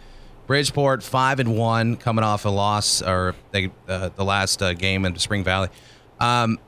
Bridgeport 0.47 1.05
five 1.05 1.39
and 1.39 1.57
one, 1.57 1.97
coming 1.97 2.25
off 2.25 2.45
a 2.45 2.49
loss 2.49 3.03
or 3.03 3.37
they 3.53 3.71
uh, 3.89 4.11
the 4.17 4.25
last 4.25 4.61
uh, 4.61 4.75
game 4.75 5.05
in 5.05 5.17
Spring 5.17 5.45
Valley. 5.45 5.69
Um, 6.19 6.59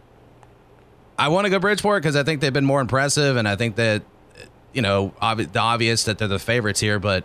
I 1.19 1.29
want 1.29 1.47
to 1.47 1.51
go 1.51 1.59
Bridgeport 1.59 2.01
because 2.03 2.15
I 2.15 2.23
think 2.23 2.41
they've 2.41 2.53
been 2.53 2.65
more 2.65 2.81
impressive, 2.81 3.37
and 3.37 3.49
I 3.49 3.57
think 3.57 3.75
that 3.77 4.03
you 4.73 4.83
know 4.83 5.13
the 5.21 5.59
obvious 5.59 6.05
that 6.05 6.19
they're 6.19 6.29
the 6.29 6.39
favorites 6.39 6.81
here, 6.81 6.99
but. 6.99 7.25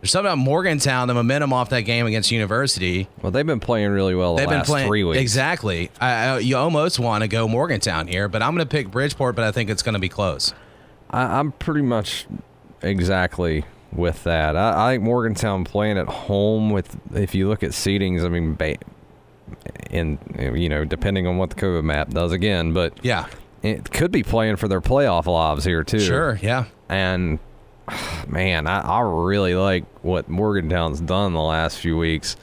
There's 0.00 0.10
something 0.12 0.28
about 0.32 0.38
Morgantown, 0.38 1.08
the 1.08 1.14
momentum 1.14 1.52
off 1.52 1.68
that 1.70 1.82
game 1.82 2.06
against 2.06 2.30
University. 2.30 3.06
Well, 3.20 3.30
they've 3.30 3.44
been 3.46 3.60
playing 3.60 3.90
really 3.90 4.14
well 4.14 4.34
the 4.36 4.40
They've 4.40 4.48
last 4.48 4.66
been 4.66 4.72
playing 4.72 4.88
three 4.88 5.04
weeks. 5.04 5.20
exactly. 5.20 5.90
I, 6.00 6.10
I, 6.10 6.38
you 6.38 6.56
almost 6.56 6.98
want 6.98 7.22
to 7.22 7.28
go 7.28 7.46
Morgantown 7.46 8.06
here, 8.08 8.26
but 8.28 8.42
I'm 8.42 8.54
going 8.54 8.66
to 8.66 8.70
pick 8.70 8.90
Bridgeport. 8.90 9.36
But 9.36 9.44
I 9.44 9.52
think 9.52 9.68
it's 9.68 9.82
going 9.82 9.92
to 9.92 9.98
be 9.98 10.08
close. 10.08 10.54
I, 11.10 11.38
I'm 11.38 11.52
pretty 11.52 11.82
much 11.82 12.26
exactly 12.82 13.64
with 13.92 14.24
that. 14.24 14.56
I, 14.56 14.86
I 14.88 14.92
think 14.94 15.02
Morgantown 15.04 15.64
playing 15.64 15.98
at 15.98 16.06
home 16.08 16.70
with 16.70 16.96
if 17.14 17.34
you 17.34 17.48
look 17.48 17.62
at 17.62 17.70
seedings, 17.72 18.24
I 18.24 18.28
mean, 18.28 18.54
ba- 18.54 18.76
in 19.90 20.18
you 20.38 20.68
know 20.68 20.84
depending 20.84 21.26
on 21.26 21.36
what 21.36 21.50
the 21.50 21.56
COVID 21.56 21.84
map 21.84 22.10
does 22.10 22.32
again, 22.32 22.72
but 22.72 22.94
Yeah. 23.02 23.26
it 23.62 23.90
could 23.90 24.12
be 24.12 24.22
playing 24.22 24.56
for 24.56 24.68
their 24.68 24.80
playoff 24.80 25.26
lives 25.26 25.64
here 25.64 25.84
too. 25.84 26.00
Sure. 26.00 26.38
Yeah. 26.40 26.64
And 26.88 27.38
man, 28.28 28.66
I, 28.66 28.80
I 28.80 29.00
really 29.00 29.54
like 29.54 29.84
what 30.02 30.28
Morgantown's 30.28 31.00
done 31.00 31.32
the 31.32 31.40
last 31.40 31.78
few 31.78 31.96
weeks. 31.96 32.36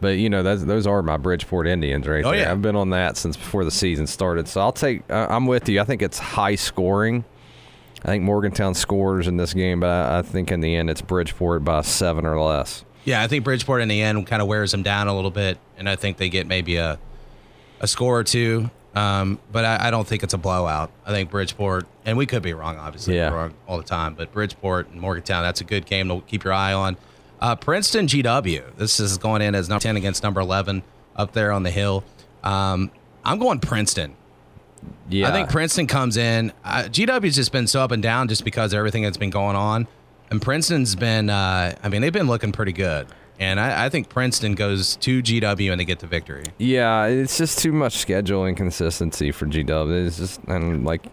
But 0.00 0.18
you 0.18 0.28
know, 0.28 0.42
those 0.42 0.86
are 0.86 1.02
my 1.02 1.16
Bridgeport 1.16 1.66
Indians 1.66 2.06
right 2.06 2.24
Oh, 2.24 2.30
there. 2.32 2.40
yeah. 2.40 2.50
I've 2.52 2.60
been 2.60 2.76
on 2.76 2.90
that 2.90 3.16
since 3.16 3.36
before 3.36 3.64
the 3.64 3.70
season 3.70 4.06
started. 4.06 4.48
So 4.48 4.60
I'll 4.60 4.72
take. 4.72 5.02
Uh, 5.10 5.26
I'm 5.30 5.46
with 5.46 5.68
you. 5.68 5.80
I 5.80 5.84
think 5.84 6.02
it's 6.02 6.18
high 6.18 6.56
scoring. 6.56 7.24
I 8.02 8.08
think 8.08 8.22
Morgantown 8.22 8.74
scores 8.74 9.28
in 9.28 9.38
this 9.38 9.54
game, 9.54 9.80
but 9.80 9.88
I, 9.88 10.18
I 10.18 10.22
think 10.22 10.52
in 10.52 10.60
the 10.60 10.74
end 10.76 10.90
it's 10.90 11.00
Bridgeport 11.00 11.64
by 11.64 11.80
seven 11.80 12.26
or 12.26 12.38
less. 12.38 12.84
Yeah, 13.06 13.22
I 13.22 13.28
think 13.28 13.44
Bridgeport 13.44 13.80
in 13.80 13.88
the 13.88 14.02
end 14.02 14.26
kind 14.26 14.42
of 14.42 14.48
wears 14.48 14.72
them 14.72 14.82
down 14.82 15.08
a 15.08 15.14
little 15.14 15.30
bit, 15.30 15.56
and 15.78 15.88
I 15.88 15.96
think 15.96 16.18
they 16.18 16.28
get 16.28 16.46
maybe 16.46 16.76
a 16.76 16.98
a 17.80 17.86
score 17.86 18.18
or 18.18 18.24
two. 18.24 18.68
Um, 18.94 19.40
but 19.50 19.64
I, 19.64 19.88
I 19.88 19.90
don't 19.90 20.06
think 20.06 20.22
it's 20.22 20.34
a 20.34 20.38
blowout. 20.38 20.90
I 21.04 21.10
think 21.10 21.30
Bridgeport, 21.30 21.86
and 22.04 22.16
we 22.16 22.26
could 22.26 22.42
be 22.42 22.52
wrong, 22.54 22.78
obviously, 22.78 23.16
Yeah. 23.16 23.30
wrong 23.30 23.54
all 23.66 23.76
the 23.78 23.82
time. 23.84 24.14
But 24.14 24.32
Bridgeport 24.32 24.90
and 24.90 25.00
Morgantown, 25.00 25.42
that's 25.42 25.60
a 25.60 25.64
good 25.64 25.86
game 25.86 26.08
to 26.08 26.20
keep 26.28 26.44
your 26.44 26.52
eye 26.52 26.72
on. 26.72 26.96
Uh, 27.40 27.56
Princeton 27.56 28.06
GW, 28.06 28.76
this 28.76 29.00
is 29.00 29.18
going 29.18 29.42
in 29.42 29.54
as 29.54 29.68
number 29.68 29.82
ten 29.82 29.96
against 29.96 30.22
number 30.22 30.40
eleven 30.40 30.82
up 31.16 31.32
there 31.32 31.50
on 31.52 31.64
the 31.64 31.70
hill. 31.70 32.04
Um, 32.44 32.90
I'm 33.24 33.38
going 33.38 33.58
Princeton. 33.58 34.14
Yeah, 35.08 35.28
I 35.28 35.32
think 35.32 35.48
Princeton 35.50 35.86
comes 35.86 36.16
in. 36.16 36.52
Uh, 36.64 36.84
GW's 36.84 37.34
just 37.34 37.52
been 37.52 37.66
so 37.66 37.80
up 37.80 37.90
and 37.90 38.02
down 38.02 38.28
just 38.28 38.44
because 38.44 38.72
of 38.72 38.78
everything 38.78 39.02
that's 39.02 39.16
been 39.16 39.30
going 39.30 39.56
on. 39.56 39.88
And 40.30 40.40
Princeton's 40.40 40.94
been, 40.94 41.30
uh, 41.30 41.74
I 41.82 41.88
mean, 41.88 42.00
they've 42.02 42.12
been 42.12 42.26
looking 42.26 42.52
pretty 42.52 42.72
good. 42.72 43.06
And 43.40 43.58
I, 43.58 43.86
I 43.86 43.88
think 43.88 44.08
Princeton 44.08 44.54
goes 44.54 44.96
to 44.96 45.20
GW 45.22 45.70
and 45.70 45.80
they 45.80 45.84
get 45.84 45.98
the 45.98 46.06
victory. 46.06 46.44
Yeah, 46.58 47.06
it's 47.06 47.36
just 47.36 47.58
too 47.58 47.72
much 47.72 47.94
schedule 47.98 48.46
inconsistency 48.46 49.32
for 49.32 49.46
GW. 49.46 50.06
It's 50.06 50.18
just 50.18 50.40
and 50.46 50.84
like 50.84 51.04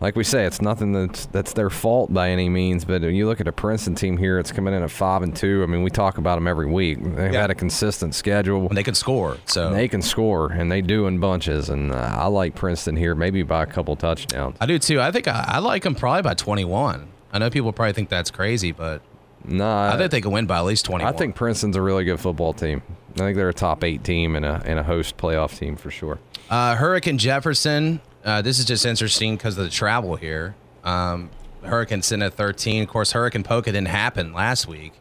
like 0.00 0.16
we 0.16 0.24
say, 0.24 0.46
it's 0.46 0.62
nothing 0.62 0.92
that's 0.92 1.26
that's 1.26 1.52
their 1.52 1.68
fault 1.70 2.12
by 2.12 2.30
any 2.30 2.48
means. 2.48 2.84
But 2.86 3.02
when 3.02 3.14
you 3.14 3.26
look 3.28 3.40
at 3.40 3.46
a 3.46 3.52
Princeton 3.52 3.94
team 3.94 4.16
here, 4.16 4.38
it's 4.38 4.50
coming 4.50 4.72
in 4.74 4.82
at 4.82 4.90
five 4.90 5.22
and 5.22 5.36
two. 5.36 5.62
I 5.62 5.66
mean, 5.66 5.82
we 5.82 5.90
talk 5.90 6.16
about 6.18 6.36
them 6.36 6.48
every 6.48 6.66
week. 6.66 6.98
They've 7.02 7.32
Yeah. 7.34 7.42
had 7.42 7.50
a 7.50 7.54
consistent 7.54 8.14
schedule. 8.14 8.66
And 8.66 8.76
they 8.76 8.82
can 8.82 8.94
score. 8.94 9.36
So 9.44 9.70
They 9.72 9.88
can 9.88 10.00
score, 10.02 10.50
and 10.52 10.72
they 10.72 10.80
do 10.80 11.06
in 11.06 11.18
bunches. 11.20 11.68
And 11.68 11.92
uh, 11.92 11.96
I 11.96 12.26
like 12.28 12.54
Princeton 12.54 12.96
here, 12.96 13.14
maybe 13.14 13.42
by 13.42 13.62
a 13.62 13.66
couple 13.66 13.94
touchdowns. 13.94 14.56
I 14.60 14.66
do 14.66 14.78
too. 14.78 15.00
I 15.02 15.12
think 15.12 15.28
I, 15.28 15.44
I 15.46 15.58
like 15.58 15.82
them 15.82 15.94
probably 15.94 16.22
by 16.22 16.34
21. 16.34 17.06
I 17.32 17.38
know 17.38 17.50
people 17.50 17.72
probably 17.72 17.92
think 17.92 18.08
that's 18.08 18.30
crazy, 18.30 18.72
but 18.72 19.02
No, 19.44 19.68
I 19.68 19.94
I, 19.94 19.96
think 19.96 20.10
they 20.10 20.20
can 20.20 20.30
win 20.30 20.46
by 20.46 20.58
at 20.58 20.64
least 20.64 20.84
twenty. 20.84 21.04
I 21.04 21.12
think 21.12 21.34
Princeton's 21.34 21.76
a 21.76 21.82
really 21.82 22.04
good 22.04 22.20
football 22.20 22.52
team. 22.52 22.82
I 23.14 23.18
think 23.18 23.36
they're 23.36 23.48
a 23.48 23.54
top 23.54 23.82
eight 23.84 24.04
team 24.04 24.36
and 24.36 24.44
a 24.44 24.62
and 24.64 24.78
a 24.78 24.82
host 24.82 25.16
playoff 25.16 25.58
team 25.58 25.76
for 25.76 25.90
sure. 25.90 26.18
Uh, 26.48 26.76
Hurricane 26.76 27.18
Jefferson. 27.18 28.00
Uh, 28.24 28.42
this 28.42 28.58
is 28.58 28.64
just 28.64 28.84
interesting 28.84 29.36
because 29.36 29.56
of 29.56 29.64
the 29.64 29.70
travel 29.70 30.16
here. 30.16 30.54
Um, 30.84 31.30
Hurricane 31.62 32.02
sitting 32.02 32.22
at 32.22 32.34
13. 32.34 32.82
Of 32.82 32.88
course, 32.88 33.12
Hurricane 33.12 33.42
Poca 33.42 33.72
didn't 33.72 33.88
happen 33.88 34.32
last 34.32 34.66
week 34.66 34.92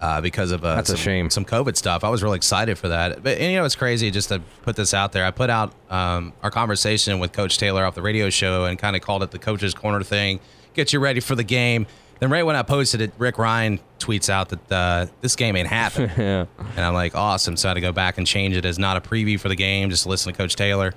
uh, 0.00 0.20
because 0.20 0.50
of 0.50 0.64
uh, 0.64 0.76
That's 0.76 0.90
a 0.90 0.96
shame. 0.96 1.30
some 1.30 1.44
COVID 1.44 1.76
stuff. 1.76 2.04
I 2.04 2.08
was 2.08 2.22
really 2.22 2.36
excited 2.36 2.78
for 2.78 2.88
that. 2.88 3.22
But 3.22 3.38
and, 3.38 3.52
you 3.52 3.58
know, 3.58 3.64
it's 3.64 3.76
crazy 3.76 4.10
just 4.10 4.28
to 4.28 4.40
put 4.62 4.76
this 4.76 4.94
out 4.94 5.12
there. 5.12 5.24
I 5.24 5.30
put 5.30 5.50
out 5.50 5.72
um, 5.90 6.32
our 6.42 6.50
conversation 6.50 7.18
with 7.18 7.32
Coach 7.32 7.58
Taylor 7.58 7.84
off 7.84 7.94
the 7.94 8.02
radio 8.02 8.30
show 8.30 8.64
and 8.64 8.78
kind 8.78 8.96
of 8.96 9.02
called 9.02 9.22
it 9.22 9.30
the 9.30 9.38
coach's 9.38 9.74
corner 9.74 10.02
thing. 10.02 10.40
Get 10.74 10.92
you 10.92 11.00
ready 11.00 11.20
for 11.20 11.34
the 11.34 11.44
game. 11.44 11.86
Then 12.18 12.30
right 12.30 12.44
when 12.44 12.56
I 12.56 12.62
posted 12.62 13.00
it, 13.00 13.12
Rick 13.18 13.38
Ryan 13.38 13.78
tweets 13.98 14.30
out 14.30 14.48
that 14.48 14.72
uh, 14.72 15.06
this 15.20 15.36
game 15.36 15.56
ain't 15.56 15.68
happening. 15.68 16.10
Yeah. 16.16 16.46
And 16.58 16.84
I'm 16.84 16.94
like, 16.94 17.14
awesome. 17.14 17.56
So 17.56 17.68
I 17.68 17.70
had 17.70 17.74
to 17.74 17.80
go 17.80 17.92
back 17.92 18.18
and 18.18 18.26
change 18.26 18.56
it 18.56 18.64
as 18.64 18.78
not 18.78 18.96
a 18.96 19.00
preview 19.00 19.38
for 19.38 19.48
the 19.48 19.54
game, 19.56 19.90
just 19.90 20.06
listen 20.06 20.32
to 20.32 20.36
Coach 20.36 20.56
Taylor. 20.56 20.94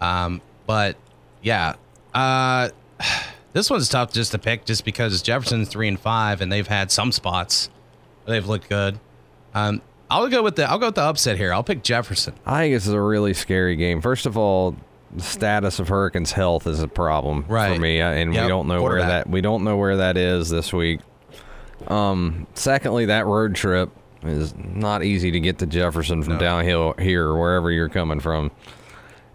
Um, 0.00 0.40
but 0.66 0.96
yeah, 1.42 1.76
uh, 2.14 2.68
this 3.52 3.70
one's 3.70 3.88
tough 3.88 4.12
just 4.12 4.32
to 4.32 4.38
pick 4.38 4.64
just 4.64 4.84
because 4.84 5.22
Jefferson's 5.22 5.68
three 5.68 5.88
and 5.88 5.98
five, 5.98 6.40
and 6.40 6.52
they've 6.52 6.66
had 6.66 6.90
some 6.90 7.12
spots 7.12 7.70
where 8.24 8.36
they've 8.36 8.48
looked 8.48 8.68
good. 8.68 8.98
Um, 9.54 9.80
I'll 10.10 10.28
go 10.28 10.42
with 10.42 10.56
the 10.56 10.68
I'll 10.68 10.78
go 10.78 10.86
with 10.86 10.94
the 10.94 11.02
upset 11.02 11.36
here. 11.36 11.52
I'll 11.52 11.64
pick 11.64 11.82
Jefferson. 11.82 12.34
I 12.46 12.62
think 12.62 12.74
this 12.74 12.86
is 12.86 12.92
a 12.92 13.00
really 13.00 13.34
scary 13.34 13.76
game. 13.76 14.00
First 14.00 14.26
of 14.26 14.36
all, 14.36 14.76
the 15.14 15.22
status 15.22 15.78
of 15.78 15.88
Hurricane's 15.88 16.32
health 16.32 16.66
is 16.66 16.82
a 16.82 16.88
problem 16.88 17.44
Right. 17.48 17.74
for 17.74 17.80
me, 17.80 18.00
uh, 18.00 18.10
and 18.10 18.34
Yep, 18.34 18.42
we 18.44 18.48
don't 18.48 18.66
know 18.68 18.82
where 18.82 18.98
that 19.00 19.28
we 19.28 19.40
don't 19.40 19.64
know 19.64 19.76
where 19.76 19.96
that 19.98 20.16
is 20.16 20.48
this 20.50 20.72
week. 20.72 21.00
Um, 21.86 22.46
secondly, 22.54 23.06
that 23.06 23.26
road 23.26 23.54
trip 23.54 23.90
is 24.24 24.54
not 24.56 25.04
easy 25.04 25.30
to 25.30 25.40
get 25.40 25.58
to 25.58 25.66
Jefferson 25.66 26.22
from 26.22 26.34
No. 26.34 26.38
downhill 26.40 26.94
here 26.98 27.26
or 27.28 27.38
wherever 27.38 27.70
you're 27.70 27.88
coming 27.88 28.20
from. 28.20 28.50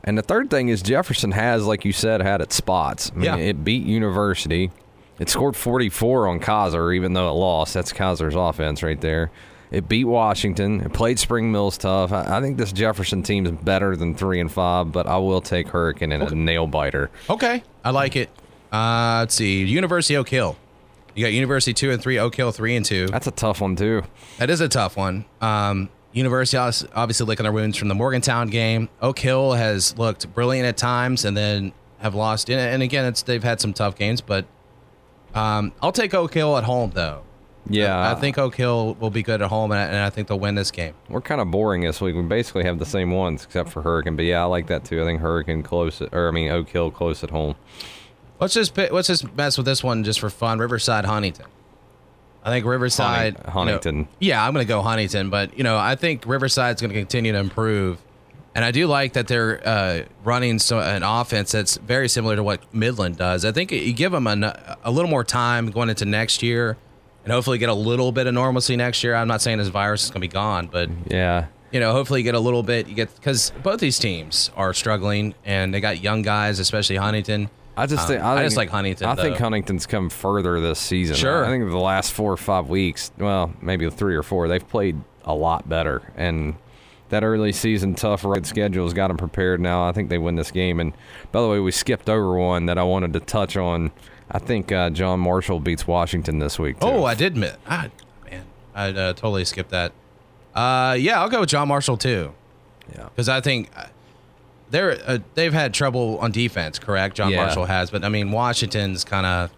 And 0.03 0.17
the 0.17 0.21
third 0.21 0.49
thing 0.49 0.67
is 0.67 0.81
Jefferson 0.81 1.31
has, 1.31 1.65
like 1.65 1.85
you 1.85 1.93
said, 1.93 2.21
had 2.21 2.41
its 2.41 2.55
spots. 2.55 3.11
I 3.15 3.15
mean, 3.17 3.25
Yeah. 3.25 3.35
it 3.37 3.63
beat 3.63 3.85
University. 3.85 4.71
It 5.19 5.29
scored 5.29 5.55
44 5.55 6.27
on 6.27 6.39
Keyser, 6.41 6.93
even 6.93 7.13
though 7.13 7.29
it 7.29 7.33
lost. 7.33 7.73
That's 7.73 7.93
Keyser's 7.93 8.35
offense 8.35 8.83
right 8.83 8.99
there. 8.99 9.31
It 9.73 9.89
beat 9.89 10.05
Washington. 10.05 10.81
It 10.81 10.93
played 10.93 11.17
Spring 11.17 11.51
Mills 11.51 11.77
tough. 11.79 12.11
I, 12.13 12.37
I 12.37 12.41
think 12.41 12.57
this 12.57 12.71
Jefferson 12.71 13.23
team 13.23 13.45
is 13.47 13.51
better 13.53 13.95
than 13.95 14.13
three 14.15 14.39
and 14.39 14.51
five, 14.51 14.91
but 14.91 15.07
I 15.07 15.17
will 15.17 15.41
take 15.41 15.67
Hurricane 15.69 16.11
in 16.11 16.21
a 16.21 16.29
nail 16.35 16.67
biter. 16.67 17.09
Okay, 17.29 17.63
I 17.83 17.89
like 17.89 18.15
it. 18.15 18.29
Uh, 18.71 19.17
let's 19.21 19.33
see, 19.35 19.63
University 19.63 20.15
Oak 20.15 20.29
Hill. 20.29 20.55
You 21.15 21.25
got 21.25 21.33
University 21.33 21.73
two 21.73 21.91
and 21.91 22.01
three, 22.01 22.17
Oak 22.19 22.35
Hill 22.35 22.51
three 22.51 22.75
and 22.75 22.85
two. 22.85 23.07
That's 23.07 23.27
a 23.27 23.31
tough 23.31 23.61
one 23.61 23.75
too. 23.75 24.03
That 24.37 24.49
is 24.49 24.61
a 24.61 24.67
tough 24.69 24.95
one. 24.95 25.25
Um, 25.41 25.89
University 26.11 26.57
obviously 26.93 27.25
licking 27.25 27.43
their 27.43 27.51
wounds 27.51 27.75
from 27.77 27.87
the 27.87 27.95
Morgantown 27.95 28.49
game. 28.49 28.89
Oak 29.01 29.17
Hill 29.17 29.53
has 29.53 29.97
looked 29.97 30.31
brilliant 30.35 30.67
at 30.67 30.77
times 30.77 31.25
and 31.25 31.35
then 31.35 31.73
have 31.99 32.13
lost. 32.13 32.49
And- 32.49 32.59
And 32.59 32.83
again, 32.83 33.05
it's 33.05 33.23
they've 33.23 33.43
had 33.43 33.59
some 33.59 33.73
tough 33.73 33.95
games, 33.95 34.21
but 34.21 34.45
um, 35.33 35.71
I'll 35.81 35.91
take 35.91 36.13
Oak 36.13 36.33
Hill 36.33 36.57
at 36.57 36.63
home 36.63 36.91
though. 36.93 37.23
Yeah, 37.69 38.11
I 38.11 38.15
think 38.15 38.37
Oak 38.37 38.55
Hill 38.55 38.95
will 38.99 39.09
be 39.09 39.23
good 39.23 39.41
at 39.41 39.49
home, 39.49 39.71
and 39.71 39.95
I, 39.95 40.09
think 40.09 40.27
they'll 40.27 40.39
win 40.39 40.55
this 40.55 40.69
game. 40.69 40.93
we're 41.07 41.21
kind 41.21 41.39
of 41.39 41.49
boring 41.49 41.81
this 41.81 42.01
week. 42.01 42.13
We 42.15 42.21
basically 42.21 42.65
have 42.65 42.77
the 42.77 42.85
same 42.85 43.11
ones 43.11 43.45
except 43.45 43.69
for 43.69 43.81
Hurricane. 43.81 44.15
But 44.17 44.25
yeah, 44.25 44.41
I 44.41 44.45
like 44.45 44.67
that 44.67 44.83
too. 44.83 45.01
I 45.01 45.05
think 45.05 45.21
Hurricane 45.21 45.63
close, 45.63 46.01
or 46.01 46.27
I 46.27 46.31
mean 46.31 46.49
Oak 46.51 46.67
Hill 46.69 46.91
close 46.91 47.23
at 47.23 47.29
home. 47.29 47.55
Let's 48.39 48.53
just 48.53 48.73
pick, 48.73 48.91
let's 48.91 49.07
just 49.07 49.33
mess 49.35 49.55
with 49.57 49.65
this 49.65 49.81
one 49.83 50.03
just 50.03 50.19
for 50.19 50.29
fun. 50.29 50.59
Riverside 50.59 51.05
Huntington. 51.05 51.45
I 52.43 52.49
think 52.49 52.65
Riverside 52.65 53.37
Hunting- 53.37 53.39
you 53.45 53.45
know- 53.45 53.51
Huntington. 53.73 54.07
yeah, 54.19 54.45
I'm 54.45 54.53
going 54.53 54.65
to 54.65 54.67
go 54.67 54.81
Huntington, 54.81 55.29
but 55.29 55.57
you 55.57 55.63
know 55.63 55.77
I 55.77 55.95
think 55.95 56.25
Riverside's 56.25 56.81
going 56.81 56.91
to 56.91 56.99
continue 56.99 57.31
to 57.31 57.37
improve, 57.37 58.01
and 58.53 58.65
I 58.65 58.71
do 58.71 58.87
like 58.87 59.13
that 59.13 59.27
they're 59.29 59.65
uh, 59.65 60.01
running 60.25 60.59
so 60.59 60.79
an 60.81 61.03
offense 61.03 61.53
that's 61.53 61.77
very 61.77 62.09
similar 62.09 62.35
to 62.35 62.43
what 62.43 62.61
Midland 62.73 63.15
does. 63.17 63.45
I 63.45 63.53
think 63.53 63.71
you 63.71 63.93
give 63.93 64.11
them 64.11 64.27
a, 64.27 64.77
a 64.83 64.91
little 64.91 65.09
more 65.09 65.23
time 65.23 65.71
going 65.71 65.87
into 65.89 66.03
next 66.03 66.43
year, 66.43 66.75
and 67.23 67.31
hopefully 67.33 67.57
get 67.57 67.69
a 67.69 67.73
little 67.73 68.11
bit 68.11 68.27
of 68.27 68.33
normalcy 68.33 68.75
next 68.75 69.03
year. 69.03 69.15
I'm 69.15 69.27
not 69.27 69.41
saying 69.41 69.57
this 69.57 69.67
virus 69.69 70.03
is 70.05 70.09
going 70.09 70.21
to 70.21 70.27
be 70.27 70.31
gone, 70.31 70.67
but 70.71 70.89
Yeah, 71.09 71.45
you 71.71 71.79
know, 71.79 71.91
hopefully 71.91 72.19
you 72.21 72.23
get 72.23 72.35
a 72.35 72.39
little 72.39 72.63
bit. 72.63 72.87
You 72.87 72.95
get 72.95 73.13
because 73.15 73.51
both 73.63 73.79
these 73.79 73.97
teams 73.99 74.51
are 74.55 74.73
struggling, 74.73 75.33
and 75.45 75.73
they 75.73 75.79
got 75.81 76.01
young 76.01 76.21
guys, 76.21 76.59
especially 76.59 76.97
Huntington. 76.97 77.49
I 77.75 77.87
just 77.87 78.03
Um, 78.03 78.07
think 78.09 78.21
I 78.23 78.35
I, 78.39 78.43
just 78.43 78.55
like 78.57 78.69
Huntington, 78.69 79.07
I 79.07 79.15
think. 79.15 79.37
Huntington's 79.37 79.87
come 79.87 80.09
further 80.11 80.61
this 80.61 80.77
season. 80.77 81.15
Sure. 81.15 81.43
I 81.43 81.47
think 81.49 81.67
the 81.69 81.77
last 81.77 82.11
four 82.13 82.31
or 82.31 82.37
five 82.37 82.69
weeks, 82.69 83.11
well, 83.17 83.51
maybe 83.61 83.89
three 83.89 84.15
or 84.15 84.21
four, 84.21 84.47
they've 84.47 84.67
played 84.67 85.01
a 85.25 85.33
lot 85.33 85.67
better. 85.67 86.03
And 86.15 86.53
that 87.09 87.23
early 87.23 87.51
season 87.51 87.95
tough 87.95 88.23
red 88.23 88.45
schedule 88.45 88.85
has 88.85 88.93
got 88.93 89.07
them 89.07 89.17
prepared 89.17 89.59
now. 89.59 89.87
I 89.87 89.91
think 89.91 90.09
they 90.09 90.19
win 90.19 90.35
this 90.35 90.51
game. 90.51 90.79
And 90.79 90.93
by 91.31 91.41
the 91.41 91.47
way, 91.47 91.59
we 91.59 91.71
skipped 91.71 92.09
over 92.11 92.37
one 92.37 92.67
that 92.67 92.77
I 92.77 92.83
wanted 92.83 93.13
to 93.13 93.19
touch 93.19 93.57
on. 93.57 93.91
I 94.31 94.39
think 94.39 94.71
uh, 94.71 94.89
John 94.89 95.19
Marshall 95.19 95.59
beats 95.59 95.85
Washington 95.87 96.39
this 96.39 96.57
week. 96.57 96.79
Too. 96.79 96.87
Oh, 96.87 97.03
I 97.03 97.15
did 97.15 97.33
admit. 97.33 97.57
Ah, 97.67 97.89
man, 98.29 98.45
I 98.73 98.89
uh, 98.89 99.13
totally 99.13 99.45
skipped 99.45 99.71
that. 99.71 99.91
Uh, 100.55 100.95
yeah, 100.99 101.21
I'll 101.21 101.29
go 101.29 101.41
with 101.41 101.49
John 101.49 101.67
Marshall 101.67 101.97
too, 101.97 102.33
yeah. 102.95 103.09
because 103.09 103.27
I 103.29 103.41
think 103.41 103.69
uh, 103.75 103.85
they're 104.69 104.97
uh, 105.05 105.19
they've 105.35 105.53
had 105.53 105.73
trouble 105.73 106.17
on 106.19 106.31
defense. 106.31 106.79
Correct, 106.79 107.15
John 107.15 107.31
Yeah. 107.31 107.45
Marshall 107.45 107.65
has, 107.65 107.91
but 107.91 108.03
I 108.03 108.09
mean 108.09 108.31
Washington's 108.31 109.03
kind 109.03 109.25
of. 109.25 109.51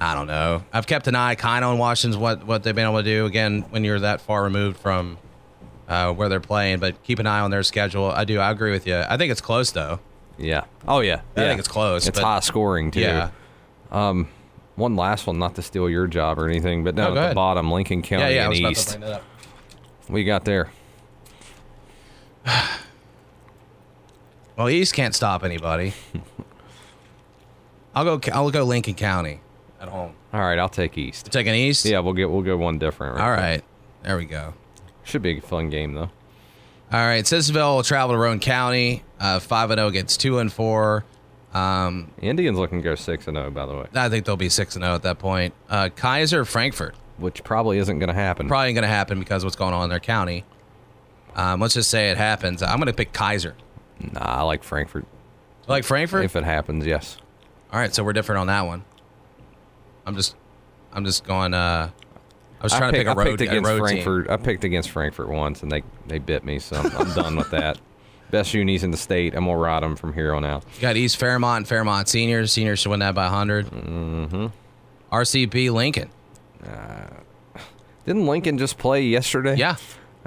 I 0.00 0.14
don't 0.14 0.28
know. 0.28 0.62
I've 0.72 0.86
kept 0.86 1.08
an 1.08 1.16
eye 1.16 1.34
kind 1.34 1.64
of 1.64 1.72
on 1.72 1.78
Washington's 1.78 2.16
what 2.16 2.46
what 2.46 2.62
they've 2.62 2.74
been 2.74 2.86
able 2.86 2.98
to 2.98 3.02
do. 3.02 3.26
Again, 3.26 3.62
when 3.70 3.82
you're 3.82 3.98
that 3.98 4.20
far 4.20 4.44
removed 4.44 4.76
from 4.76 5.18
uh, 5.88 6.12
where 6.12 6.28
they're 6.28 6.38
playing, 6.38 6.78
but 6.78 7.02
keep 7.02 7.18
an 7.18 7.26
eye 7.26 7.40
on 7.40 7.50
their 7.50 7.64
schedule. 7.64 8.06
I 8.06 8.24
do. 8.24 8.38
I 8.38 8.50
agree 8.52 8.70
with 8.70 8.86
you. 8.86 8.96
I 8.96 9.16
think 9.16 9.32
it's 9.32 9.40
close 9.40 9.72
though. 9.72 9.98
Yeah. 10.38 10.64
Oh, 10.86 11.00
yeah. 11.00 11.22
I 11.36 11.40
yeah. 11.40 11.48
think 11.48 11.58
it's 11.58 11.68
close, 11.68 12.06
It's 12.06 12.18
high 12.18 12.40
scoring, 12.40 12.90
too. 12.92 13.00
Yeah. 13.00 13.30
One 13.90 14.94
last 14.96 15.26
one, 15.26 15.38
not 15.40 15.54
to 15.56 15.62
steal 15.62 15.90
your 15.90 16.06
job 16.06 16.38
or 16.38 16.48
anything, 16.48 16.84
but 16.84 16.94
Oh, 16.94 16.96
down 16.96 17.14
go 17.14 17.20
at 17.20 17.28
the 17.30 17.34
bottom, 17.34 17.70
Lincoln 17.70 18.00
County 18.02 18.22
Yeah, 18.34 18.48
yeah. 18.50 18.66
And 18.66 18.70
East. 18.72 18.88
to 18.90 18.98
bring 18.98 19.10
that 19.10 19.16
up. 19.16 19.24
What 20.06 20.18
you 20.18 20.24
got 20.24 20.44
there? 20.44 20.70
Well, 24.56 24.68
East 24.68 24.92
can't 24.94 25.14
stop 25.14 25.44
anybody. 25.44 25.92
I'll 27.94 28.18
go. 28.18 28.30
I'll 28.32 28.50
go 28.50 28.64
Lincoln 28.64 28.94
County. 28.94 29.40
at 29.80 29.88
home. 29.88 30.14
All 30.32 30.40
right, 30.40 30.58
I'll 30.58 30.68
take 30.68 30.98
East. 30.98 31.26
Taking 31.30 31.54
East. 31.54 31.84
Yeah, 31.84 32.00
we'll 32.00 32.12
get 32.12 32.28
we'll 32.28 32.42
go 32.42 32.56
one 32.56 32.78
different. 32.78 33.20
All 33.20 33.28
quick. 33.28 33.38
right. 33.40 33.64
There 34.02 34.16
we 34.16 34.24
go. 34.24 34.54
Should 35.04 35.22
be 35.22 35.38
a 35.38 35.40
fun 35.40 35.70
game 35.70 35.94
though. 35.94 36.10
All 36.90 37.06
right. 37.06 37.24
Sissonville 37.24 37.76
will 37.76 37.82
travel 37.84 38.14
to 38.14 38.18
Roane 38.18 38.40
County. 38.40 39.04
Uh, 39.20 39.38
Five 39.38 39.70
and 39.70 39.78
zero 39.78 39.86
against 39.88 40.20
two 40.20 40.38
and 40.40 40.52
four. 40.52 41.04
Um, 41.54 42.10
Indians 42.20 42.58
looking 42.58 42.78
to 42.78 42.84
go 42.84 42.94
six 42.94 43.26
and 43.26 43.36
zero, 43.36 43.50
by 43.50 43.66
the 43.66 43.74
way, 43.74 43.86
I 43.94 44.08
think 44.08 44.26
they'll 44.26 44.36
be 44.36 44.48
six 44.50 44.76
and 44.76 44.84
zero 44.84 44.94
at 44.94 45.02
that 45.02 45.18
point. 45.18 45.54
Uh, 45.68 45.88
Keyser, 45.96 46.46
Frankfort. 46.46 46.94
which 47.16 47.42
probably 47.42 47.78
isn't 47.78 47.98
going 47.98 48.08
to 48.08 48.14
happen. 48.14 48.48
Probably 48.48 48.72
going 48.74 48.82
to 48.82 48.88
happen 48.88 49.18
because 49.18 49.42
of 49.42 49.46
what's 49.46 49.56
going 49.56 49.72
on 49.74 49.84
in 49.84 49.90
their 49.90 49.98
county. 50.00 50.44
Um, 51.34 51.60
let's 51.60 51.74
just 51.74 51.90
say 51.90 52.10
it 52.10 52.16
happens. 52.16 52.62
I'm 52.62 52.76
going 52.76 52.86
to 52.86 52.92
pick 52.92 53.12
Keyser. 53.12 53.54
Nah, 54.00 54.20
I 54.20 54.42
like 54.42 54.62
Frankfort. 54.62 55.04
You 55.04 55.68
Like 55.68 55.84
Frankfort. 55.84 56.24
If 56.24 56.36
it 56.36 56.44
happens, 56.44 56.84
yes. 56.86 57.16
All 57.72 57.78
right, 57.80 57.94
so 57.94 58.02
we're 58.04 58.12
different 58.12 58.40
on 58.40 58.46
that 58.48 58.62
one. 58.66 58.84
I'm 60.06 60.16
just, 60.16 60.36
I'm 60.92 61.04
just 61.04 61.24
going. 61.24 61.54
Uh, 61.54 61.90
I 62.60 62.62
was 62.62 62.72
trying 62.72 62.84
I, 62.84 62.90
to 62.92 62.98
pick 62.98 63.06
a 63.06 63.10
I 63.10 63.14
road, 63.14 63.38
picked 63.38 63.40
a 63.42 63.44
against 63.44 63.68
road 63.68 63.76
team. 63.88 64.02
Frankfort. 64.02 64.30
I 64.30 64.36
picked 64.36 64.64
against 64.64 64.90
Frankfort 64.90 65.28
once, 65.28 65.62
and 65.62 65.70
they 65.70 65.82
they 66.06 66.18
bit 66.18 66.44
me, 66.44 66.58
so 66.58 66.76
I'm, 66.76 66.96
I'm 66.96 67.14
done 67.14 67.36
with 67.36 67.50
that. 67.50 67.78
Best 68.30 68.52
unis 68.52 68.82
in 68.82 68.90
the 68.90 68.96
state. 68.96 69.34
I'm 69.34 69.46
gonna 69.46 69.56
ride 69.56 69.82
them 69.82 69.96
from 69.96 70.12
here 70.12 70.34
on 70.34 70.44
out. 70.44 70.64
You 70.74 70.80
got 70.82 70.96
East 70.96 71.16
Fairmont 71.16 71.66
Fairmont 71.66 72.08
Seniors. 72.08 72.52
Seniors 72.52 72.80
should 72.80 72.90
win 72.90 73.00
that 73.00 73.14
by 73.14 73.24
100. 73.24 73.66
Mm-hmm. 73.66 74.46
RCB 75.12 75.70
Lincoln. 75.72 76.10
Didn't 78.04 78.26
Lincoln 78.26 78.58
just 78.58 78.78
play 78.78 79.02
yesterday? 79.04 79.56
Yeah. 79.56 79.76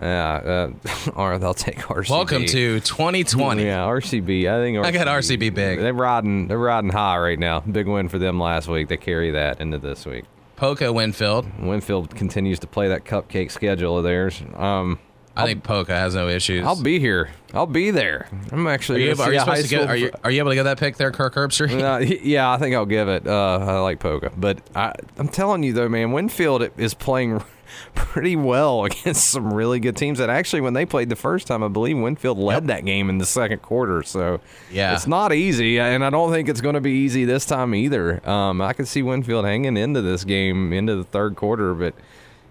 Yeah. 0.01 0.71
Uh, 0.75 1.11
or 1.15 1.37
they'll 1.37 1.53
take 1.53 1.77
RCB. 1.79 2.09
Welcome 2.09 2.45
to 2.45 2.79
2020. 2.79 3.63
Yeah, 3.63 3.85
RCB. 3.85 4.51
I 4.51 4.63
think 4.63 4.77
RCB, 4.77 4.85
I 4.85 4.91
got 4.91 5.07
RCB 5.07 5.53
big. 5.53 5.79
They're 5.79 5.93
riding. 5.93 6.47
They're 6.47 6.57
riding 6.57 6.91
high 6.91 7.19
right 7.19 7.39
now. 7.39 7.59
Big 7.59 7.87
win 7.87 8.09
for 8.09 8.17
them 8.17 8.39
last 8.39 8.67
week. 8.67 8.87
They 8.87 8.97
carry 8.97 9.31
that 9.31 9.61
into 9.61 9.77
this 9.77 10.05
week. 10.05 10.25
Poca 10.55 10.93
Winfield. 10.93 11.47
Winfield 11.59 12.15
continues 12.15 12.59
to 12.59 12.67
play 12.67 12.87
that 12.89 13.03
cupcake 13.03 13.49
schedule 13.51 13.97
of 13.97 14.03
theirs. 14.03 14.41
Um, 14.55 14.99
I 15.35 15.45
think 15.45 15.63
Poca 15.63 15.93
has 15.95 16.13
no 16.15 16.27
issues. 16.27 16.65
I'll 16.65 16.81
be 16.81 16.99
here. 16.99 17.29
I'll 17.53 17.65
be 17.65 17.91
there. 17.91 18.27
I'm 18.51 18.67
Are 18.67 18.71
actually. 18.71 19.03
you, 19.05 19.15
gonna 19.15 19.29
are 19.29 19.33
you 19.33 19.39
supposed 19.39 19.63
to 19.63 19.67
get? 19.69 19.87
Are 19.89 19.95
you, 19.95 20.11
are 20.23 20.31
you 20.31 20.39
able 20.39 20.51
to 20.51 20.55
get 20.55 20.63
that 20.63 20.79
pick 20.79 20.97
there, 20.97 21.11
Kirk 21.11 21.35
Herbstreit? 21.35 21.71
Uh, 21.81 21.99
yeah, 22.23 22.51
I 22.51 22.57
think 22.57 22.75
I'll 22.75 22.85
give 22.85 23.07
it. 23.07 23.25
Uh, 23.25 23.59
I 23.61 23.79
like 23.79 23.99
Poca, 23.99 24.31
but 24.35 24.59
I, 24.75 24.93
I'm 25.17 25.27
telling 25.29 25.63
you 25.63 25.73
though, 25.73 25.89
man, 25.89 26.11
Winfield 26.11 26.69
is 26.77 26.93
playing 26.93 27.41
pretty 27.95 28.35
well 28.35 28.83
against 28.85 29.29
some 29.29 29.53
really 29.53 29.79
good 29.79 29.95
teams. 29.95 30.19
And 30.19 30.29
actually, 30.29 30.61
when 30.61 30.73
they 30.73 30.85
played 30.85 31.09
the 31.09 31.15
first 31.15 31.47
time, 31.47 31.63
I 31.63 31.69
believe 31.69 31.97
Winfield 31.97 32.37
led 32.37 32.67
that 32.67 32.83
game 32.85 33.09
in 33.09 33.17
the 33.17 33.25
second 33.25 33.61
quarter. 33.61 34.03
So 34.03 34.41
Yeah. 34.71 34.93
it's 34.95 35.07
not 35.07 35.33
easy, 35.33 35.79
and 35.79 36.03
I 36.03 36.09
don't 36.09 36.31
think 36.31 36.49
it's 36.49 36.61
going 36.61 36.75
to 36.75 36.81
be 36.81 36.91
easy 36.91 37.23
this 37.25 37.45
time 37.45 37.73
either. 37.73 38.27
Um, 38.29 38.61
I 38.61 38.73
could 38.73 38.87
see 38.87 39.01
Winfield 39.01 39.45
hanging 39.45 39.77
into 39.77 40.01
this 40.01 40.23
game 40.25 40.73
into 40.73 40.95
the 40.95 41.05
third 41.05 41.35
quarter, 41.37 41.73
but. 41.73 41.95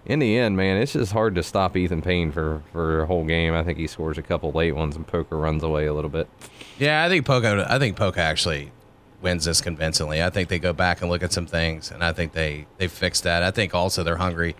In 0.05 0.19
the 0.19 0.37
end, 0.37 0.57
man, 0.57 0.77
it's 0.77 0.93
just 0.93 1.11
hard 1.11 1.35
to 1.35 1.43
stop 1.43 1.77
Ethan 1.77 2.01
Payne 2.01 2.31
for, 2.31 2.63
for 2.71 3.01
a 3.01 3.05
whole 3.05 3.23
game. 3.23 3.53
I 3.53 3.63
think 3.63 3.77
he 3.77 3.85
scores 3.87 4.17
a 4.17 4.23
couple 4.23 4.51
late 4.51 4.75
ones 4.75 4.95
and 4.95 5.05
Poca 5.05 5.35
runs 5.35 5.63
away 5.63 5.85
a 5.85 5.93
little 5.93 6.09
bit. 6.09 6.27
Yeah, 6.79 7.03
I 7.03 7.09
think 7.09 7.25
Poca. 7.25 7.67
I 7.69 7.77
think 7.77 7.95
Poca 7.95 8.19
actually 8.19 8.71
wins 9.21 9.45
this 9.45 9.61
convincingly. 9.61 10.23
I 10.23 10.31
think 10.31 10.49
they 10.49 10.57
go 10.57 10.73
back 10.73 11.01
and 11.01 11.09
look 11.09 11.21
at 11.21 11.31
some 11.31 11.45
things, 11.45 11.91
and 11.91 12.03
I 12.03 12.13
think 12.13 12.33
they 12.33 12.65
they 12.77 12.87
fix 12.87 13.21
that. 13.21 13.43
I 13.43 13.51
think 13.51 13.75
also 13.75 14.03
they're 14.03 14.17
hungry 14.17 14.55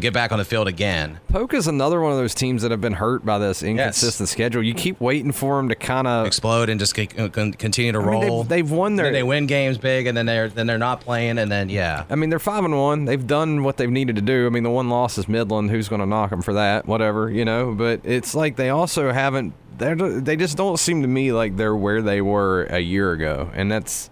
to 0.00 0.06
get 0.06 0.14
back 0.14 0.32
on 0.32 0.38
the 0.38 0.44
field 0.44 0.66
again. 0.66 1.20
Poke 1.28 1.50
Poca's 1.50 1.66
another 1.66 2.00
one 2.00 2.12
of 2.12 2.18
those 2.18 2.32
teams 2.32 2.62
that 2.62 2.70
have 2.70 2.80
been 2.80 2.92
hurt 2.92 3.24
by 3.24 3.36
this 3.38 3.64
inconsistent 3.64 4.28
schedule. 4.28 4.62
You 4.62 4.72
keep 4.72 5.00
waiting 5.00 5.32
for 5.32 5.56
them 5.56 5.68
to 5.68 5.74
kind 5.74 6.06
of. 6.06 6.24
Explode 6.26 6.68
and 6.68 6.78
just 6.78 6.96
uh, 6.96 7.28
continue 7.28 7.90
to 7.90 7.98
I 7.98 8.02
mean, 8.02 8.10
roll. 8.10 8.44
they've, 8.44 8.48
they've 8.48 8.70
won 8.70 8.94
their. 8.94 9.10
they 9.10 9.24
win 9.24 9.46
games 9.46 9.76
big, 9.76 10.06
and 10.06 10.16
then 10.16 10.26
they're 10.26 10.48
then 10.48 10.68
they're 10.68 10.78
not 10.78 11.00
playing, 11.00 11.38
and 11.38 11.50
then 11.50 11.68
yeah, 11.68 12.04
I 12.08 12.14
mean, 12.14 12.30
they're 12.30 12.38
five 12.38 12.64
and 12.64 12.78
one. 12.78 13.04
They've 13.04 13.26
done 13.26 13.64
what 13.64 13.78
they've 13.78 13.90
needed 13.90 14.14
to 14.14 14.22
do. 14.22 14.46
I 14.46 14.50
mean, 14.50 14.62
the 14.62 14.70
one 14.70 14.88
loss 14.88 15.18
is 15.18 15.28
Midland. 15.28 15.70
Who's 15.70 15.88
going 15.88 16.00
to 16.00 16.06
knock 16.06 16.30
them 16.30 16.40
for 16.40 16.54
that? 16.54 16.86
Whatever, 16.86 17.28
you 17.28 17.44
know. 17.44 17.74
But 17.74 18.02
it's 18.04 18.32
like 18.36 18.54
they 18.54 18.70
also 18.70 19.10
haven't. 19.12 19.54
They 19.78 19.94
they 19.94 20.36
just 20.36 20.56
don't 20.56 20.78
seem 20.78 21.02
to 21.02 21.08
me 21.08 21.32
like 21.32 21.56
they're 21.56 21.74
where 21.74 22.00
they 22.00 22.20
were 22.20 22.64
a 22.64 22.78
year 22.78 23.10
ago, 23.10 23.50
and 23.54 23.72
that's 23.72 24.08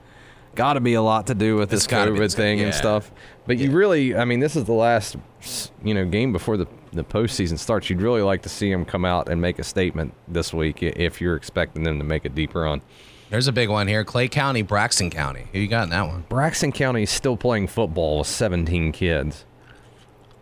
got 0.58 0.74
to 0.74 0.80
be 0.80 0.94
a 0.94 1.02
lot 1.02 1.28
to 1.28 1.34
do 1.34 1.54
with 1.54 1.72
It's 1.72 1.86
this 1.86 1.94
COVID 1.94 2.34
thing 2.34 2.60
and 2.60 2.74
stuff. 2.74 3.12
But 3.46 3.58
you 3.58 3.70
really, 3.70 4.16
I 4.16 4.24
mean, 4.24 4.40
this 4.40 4.56
is 4.56 4.64
the 4.64 4.72
last, 4.72 5.16
you 5.84 5.94
know, 5.94 6.04
game 6.04 6.32
before 6.32 6.56
the 6.56 6.66
the 6.92 7.04
postseason 7.04 7.58
starts. 7.58 7.88
You'd 7.88 8.02
really 8.02 8.22
like 8.22 8.42
to 8.42 8.48
see 8.48 8.70
them 8.70 8.84
come 8.84 9.04
out 9.04 9.28
and 9.28 9.40
make 9.40 9.58
a 9.58 9.64
statement 9.64 10.14
this 10.26 10.52
week 10.52 10.82
if 10.82 11.20
you're 11.20 11.36
expecting 11.36 11.84
them 11.84 11.98
to 11.98 12.04
make 12.04 12.24
a 12.24 12.28
deep 12.30 12.54
run. 12.54 12.80
there's 13.30 13.46
a 13.46 13.52
big 13.52 13.68
one 13.68 13.86
here: 13.86 14.04
Clay 14.04 14.26
County, 14.26 14.62
Braxton 14.62 15.10
County. 15.10 15.46
Who 15.52 15.60
you 15.60 15.68
got 15.68 15.84
in 15.84 15.90
that 15.90 16.08
one? 16.08 16.24
Braxton 16.28 16.72
County 16.72 17.04
is 17.04 17.10
still 17.10 17.36
playing 17.36 17.68
football 17.68 18.18
with 18.18 18.26
17 18.26 18.90
kids. 18.92 19.44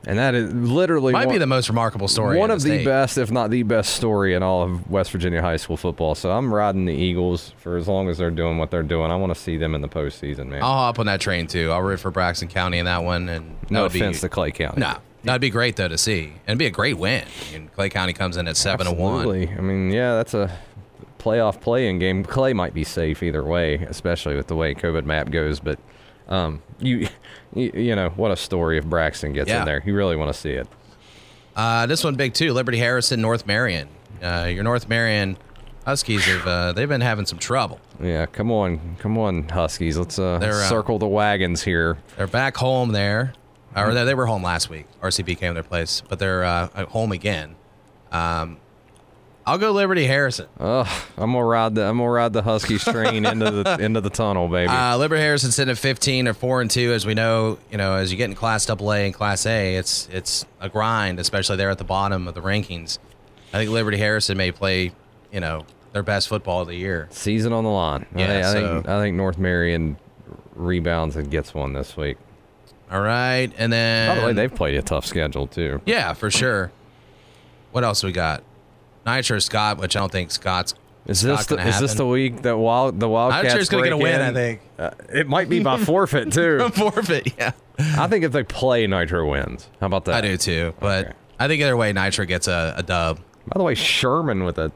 And 0.08 0.18
that 0.20 0.36
is 0.36 0.52
literally 0.54 1.12
Might 1.12 1.26
one, 1.26 1.34
be 1.34 1.38
the 1.38 1.48
most 1.48 1.68
remarkable 1.68 2.06
story. 2.06 2.38
one 2.38 2.52
of 2.52 2.62
the 2.62 2.68
state. 2.68 2.84
best, 2.84 3.18
if 3.18 3.32
not 3.32 3.50
the 3.50 3.64
best 3.64 3.96
story 3.96 4.34
in 4.34 4.42
all 4.42 4.62
of 4.62 4.88
West 4.88 5.10
Virginia 5.10 5.42
high 5.42 5.56
school 5.56 5.76
football. 5.76 6.14
So 6.14 6.30
I'm 6.30 6.54
riding 6.54 6.84
the 6.84 6.94
Eagles 6.94 7.52
for 7.58 7.76
as 7.76 7.88
long 7.88 8.08
as 8.08 8.16
they're 8.18 8.30
doing 8.30 8.56
what 8.56 8.70
they're 8.70 8.84
doing. 8.84 9.10
I 9.10 9.16
want 9.16 9.34
to 9.34 9.40
see 9.40 9.56
them 9.56 9.74
in 9.74 9.80
the 9.80 9.88
postseason, 9.88 10.46
man. 10.46 10.62
I'll 10.62 10.72
hop 10.74 11.00
on 11.00 11.06
that 11.06 11.20
train 11.20 11.48
too. 11.48 11.72
I'll 11.72 11.82
root 11.82 11.98
for 11.98 12.12
Braxton 12.12 12.46
County 12.46 12.78
in 12.78 12.84
that 12.84 13.02
one, 13.02 13.28
and 13.28 13.56
that 13.62 13.70
no 13.72 13.84
offense 13.86 14.18
be, 14.18 14.20
to 14.20 14.28
Clay 14.28 14.52
County. 14.52 14.80
No, 14.80 14.98
that'd 15.24 15.40
be 15.40 15.50
great 15.50 15.74
though 15.74 15.88
to 15.88 15.98
see, 15.98 16.26
and 16.46 16.50
it'd 16.50 16.58
be 16.58 16.66
a 16.66 16.70
great 16.70 16.98
win. 16.98 17.24
I 17.48 17.52
mean, 17.52 17.68
Clay 17.74 17.88
County 17.88 18.12
comes 18.12 18.36
in 18.36 18.46
at 18.46 18.56
seven 18.56 18.86
to 18.86 18.92
one. 18.92 19.22
Absolutely. 19.26 19.56
I 19.56 19.60
mean, 19.60 19.90
yeah, 19.90 20.14
that's 20.14 20.34
a 20.34 20.56
playoff 21.18 21.60
playing 21.60 21.98
game. 21.98 22.22
Clay 22.22 22.52
might 22.52 22.74
be 22.74 22.84
safe 22.84 23.24
either 23.24 23.42
way, 23.42 23.74
especially 23.88 24.36
with 24.36 24.46
the 24.46 24.54
way 24.54 24.72
COVID 24.72 25.04
map 25.04 25.30
goes. 25.30 25.58
But 25.58 25.80
um, 26.28 26.62
you, 26.78 27.08
you, 27.54 27.72
you 27.74 27.96
know, 27.96 28.10
what 28.10 28.30
a 28.30 28.36
story 28.36 28.78
if 28.78 28.84
Braxton 28.84 29.32
gets 29.32 29.48
Yeah. 29.48 29.60
in 29.60 29.64
there. 29.66 29.82
You 29.84 29.94
really 29.94 30.16
want 30.16 30.32
to 30.32 30.38
see 30.38 30.50
it. 30.50 30.66
Uh, 31.54 31.86
this 31.86 32.04
one 32.04 32.14
big 32.16 32.34
too. 32.34 32.52
Liberty 32.52 32.78
Harrison, 32.78 33.20
North 33.20 33.46
Marion. 33.46 33.88
Uh, 34.22 34.48
your 34.50 34.64
North 34.64 34.88
Marion 34.88 35.36
Huskies 35.86 36.24
have 36.24 36.46
uh, 36.46 36.72
they've 36.72 36.88
been 36.88 37.00
having 37.00 37.26
some 37.26 37.38
trouble. 37.38 37.80
Yeah, 38.02 38.26
come 38.26 38.50
on, 38.50 38.96
come 38.98 39.16
on, 39.16 39.48
Huskies. 39.48 39.96
Let's 39.96 40.18
uh, 40.18 40.34
uh, 40.34 40.68
circle 40.68 40.98
the 40.98 41.06
wagons 41.06 41.62
here. 41.62 41.96
They're 42.16 42.26
back 42.26 42.56
home 42.56 42.90
there, 42.92 43.32
or 43.76 43.94
they, 43.94 44.04
they 44.04 44.14
were 44.14 44.26
home 44.26 44.42
last 44.42 44.68
week. 44.68 44.86
RCB 45.00 45.38
came 45.38 45.50
to 45.50 45.54
their 45.54 45.62
place, 45.62 46.02
but 46.08 46.18
they're 46.18 46.44
uh, 46.44 46.86
home 46.86 47.12
again. 47.12 47.54
Um, 48.10 48.58
I'll 49.46 49.58
go 49.58 49.70
Liberty 49.70 50.06
Harrison. 50.06 50.46
Ugh, 50.58 50.88
I'm 51.16 51.32
gonna 51.32 51.44
ride 51.44 51.74
the 51.76 51.84
I'm 51.84 51.98
gonna 51.98 52.10
ride 52.10 52.32
the 52.32 52.42
Huskies 52.42 52.82
train 52.92 53.24
into 53.24 53.50
the 53.50 53.76
into 53.80 54.00
the 54.00 54.10
tunnel, 54.10 54.48
baby. 54.48 54.68
Uh, 54.70 54.96
Liberty 54.98 55.20
Harrison 55.22 55.52
sitting 55.52 55.70
at 55.70 55.78
15 55.78 56.26
or 56.28 56.34
four 56.34 56.60
and 56.60 56.70
two, 56.70 56.92
as 56.92 57.06
we 57.06 57.14
know. 57.14 57.58
You 57.70 57.78
know, 57.78 57.94
as 57.94 58.10
you 58.10 58.18
get 58.18 58.28
in 58.28 58.34
Class 58.34 58.68
AA 58.68 58.74
and 59.04 59.14
Class 59.14 59.46
A, 59.46 59.76
it's 59.76 60.08
it's 60.12 60.44
a 60.60 60.68
grind, 60.68 61.20
especially 61.20 61.56
there 61.56 61.70
at 61.70 61.78
the 61.78 61.84
bottom 61.84 62.26
of 62.26 62.34
the 62.34 62.42
rankings. 62.42 62.98
I 63.52 63.58
think 63.58 63.70
Liberty 63.70 63.98
Harrison 63.98 64.36
may 64.36 64.50
play, 64.50 64.90
you 65.32 65.38
know, 65.40 65.64
their 65.92 66.02
best 66.02 66.28
football 66.28 66.62
of 66.62 66.66
the 66.68 66.74
year. 66.74 67.06
Season 67.10 67.52
on 67.52 67.62
the 67.62 67.70
line. 67.70 68.04
I 68.14 68.18
Yeah, 68.18 68.52
think- 68.52 68.66
I, 68.66 68.72
think 68.74 68.88
I 68.88 69.00
think 69.00 69.16
North 69.16 69.38
Marion 69.38 69.96
rebounds 70.56 71.14
and 71.14 71.30
gets 71.30 71.54
one 71.54 71.72
this 71.72 71.96
week. 71.96 72.16
All 72.90 73.00
right, 73.00 73.50
and 73.56 73.72
then 73.72 74.08
By 74.08 74.20
the 74.20 74.26
way, 74.26 74.32
they've 74.32 74.54
played 74.54 74.76
a 74.76 74.82
tough 74.82 75.06
schedule 75.06 75.46
too. 75.46 75.80
yeah, 75.86 76.12
for 76.14 76.30
sure. 76.30 76.70
What 77.72 77.84
else 77.84 78.02
we 78.02 78.10
got? 78.12 78.42
Nitro 79.06 79.38
Scott, 79.38 79.78
which 79.78 79.96
I 79.96 80.00
don't 80.00 80.12
think 80.12 80.30
Scott's 80.30 80.74
Is 81.06 81.22
this 81.22 81.46
the, 81.46 81.56
is 81.66 81.78
this 81.80 81.94
the 81.94 82.06
week 82.06 82.42
that 82.42 82.56
wild 82.58 82.98
the 83.00 83.08
Wildcats 83.08 83.44
Nitro's 83.48 83.68
gonna 83.68 83.84
get 83.84 83.92
a 83.92 83.96
win, 83.96 84.14
in? 84.16 84.20
I 84.20 84.32
think. 84.32 84.60
Uh, 84.78 84.90
it 85.12 85.28
might 85.28 85.48
be 85.48 85.62
by 85.62 85.78
forfeit 85.84 86.32
too. 86.32 86.68
forfeit? 86.74 87.32
Yeah, 87.38 87.52
I 87.78 88.08
think 88.08 88.24
if 88.24 88.32
they 88.32 88.42
play, 88.42 88.86
Nitro 88.86 89.30
wins. 89.30 89.68
How 89.80 89.86
about 89.86 90.04
that? 90.06 90.16
I 90.16 90.20
do 90.20 90.36
too. 90.36 90.74
But 90.80 91.06
Okay. 91.06 91.14
I 91.38 91.48
think 91.48 91.62
either 91.62 91.76
way, 91.76 91.92
Nitro 91.92 92.24
gets 92.24 92.48
a, 92.48 92.74
a 92.78 92.82
dub. 92.82 93.18
By 93.46 93.58
the 93.58 93.62
way, 93.62 93.74
Sherman 93.74 94.44
with 94.44 94.58
a 94.58 94.72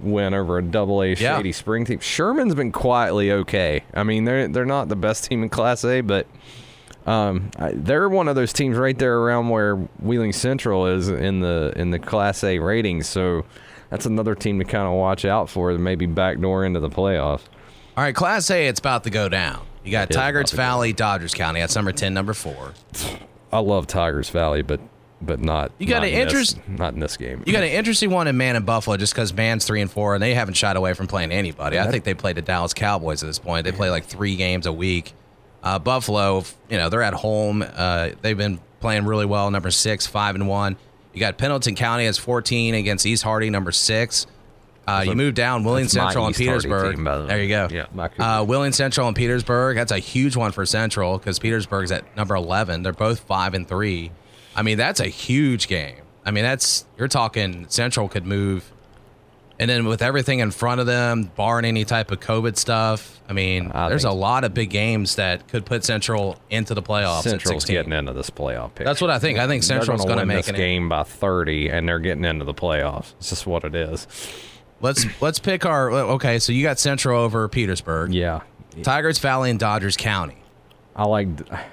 win 0.00 0.32
over 0.34 0.58
a 0.58 0.62
double 0.62 1.02
A 1.02 1.08
Yeah. 1.08 1.36
Shady 1.36 1.52
Spring 1.52 1.84
team. 1.84 1.98
Sherman's 2.00 2.54
been 2.54 2.72
quietly 2.72 3.30
okay. 3.32 3.84
I 3.92 4.02
mean, 4.04 4.24
they're 4.24 4.48
they're 4.48 4.64
not 4.64 4.88
the 4.88 4.96
best 4.96 5.24
team 5.24 5.42
in 5.42 5.48
Class 5.50 5.84
A, 5.84 6.00
but 6.00 6.26
um, 7.06 7.50
they're 7.74 8.08
one 8.08 8.28
of 8.28 8.34
those 8.34 8.52
teams 8.52 8.76
right 8.78 8.98
there 8.98 9.18
around 9.18 9.50
where 9.50 9.76
Wheeling 9.76 10.32
Central 10.32 10.86
is 10.86 11.08
in 11.08 11.40
the 11.40 11.72
in 11.76 11.90
the 11.90 11.98
Class 11.98 12.42
A 12.44 12.58
ratings. 12.60 13.06
So 13.08 13.44
that's 13.90 14.06
another 14.06 14.34
team 14.34 14.58
to 14.58 14.64
kind 14.64 14.86
of 14.86 14.94
watch 14.94 15.24
out 15.24 15.48
for, 15.50 15.70
and 15.70 15.82
maybe 15.82 16.06
backdoor 16.06 16.64
into 16.64 16.80
the 16.80 16.90
playoffs. 16.90 17.42
All 17.96 18.02
right, 18.04 18.14
Class 18.14 18.50
A, 18.50 18.66
it's 18.66 18.80
about 18.80 19.04
to 19.04 19.10
go 19.10 19.28
down. 19.28 19.64
You 19.84 19.90
got 19.92 20.08
Tygarts 20.08 20.52
Valley, 20.52 20.92
Doddridge 20.94 21.34
County. 21.34 21.60
That's 21.60 21.76
number 21.76 21.92
ten, 21.92 22.14
number 22.14 22.32
four. 22.34 22.72
I 23.52 23.58
love 23.60 23.86
Tygarts 23.86 24.30
Valley, 24.30 24.62
but 24.62 24.80
but 25.22 25.40
not. 25.40 25.72
You 25.78 25.86
got 25.86 26.00
not 26.00 26.08
an 26.08 26.14
in 26.14 26.28
this- 26.28 26.52
interest- 26.54 26.68
Not 26.68 26.94
in 26.94 27.00
this 27.00 27.16
game. 27.16 27.42
You 27.46 27.52
got 27.52 27.62
an 27.62 27.70
interesting 27.70 28.10
one 28.10 28.26
in 28.26 28.36
Man 28.36 28.56
and 28.56 28.66
Buffalo 28.66 28.96
just 28.96 29.14
because 29.14 29.32
Man's 29.32 29.64
three 29.64 29.80
and 29.80 29.90
four, 29.90 30.14
and 30.14 30.22
they 30.22 30.34
haven't 30.34 30.54
shied 30.54 30.76
away 30.76 30.92
from 30.94 31.06
playing 31.06 31.32
anybody. 31.32 31.78
I 31.78 31.90
think 31.90 32.04
they 32.04 32.14
played 32.14 32.36
the 32.36 32.42
Dallas 32.42 32.74
Cowboys 32.74 33.22
at 33.22 33.26
this 33.26 33.38
point. 33.38 33.64
They 33.64 33.72
play 33.72 33.90
like 33.90 34.04
three 34.04 34.36
games 34.36 34.66
a 34.66 34.72
week. 34.72 35.12
Uh, 35.62 35.78
Buffalo, 35.78 36.44
you 36.68 36.76
know, 36.76 36.90
they're 36.90 37.00
at 37.02 37.14
home. 37.14 37.64
Uh, 37.74 38.10
they've 38.20 38.36
been 38.36 38.60
playing 38.80 39.06
really 39.06 39.24
well. 39.24 39.50
Number 39.50 39.70
six, 39.70 40.06
five 40.06 40.34
and 40.34 40.46
one. 40.46 40.76
You 41.14 41.20
got 41.20 41.38
Pendleton 41.38 41.74
County 41.74 42.06
as 42.06 42.18
fourteen 42.18 42.74
against 42.74 43.06
East 43.06 43.22
Hardy, 43.22 43.48
number 43.48 43.72
six. 43.72 44.26
Uh, 44.86 45.02
you 45.06 45.14
move 45.14 45.34
down 45.34 45.64
Wheeling 45.64 45.88
Central 45.88 46.26
and 46.26 46.32
East 46.32 46.40
Petersburg. 46.40 46.96
team, 46.96 47.04
the 47.04 47.26
there 47.26 47.42
you 47.42 47.48
go. 47.48 47.68
Yeah, 47.70 47.86
uh, 48.18 48.44
Wheeling 48.44 48.72
Central 48.72 49.06
and 49.06 49.16
Petersburg. 49.16 49.76
That's 49.76 49.92
a 49.92 49.98
huge 49.98 50.36
one 50.36 50.52
for 50.52 50.66
Central 50.66 51.16
because 51.16 51.38
Petersburg's 51.38 51.90
at 51.90 52.14
number 52.16 52.34
eleven. 52.34 52.82
They're 52.82 52.92
both 52.92 53.20
five 53.20 53.54
and 53.54 53.66
three. 53.66 54.10
I 54.54 54.62
mean, 54.62 54.76
that's 54.76 55.00
a 55.00 55.06
huge 55.06 55.68
game. 55.68 55.96
I 56.26 56.32
mean, 56.32 56.44
that's 56.44 56.84
you're 56.98 57.08
talking 57.08 57.66
Central 57.68 58.08
could 58.08 58.26
move, 58.26 58.70
and 59.58 59.70
then 59.70 59.84
with 59.86 60.02
everything 60.02 60.40
in 60.40 60.50
front 60.50 60.80
of 60.80 60.86
them, 60.86 61.30
barring 61.36 61.64
any 61.64 61.84
type 61.84 62.10
of 62.10 62.20
COVID 62.20 62.56
stuff. 62.56 63.20
I 63.28 63.32
mean, 63.32 63.70
I 63.72 63.88
there's 63.88 64.04
a 64.04 64.10
lot 64.10 64.44
of 64.44 64.52
big 64.52 64.70
games 64.70 65.16
that 65.16 65.48
could 65.48 65.64
put 65.64 65.84
Central 65.84 66.36
into 66.50 66.74
the 66.74 66.82
playoffs. 66.82 67.22
Central's 67.22 67.62
16. 67.62 67.74
getting 67.74 67.92
into 67.92 68.12
this 68.12 68.30
playoff 68.30 68.74
picture. 68.74 68.84
That's 68.84 69.00
what 69.00 69.10
I 69.10 69.18
think. 69.18 69.38
I 69.38 69.46
think 69.46 69.62
Central's 69.62 70.04
going 70.04 70.18
to 70.18 70.26
make 70.26 70.46
this 70.46 70.56
game 70.56 70.88
by 70.88 71.04
30, 71.04 71.68
and 71.68 71.88
they're 71.88 72.00
getting 72.00 72.24
into 72.24 72.44
the 72.44 72.54
playoffs. 72.54 73.14
It's 73.18 73.30
just 73.30 73.46
what 73.46 73.64
it 73.64 73.74
is. 73.74 74.06
Let's 74.80 75.06
let's 75.22 75.38
pick 75.38 75.64
our. 75.64 75.90
Okay, 75.90 76.38
so 76.38 76.52
you 76.52 76.62
got 76.62 76.78
Central 76.78 77.20
over 77.20 77.48
Petersburg. 77.48 78.12
Yeah, 78.12 78.40
Tygarts 78.76 79.20
Valley 79.20 79.50
and 79.50 79.58
Doddridge 79.58 79.96
County. 79.96 80.36
I 80.96 81.06
like. 81.06 81.28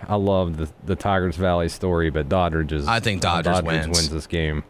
I 0.08 0.16
love 0.16 0.58
the 0.58 0.70
the 0.86 0.96
Tygarts 0.96 1.36
Valley 1.36 1.68
story, 1.68 2.10
but 2.10 2.30
Doddridge 2.30 2.72
is. 2.72 2.88
I 2.88 3.00
think 3.00 3.22
Doddridge 3.22 3.64
wins. 3.64 3.88
wins 3.88 4.10
this 4.10 4.28
game. 4.28 4.64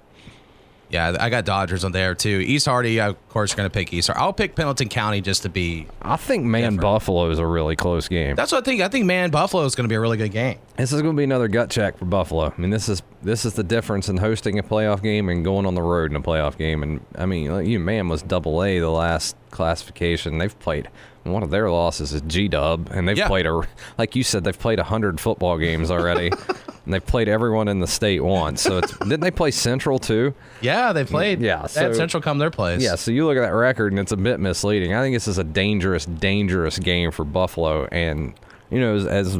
Yeah, 0.91 1.15
I 1.19 1.29
got 1.29 1.45
Doddridge 1.45 1.85
on 1.85 1.93
there 1.93 2.13
too. 2.13 2.43
East 2.45 2.65
Hardy, 2.65 2.99
of 2.99 3.29
course, 3.29 3.51
you're 3.51 3.57
going 3.57 3.69
to 3.69 3.73
pick 3.73 3.93
East 3.93 4.07
Hardy. 4.07 4.19
I'll 4.19 4.33
pick 4.33 4.55
Pendleton 4.55 4.89
County 4.89 5.21
just 5.21 5.43
to 5.43 5.49
be. 5.49 5.87
I 6.01 6.17
think 6.17 6.43
Man 6.43 6.75
Buffalo 6.75 7.29
is 7.29 7.39
a 7.39 7.45
really 7.45 7.77
close 7.77 8.09
game. 8.09 8.35
That's 8.35 8.51
what 8.51 8.59
I 8.59 8.65
think. 8.65 8.81
I 8.81 8.89
think 8.89 9.05
Man 9.05 9.29
Buffalo 9.29 9.63
is 9.63 9.73
going 9.73 9.85
to 9.85 9.89
be 9.89 9.95
a 9.95 10.01
really 10.01 10.17
good 10.17 10.33
game. 10.33 10.59
This 10.75 10.91
is 10.91 11.01
going 11.01 11.15
to 11.15 11.17
be 11.17 11.23
another 11.23 11.47
gut 11.47 11.69
check 11.69 11.97
for 11.97 12.05
Buffalo. 12.05 12.53
I 12.55 12.59
mean, 12.59 12.71
this 12.71 12.89
is 12.89 13.01
this 13.23 13.45
is 13.45 13.53
the 13.53 13.63
difference 13.63 14.09
in 14.09 14.17
hosting 14.17 14.59
a 14.59 14.63
playoff 14.63 15.01
game 15.01 15.29
and 15.29 15.45
going 15.45 15.65
on 15.65 15.75
the 15.75 15.81
road 15.81 16.11
in 16.11 16.17
a 16.17 16.21
playoff 16.21 16.57
game. 16.57 16.83
And 16.83 17.05
I 17.15 17.25
mean, 17.25 17.65
you 17.65 17.79
man 17.79 18.09
was 18.09 18.21
Double 18.21 18.61
A 18.61 18.79
the 18.79 18.89
last 18.89 19.37
classification. 19.49 20.39
They've 20.39 20.57
played 20.59 20.89
one 21.23 21.43
of 21.43 21.49
their 21.51 21.69
losses 21.69 22.13
is 22.13 22.21
G 22.27 22.47
Dub, 22.47 22.89
and 22.91 23.07
they've 23.07 23.17
Yeah. 23.17 23.27
played 23.27 23.45
a 23.45 23.61
like 23.97 24.15
you 24.15 24.23
said 24.23 24.43
they've 24.43 24.57
played 24.57 24.79
hundred 24.79 25.19
football 25.19 25.57
games 25.57 25.91
already, 25.91 26.27
and 26.85 26.93
they've 26.93 27.05
played 27.05 27.27
everyone 27.29 27.67
in 27.67 27.79
the 27.79 27.87
state 27.87 28.23
once. 28.23 28.61
So 28.61 28.79
it's 28.79 28.97
didn't 28.97 29.19
they 29.21 29.31
play 29.31 29.51
Central 29.51 29.99
too? 29.99 30.33
Yeah, 30.61 30.93
they 30.93 31.03
played. 31.05 31.41
Yeah, 31.41 31.67
they 31.67 31.81
had 31.81 31.95
Central 31.95 32.21
come 32.21 32.37
their 32.39 32.49
place. 32.51 32.81
Yeah, 32.81 32.95
so 32.95 33.11
you 33.11 33.25
look 33.25 33.37
at 33.37 33.41
that 33.41 33.53
record 33.53 33.91
and 33.93 33.99
it's 33.99 34.11
a 34.11 34.17
bit 34.17 34.39
misleading. 34.39 34.93
I 34.93 35.01
think 35.01 35.15
this 35.15 35.27
is 35.27 35.37
a 35.37 35.43
dangerous, 35.43 36.05
dangerous 36.05 36.79
game 36.79 37.11
for 37.11 37.23
Buffalo. 37.23 37.85
And 37.91 38.33
you 38.71 38.79
know, 38.79 38.95
as 38.95 39.05
as, 39.05 39.39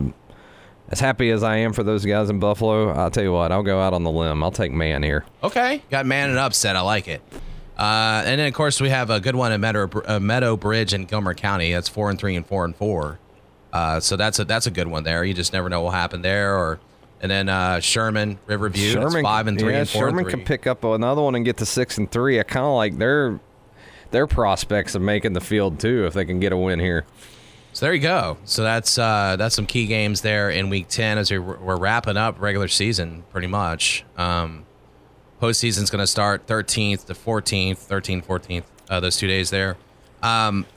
as 0.90 1.00
happy 1.00 1.32
as 1.32 1.42
I 1.42 1.58
am 1.58 1.74
for 1.74 1.84
those 1.84 2.06
guys 2.06 2.30
in 2.30 2.40
Buffalo, 2.40 2.90
I'll 2.92 3.10
tell 3.10 3.24
you 3.24 3.32
what, 3.34 3.52
I'll 3.52 3.64
go 3.64 3.80
out 3.82 3.94
on 3.94 4.04
the 4.04 4.12
limb. 4.12 4.44
I'll 4.44 4.52
take 4.52 4.72
man 4.72 5.02
here. 5.04 5.26
Okay, 5.44 5.82
got 5.90 6.06
man 6.06 6.30
and 6.30 6.38
upset. 6.38 6.76
I 6.76 6.82
like 6.82 7.08
it. 7.08 7.22
Uh, 7.82 8.22
and 8.28 8.40
then 8.40 8.48
of 8.48 8.54
course 8.54 8.80
we 8.80 8.90
have 8.90 9.10
a 9.10 9.20
good 9.20 9.36
one 9.36 9.52
at 9.52 9.60
Meadow, 9.60 9.90
uh, 10.06 10.20
Meadow 10.20 10.56
Bridge 10.56 10.94
in 10.94 11.06
Gilmer 11.06 11.34
County. 11.34 11.74
That's 11.74 11.90
four 11.90 12.12
and 12.12 12.20
three 12.20 12.36
and 12.36 12.46
four 12.46 12.64
and 12.64 12.76
four. 12.76 13.18
Uh, 13.74 14.00
so 14.00 14.16
that's 14.16 14.38
a 14.38 14.46
that's 14.46 14.68
a 14.68 14.72
good 14.72 14.86
one 14.86 15.04
there. 15.04 15.24
You 15.24 15.34
just 15.34 15.52
never 15.52 15.68
know 15.68 15.82
what 15.82 15.86
will 15.86 16.00
happen 16.00 16.22
there. 16.22 16.56
Or 16.56 16.80
and 17.22 17.32
then 17.32 17.50
uh, 17.50 17.80
Sherman 17.80 18.38
Riverview. 18.46 19.00
that's 19.00 19.20
five 19.22 19.48
and 19.48 19.58
three 19.58 19.74
yeah, 19.74 19.80
and 19.80 19.90
four 19.90 20.02
Sherman 20.04 20.20
and 20.20 20.26
three. 20.28 20.40
can 20.42 20.46
pick 20.46 20.68
up 20.68 20.84
another 20.84 21.24
one 21.24 21.34
and 21.34 21.44
get 21.44 21.58
to 21.58 21.66
six 21.66 21.98
and 21.98 22.12
three. 22.12 22.40
I 22.40 22.44
kind 22.44 22.68
of 22.68 22.74
like 22.74 23.00
their 23.00 23.40
their 24.12 24.28
prospects 24.28 24.94
of 24.94 25.02
making 25.02 25.34
the 25.34 25.42
field 25.42 25.80
too 25.80 26.06
if 26.06 26.14
they 26.14 26.26
can 26.26 26.40
get 26.40 26.52
a 26.52 26.58
win 26.58 26.80
here. 26.80 27.06
So 27.74 27.88
there 27.88 27.96
you 27.96 28.02
go. 28.02 28.38
So 28.46 28.62
that's 28.62 29.00
uh, 29.00 29.38
that's 29.40 29.56
some 29.56 29.66
key 29.66 29.88
games 29.88 30.22
there 30.22 30.52
in 30.52 30.70
Week 30.70 30.88
Ten 30.88 31.18
as 31.18 31.32
we, 31.32 31.40
we're 31.40 31.78
wrapping 31.78 32.18
up 32.18 32.40
regular 32.40 32.68
season 32.68 33.24
pretty 33.32 33.48
much. 33.48 34.06
Um, 34.18 34.68
postseason's 35.42 35.90
going 35.90 36.00
to 36.00 36.08
start 36.08 36.46
13th 36.46 37.06
to 37.06 37.14
14th, 37.14 37.88
13th, 37.88 38.26
14th, 38.26 38.64
uh, 38.90 39.00
those 39.00 39.18
two 39.18 39.28
days 39.28 39.50
there. 39.50 39.76
Um, 40.22 40.68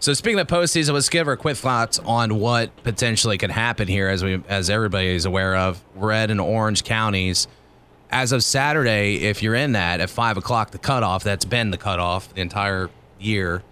so 0.00 0.14
speaking 0.14 0.38
of 0.38 0.46
postseason, 0.46 0.94
let's 0.94 1.08
give 1.08 1.28
our 1.28 1.36
quick 1.36 1.56
thoughts 1.56 1.98
on 1.98 2.38
what 2.38 2.74
potentially 2.84 3.36
could 3.36 3.50
happen 3.50 3.88
here, 3.88 4.08
as 4.08 4.24
we 4.24 4.40
as 4.48 4.70
everybody 4.70 5.08
is 5.08 5.24
aware 5.24 5.56
of. 5.56 5.82
Red 5.96 6.30
and 6.30 6.40
orange 6.40 6.84
counties. 6.84 7.48
As 8.10 8.32
of 8.32 8.42
Saturday, 8.42 9.16
if 9.16 9.42
you're 9.42 9.56
in 9.56 9.72
that 9.72 10.00
at 10.00 10.08
five 10.08 10.36
o'clock, 10.36 10.70
the 10.70 10.78
cutoff 10.78 11.24
that's 11.24 11.44
been 11.44 11.70
the 11.70 11.76
cutoff 11.76 12.32
the 12.32 12.40
entire 12.40 12.88
year, 13.18 13.62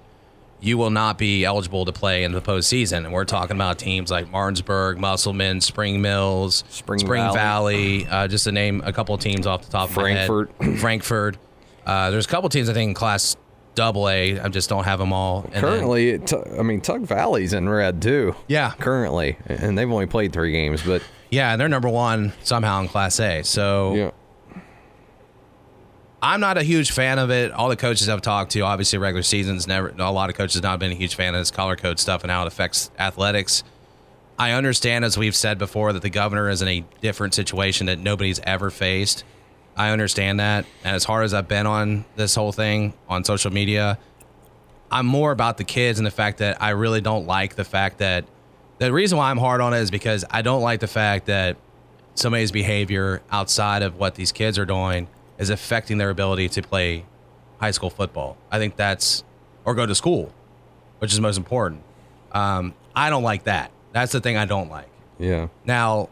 you 0.61 0.79
will 0.79 0.91
not 0.91 1.19
be 1.19 1.45
eligible 1.45 1.85
to 1.85 1.93
play 1.93 2.25
in 2.25 2.33
the 2.33 2.41
postseason. 2.41 2.99
And 3.05 3.13
we're 3.13 3.25
talking 3.25 3.57
about 3.57 3.79
teams 3.79 4.11
like 4.11 4.31
Martinsburg, 4.31 4.99
Musselman, 4.99 5.61
Spring 5.61 6.01
Mills, 6.01 6.65
Spring 6.69 7.07
Valley, 7.07 8.07
uh, 8.07 8.27
just 8.29 8.45
to 8.45 8.53
name 8.53 8.83
a 8.85 8.93
couple 8.93 9.15
of 9.15 9.21
teams 9.21 9.47
off 9.47 9.65
the 9.67 9.73
top 9.73 9.89
of 9.89 9.95
Frankfort. 9.95 10.51
my 10.61 10.67
head. 10.67 10.79
Frankfort. 10.81 11.37
Uh, 11.85 12.11
there's 12.11 12.27
a 12.27 12.29
couple 12.29 12.49
teams 12.49 12.69
I 12.69 12.75
think 12.75 12.89
in 12.89 12.95
Class 12.95 13.37
Double 13.75 14.09
A. 14.09 14.41
I 14.41 14.49
just 14.49 14.69
don't 14.71 14.85
have 14.85 14.99
them 14.99 15.13
all. 15.13 15.43
And 15.53 15.63
Currently, 15.63 16.19
Tu- 16.21 16.43
I 16.59 16.63
mean 16.63 16.81
Tug 16.81 17.03
Valley's 17.03 17.53
in 17.53 17.69
red 17.69 18.01
too. 18.03 18.35
Yeah. 18.49 18.73
currently, 18.79 19.37
and 19.47 19.77
they've 19.77 19.91
only 19.91 20.07
played 20.07 20.33
three 20.33 20.51
games, 20.53 20.83
but 20.83 21.03
yeah, 21.31 21.53
and 21.53 21.61
they're 21.61 21.69
number 21.69 21.89
one 21.89 22.33
somehow 22.43 22.81
in 22.81 22.89
Class 22.89 23.21
A. 23.21 23.43
So 23.43 23.95
yeah. 23.95 24.11
I'm 26.27 26.41
not 26.41 26.59
a 26.59 26.65
huge 26.65 26.91
fan 26.91 27.21
of 27.21 27.31
it. 27.31 27.53
All 27.53 27.69
the 27.69 27.77
coaches 27.77 28.09
I've 28.09 28.21
talked 28.21 28.51
to, 28.51 28.61
obviously, 28.63 28.99
regular 28.99 29.23
seasons 29.23 29.69
never. 29.69 29.95
A 29.97 30.11
lot 30.11 30.29
of 30.29 30.35
coaches 30.35 30.55
have 30.55 30.65
not 30.65 30.81
been 30.81 30.91
a 30.91 30.97
huge 30.97 31.15
fan 31.15 31.37
of 31.37 31.41
this 31.41 31.53
color 31.53 31.77
code 31.77 32.01
stuff 32.01 32.25
and 32.25 32.33
how 32.33 32.43
it 32.43 32.49
affects 32.49 32.91
athletics. 32.99 33.63
I 34.37 34.51
understand, 34.51 35.05
as 35.05 35.17
we've 35.17 35.37
said 35.37 35.57
before, 35.57 35.93
that 35.93 36.03
the 36.03 36.11
governor 36.11 36.51
is 36.51 36.63
in 36.63 36.67
a 36.67 36.85
different 37.01 37.35
situation 37.35 37.87
that 37.87 38.01
nobody's 38.01 38.41
ever 38.41 38.71
faced. 38.71 39.23
I 39.77 39.91
understand 39.91 40.41
that, 40.41 40.67
and 40.83 40.97
as 40.97 41.05
hard 41.05 41.25
as 41.27 41.33
I've 41.33 41.47
been 41.47 41.65
on 41.65 42.05
this 42.17 42.35
whole 42.35 42.51
thing 42.51 42.95
on 43.09 43.23
social 43.23 43.53
media, 43.53 43.97
I'm 44.91 45.07
more 45.07 45.31
about 45.31 45.59
the 45.59 45.65
kids 45.65 46.01
and 46.01 46.07
the 46.07 46.11
fact 46.11 46.39
that 46.39 46.61
I 46.61 46.71
really 46.71 47.01
don't 47.01 47.29
like 47.29 47.55
the 47.55 47.65
fact 47.65 47.99
that 47.99 48.25
the 48.79 48.93
reason 48.93 49.17
why 49.17 49.31
I'm 49.31 49.39
hard 49.39 49.61
on 49.61 49.73
it 49.75 49.79
is 49.79 49.93
because 49.93 50.25
I 50.29 50.43
don't 50.43 50.63
like 50.63 50.81
the 50.81 50.89
fact 50.89 51.27
that 51.27 51.57
somebody's 52.17 52.51
behavior 52.51 53.23
outside 53.31 53.83
of 53.83 53.97
what 53.97 54.17
these 54.17 54.33
kids 54.33 54.59
are 54.59 54.67
doing 54.67 55.07
is 55.39 55.51
affecting 55.51 55.99
their 55.99 56.11
ability 56.11 56.49
to 56.51 56.63
play 56.63 57.05
high 57.61 57.71
school 57.71 57.91
football. 57.91 58.37
I 58.51 58.59
think 58.59 58.77
that's 58.77 59.25
or 59.65 59.75
go 59.75 59.87
to 59.87 59.95
school, 59.95 60.33
which 60.99 61.13
is 61.13 61.21
most 61.21 61.37
important. 61.37 61.83
Um, 62.33 62.75
I 62.95 63.11
don't 63.11 63.23
like 63.23 63.45
that. 63.45 63.71
That's 63.93 64.13
the 64.13 64.21
thing 64.21 64.37
I 64.37 64.45
don't 64.45 64.71
like. 64.71 64.89
Yeah. 65.19 65.49
Now, 65.65 66.09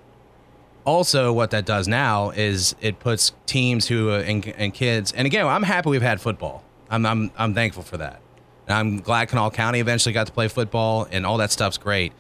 also, 0.84 1.32
what 1.32 1.50
that 1.52 1.64
does 1.64 1.88
now 1.88 2.30
is 2.30 2.74
it 2.80 2.98
puts 2.98 3.32
teams 3.46 3.88
who 3.88 4.10
uh, 4.10 4.18
and, 4.20 4.46
and 4.48 4.74
kids. 4.74 5.12
And 5.12 5.26
again, 5.26 5.46
I'm 5.46 5.62
happy 5.62 5.90
we've 5.90 6.02
had 6.02 6.20
football. 6.20 6.62
I'm 6.90 7.06
I'm 7.06 7.30
I'm 7.36 7.54
thankful 7.54 7.82
for 7.82 7.96
that. 7.98 8.20
And 8.66 8.76
I'm 8.76 9.00
glad 9.00 9.28
Kanawha 9.28 9.50
County 9.50 9.80
eventually 9.80 10.12
got 10.12 10.26
to 10.26 10.32
play 10.32 10.48
football, 10.48 11.06
and 11.10 11.24
all 11.24 11.38
that 11.38 11.50
stuff's 11.50 11.78
great. 11.78 12.12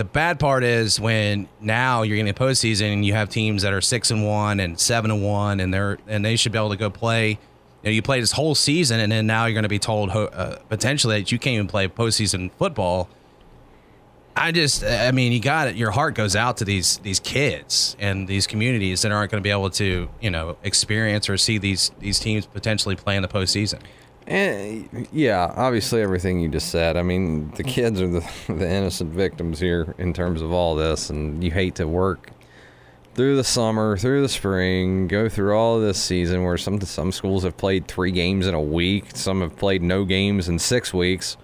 The 0.00 0.04
bad 0.04 0.40
part 0.40 0.64
is 0.64 0.98
when 0.98 1.46
now 1.60 2.00
you're 2.00 2.16
getting 2.16 2.30
a 2.30 2.32
postseason 2.32 2.90
and 2.90 3.04
you 3.04 3.12
have 3.12 3.28
teams 3.28 3.60
that 3.60 3.74
are 3.74 3.82
six 3.82 4.10
and 4.10 4.26
one 4.26 4.58
and 4.58 4.80
seven 4.80 5.10
and 5.10 5.22
one, 5.22 5.60
and 5.60 5.74
they're 5.74 5.98
and 6.08 6.24
they 6.24 6.36
should 6.36 6.52
be 6.52 6.58
able 6.58 6.70
to 6.70 6.78
go 6.78 6.88
play. 6.88 7.32
You 7.32 7.38
know, 7.84 7.90
you 7.90 8.00
play 8.00 8.18
this 8.18 8.32
whole 8.32 8.54
season, 8.54 8.98
and 8.98 9.12
then 9.12 9.26
now 9.26 9.44
you're 9.44 9.52
going 9.52 9.64
to 9.64 9.68
be 9.68 9.78
told 9.78 10.08
uh, 10.08 10.56
potentially 10.70 11.20
that 11.20 11.30
you 11.30 11.38
can't 11.38 11.52
even 11.52 11.66
play 11.66 11.86
postseason 11.86 12.50
football. 12.52 13.10
I 14.34 14.52
just, 14.52 14.82
I 14.82 15.12
mean, 15.12 15.32
you 15.32 15.40
got 15.40 15.68
it. 15.68 15.76
Your 15.76 15.90
heart 15.90 16.14
goes 16.14 16.34
out 16.34 16.56
to 16.56 16.64
these 16.64 16.96
these 17.00 17.20
kids 17.20 17.94
and 17.98 18.26
these 18.26 18.46
communities 18.46 19.02
that 19.02 19.12
aren't 19.12 19.30
going 19.30 19.42
to 19.42 19.46
be 19.46 19.50
able 19.50 19.68
to, 19.68 20.08
you 20.18 20.30
know, 20.30 20.56
experience 20.62 21.28
or 21.28 21.36
see 21.36 21.58
these 21.58 21.90
these 21.98 22.18
teams 22.18 22.46
potentially 22.46 22.96
play 22.96 23.16
in 23.16 23.22
the 23.22 23.28
postseason. 23.28 23.80
And 24.30 25.08
yeah, 25.12 25.52
obviously 25.56 26.02
everything 26.02 26.38
you 26.38 26.48
just 26.48 26.70
said. 26.70 26.96
I 26.96 27.02
mean, 27.02 27.50
the 27.50 27.64
kids 27.64 28.00
are 28.00 28.06
the, 28.06 28.20
the 28.48 28.70
innocent 28.70 29.12
victims 29.12 29.58
here 29.58 29.94
in 29.98 30.12
terms 30.12 30.40
of 30.40 30.52
all 30.52 30.76
this, 30.76 31.10
and 31.10 31.42
you 31.42 31.50
hate 31.50 31.74
to 31.76 31.88
work 31.88 32.30
through 33.14 33.36
the 33.36 33.44
summer, 33.44 33.96
through 33.96 34.22
the 34.22 34.28
spring, 34.28 35.08
go 35.08 35.28
through 35.28 35.56
all 35.56 35.76
of 35.76 35.82
this 35.82 36.00
season 36.00 36.44
where 36.44 36.56
some 36.56 36.80
some 36.80 37.10
schools 37.10 37.42
have 37.42 37.56
played 37.56 37.88
three 37.88 38.12
games 38.12 38.46
in 38.46 38.54
a 38.54 38.60
week, 38.62 39.04
some 39.14 39.40
have 39.40 39.56
played 39.56 39.82
no 39.82 40.04
games 40.04 40.48
in 40.48 40.60
six 40.60 40.94
weeks, 40.94 41.36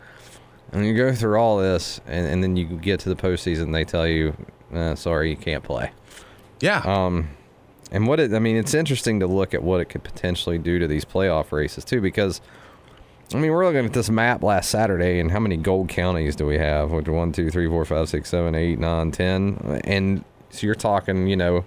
and 0.70 0.87
you 0.87 0.97
go 0.97 1.12
through 1.12 1.37
all 1.39 1.59
this, 1.59 2.01
and, 2.07 2.26
and 2.26 2.43
then 2.43 2.57
you 2.57 2.66
get 2.66 3.01
to 3.01 3.09
the 3.09 3.16
postseason, 3.16 3.62
and 3.62 3.74
they 3.74 3.84
tell 3.84 4.07
you, 4.07 4.37
uh, 4.72 4.95
"Sorry, 4.95 5.30
you 5.30 5.37
can't 5.37 5.64
play." 5.64 5.91
Yeah. 6.61 6.82
Um, 6.84 7.30
and 7.91 8.07
what 8.07 8.20
it, 8.20 8.32
I 8.32 8.39
mean, 8.39 8.57
it's 8.57 8.74
interesting 8.74 9.20
to 9.20 9.26
look 9.26 9.55
at 9.55 9.62
what 9.62 9.80
it 9.80 9.87
could 9.87 10.05
potentially 10.05 10.59
do 10.59 10.78
to 10.78 10.87
these 10.87 11.05
playoff 11.05 11.51
races 11.53 11.84
too, 11.84 12.01
because 12.01 12.41
I 13.35 13.39
mean, 13.39 13.51
we're 13.51 13.64
looking 13.66 13.85
at 13.85 13.93
this 13.93 14.09
map 14.09 14.43
last 14.43 14.70
Saturday, 14.70 15.18
and 15.18 15.31
how 15.33 15.41
many 15.41 15.57
gold 15.57 15.89
counties 15.89 16.37
do 16.37 16.47
we 16.47 16.59
have? 16.59 16.93
Which 16.93 17.09
one, 17.09 17.33
two, 17.33 17.51
three, 17.51 17.68
four, 17.68 17.85
five, 17.85 18.09
six, 18.09 18.29
seven, 18.29 18.55
eight, 18.55 18.79
nine, 18.79 19.11
ten, 19.11 19.81
and 19.85 20.24
so 20.51 20.64
you're 20.66 20.77
talking, 20.77 21.27
you 21.27 21.37
know, 21.37 21.64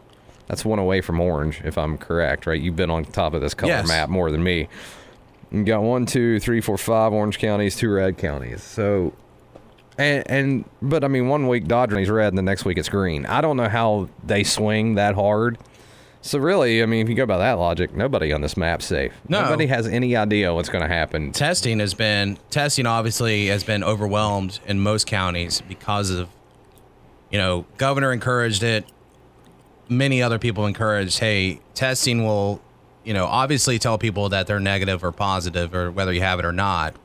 that's 0.48 0.64
one 0.64 0.80
away 0.80 1.02
from 1.02 1.20
orange, 1.20 1.62
if 1.66 1.78
I'm 1.78 1.98
correct, 1.98 2.48
right? 2.48 2.60
You've 2.60 2.78
been 2.78 2.90
on 2.90 3.04
top 3.06 3.34
of 3.34 3.42
this 3.42 3.54
color 3.54 3.74
Yes. 3.74 3.88
map 3.88 4.10
more 4.10 4.32
than 4.32 4.42
me. 4.42 4.68
You 5.52 5.64
got 5.64 5.82
one, 5.84 6.06
two, 6.06 6.40
three, 6.40 6.62
four, 6.62 6.78
five 6.78 7.12
orange 7.12 7.40
counties, 7.40 7.76
two 7.76 7.92
red 7.92 8.18
counties. 8.18 8.64
So, 8.64 9.14
and, 9.98 10.24
and 10.32 10.66
but 10.82 11.04
I 11.04 11.08
mean, 11.10 11.28
one 11.28 11.48
week 11.48 11.66
Doddridge 11.66 12.04
is 12.04 12.10
red, 12.10 12.30
and 12.30 12.38
the 12.38 12.42
next 12.42 12.64
week 12.66 12.78
it's 12.78 12.90
green. 12.90 13.26
I 13.26 13.42
don't 13.42 13.58
know 13.58 13.68
how 13.70 14.08
they 14.24 14.44
swing 14.44 14.96
that 14.96 15.16
hard 15.16 15.58
So 16.22 16.38
really, 16.38 16.84
I 16.84 16.86
mean, 16.86 17.02
if 17.02 17.10
you 17.10 17.16
go 17.16 17.26
by 17.26 17.38
that 17.38 17.54
logic, 17.54 17.96
nobody 17.96 18.34
on 18.34 18.42
this 18.42 18.58
map's 18.58 18.86
safe. 18.86 19.14
No. 19.30 19.42
Nobody 19.42 19.68
has 19.68 19.88
any 19.88 20.16
idea 20.18 20.54
what's 20.54 20.68
going 20.70 20.82
to 20.82 20.94
happen. 20.94 21.32
testing 21.32 21.80
has 21.80 21.94
been 21.94 22.38
testing 22.50 22.86
obviously 22.86 23.48
has 23.48 23.64
been 23.64 23.84
overwhelmed 23.84 24.60
in 24.68 24.80
most 24.82 25.08
counties 25.08 25.62
because 25.62 26.10
of 26.10 26.28
you 27.32 27.38
know 27.38 27.66
governor 27.78 28.12
encouraged 28.12 28.64
it 28.64 28.86
many 29.88 30.22
other 30.22 30.40
people 30.40 30.66
encouraged 30.66 31.20
hey 31.20 31.60
testing 31.74 32.24
will 32.26 32.60
you 33.04 33.14
know 33.14 33.26
obviously 33.26 33.78
tell 33.80 33.98
people 33.98 34.30
that 34.30 34.48
they're 34.48 34.60
negative 34.60 35.04
or 35.04 35.12
positive 35.12 35.74
or 35.74 35.92
whether 35.92 36.12
you 36.12 36.22
have 36.22 36.40
it 36.40 36.46
or 36.46 36.52
not 36.52 36.96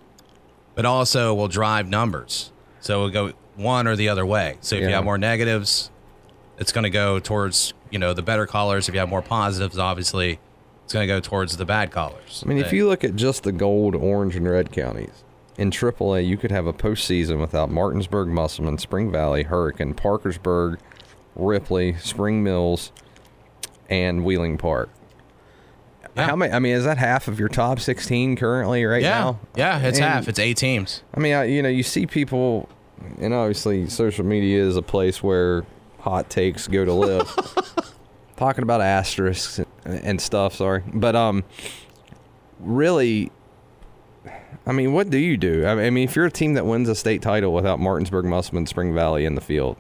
but 0.75 0.85
also 0.85 1.35
will 1.35 1.49
drive 1.49 1.89
numbers 1.89 2.51
so 2.81 3.07
it'll 3.07 3.29
go 3.29 3.37
one 3.57 3.87
or 3.87 3.97
the 3.97 4.09
other 4.09 4.25
way 4.27 4.57
so 4.61 4.77
if 4.77 4.83
you 4.83 4.89
have 4.89 5.05
more 5.05 5.19
negatives 5.19 5.91
it's 6.59 6.73
going 6.73 6.85
to 6.85 6.91
go 6.91 7.19
towards 7.21 7.75
you 7.95 7.99
know 8.01 8.13
the 8.13 8.23
better 8.23 8.45
colors 8.47 8.89
if 8.89 8.95
you 8.95 9.01
have 9.01 9.09
more 9.09 9.23
positives 9.23 9.79
obviously 9.79 10.39
it's 10.85 10.93
going 10.93 11.07
to 11.09 11.15
go 11.15 11.21
towards 11.21 11.57
the 11.57 11.65
bad 11.65 11.91
colors 11.91 12.43
I 12.45 12.49
mean, 12.49 12.59
if 12.59 12.73
you 12.73 12.87
look 12.89 13.05
at 13.05 13.17
just 13.17 13.45
the 13.45 13.53
gold, 13.53 13.95
orange, 13.95 14.37
and 14.37 14.47
red 14.47 14.71
counties, 14.71 15.25
in 15.57 15.71
AAA, 15.71 16.27
you 16.27 16.37
could 16.37 16.51
have 16.51 16.67
a 16.67 16.75
postseason 16.75 17.41
without 17.41 17.71
Martinsburg, 17.71 18.29
Musselman, 18.29 18.77
Spring 18.77 19.11
Valley, 19.11 19.45
Hurricane, 19.45 19.95
Parkersburg, 19.95 20.79
Ripley, 21.37 21.95
Spring 21.97 22.43
Mills, 22.43 22.93
and 23.89 24.25
Wheeling 24.27 24.59
Park. 24.59 24.91
Yeah. 26.17 26.27
How 26.27 26.37
many? 26.37 26.53
I 26.53 26.59
mean, 26.59 26.75
is 26.75 26.85
that 26.85 26.99
half 26.99 27.29
of 27.29 27.39
your 27.41 27.49
top 27.49 27.81
16 27.81 28.37
currently 28.37 28.85
right 28.85 29.03
yeah 29.03 29.11
now? 29.21 29.41
yeah 29.57 29.79
it's 29.79 29.99
And- 29.99 30.07
half 30.07 30.29
it's 30.29 30.39
eight 30.39 30.57
teams 30.59 31.03
I 31.15 31.21
mean, 31.21 31.35
I, 31.35 31.45
you 31.45 31.63
know, 31.63 31.69
you 31.71 31.83
see 31.83 32.07
people, 32.07 32.69
and 33.21 33.33
obviously 33.33 33.89
social 33.89 34.25
media 34.25 34.63
is 34.63 34.77
a 34.77 34.83
place 34.83 35.23
where 35.23 35.65
hot 36.05 36.29
takes 36.29 36.69
go 36.69 36.85
to 36.85 36.93
live. 36.93 37.35
Talking 38.37 38.63
about 38.63 38.83
asterisks 38.83 39.59
and, 39.85 40.21
stuff, 40.21 40.55
sorry. 40.55 40.83
But 40.93 41.17
um 41.17 41.45
really 42.61 43.33
I 44.67 44.73
mean, 44.73 44.93
what 44.93 45.11
do 45.11 45.19
you 45.19 45.37
do? 45.37 45.67
I 45.67 45.91
mean, 45.91 46.09
if 46.09 46.15
you're 46.15 46.27
a 46.27 46.31
team 46.31 46.55
that 46.55 46.65
wins 46.65 46.89
a 46.89 46.95
state 46.95 47.21
title 47.23 47.53
without 47.53 47.81
Martinsburg, 47.81 48.25
Musselman, 48.25 48.67
Spring 48.67 48.95
Valley 48.95 49.25
in 49.25 49.35
the 49.35 49.41
field, 49.41 49.77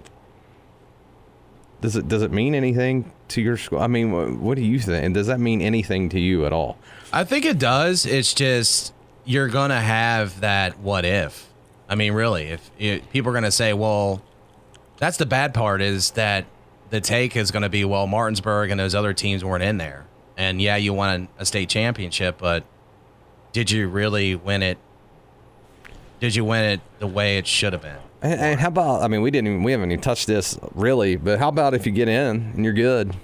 does 1.81 1.97
it 1.97 2.09
does 2.09 2.22
it 2.22 2.33
mean 2.33 2.55
anything 2.55 3.12
to 3.29 3.43
your 3.43 3.59
school? 3.59 3.79
I 3.79 3.87
mean, 3.87 4.11
what, 4.11 4.33
what 4.39 4.57
do 4.57 4.62
you 4.62 4.79
think? 4.79 5.05
And 5.05 5.14
does 5.14 5.27
that 5.27 5.41
mean 5.41 5.61
anything 5.61 6.09
to 6.11 6.20
you 6.20 6.47
at 6.47 6.53
all? 6.53 6.79
I 7.12 7.25
think 7.25 7.45
it 7.45 7.59
does. 7.59 8.07
It's 8.07 8.33
just 8.33 8.95
you're 9.27 9.49
gonna 9.49 9.81
have 9.81 10.41
that 10.41 10.79
what 10.79 11.05
if. 11.05 11.51
I 11.87 11.97
mean, 11.97 12.14
really, 12.14 12.45
if 12.45 12.70
it, 12.79 13.11
people 13.11 13.31
are 13.31 13.35
gonna 13.35 13.51
say, 13.51 13.75
well, 13.75 14.22
that's 15.05 15.19
the 15.19 15.27
bad 15.27 15.53
part 15.53 15.83
is 15.83 16.13
that 16.13 16.47
the 16.89 16.99
take 16.99 17.37
is 17.37 17.51
gonna 17.51 17.69
be, 17.69 17.85
well, 17.85 18.07
Martinsburg 18.07 18.71
and 18.71 18.81
those 18.81 18.95
other 18.95 19.13
teams 19.13 19.45
weren't 19.45 19.63
in 19.63 19.77
there, 19.77 20.07
and 20.37 20.63
yeah, 20.63 20.77
you 20.77 20.95
won 20.95 21.29
a 21.39 21.45
state 21.45 21.69
championship, 21.69 22.39
but 22.39 22.65
did 23.53 23.71
you 23.71 23.87
really 23.87 24.35
win 24.35 24.63
it? 24.63 24.79
Did 26.21 26.35
you 26.35 26.45
win 26.45 26.65
it 26.65 26.81
the 27.01 27.07
way 27.07 27.37
it 27.37 27.47
should 27.47 27.75
have 27.75 27.83
been? 27.83 27.99
And, 28.23 28.41
and 28.41 28.61
how 28.61 28.69
about? 28.69 29.03
I 29.03 29.09
mean, 29.09 29.21
we 29.21 29.31
didn't 29.31 29.49
even 29.49 29.63
we 29.63 29.73
haven't 29.73 29.93
even 29.93 30.01
touched 30.01 30.27
this 30.27 30.59
really, 30.75 31.17
but 31.17 31.39
how 31.39 31.49
about 31.49 31.75
if 31.75 31.85
you 31.85 31.93
get 31.93 32.09
in 32.09 32.53
and 32.55 32.65
you're 32.65 32.73
good, 32.73 33.15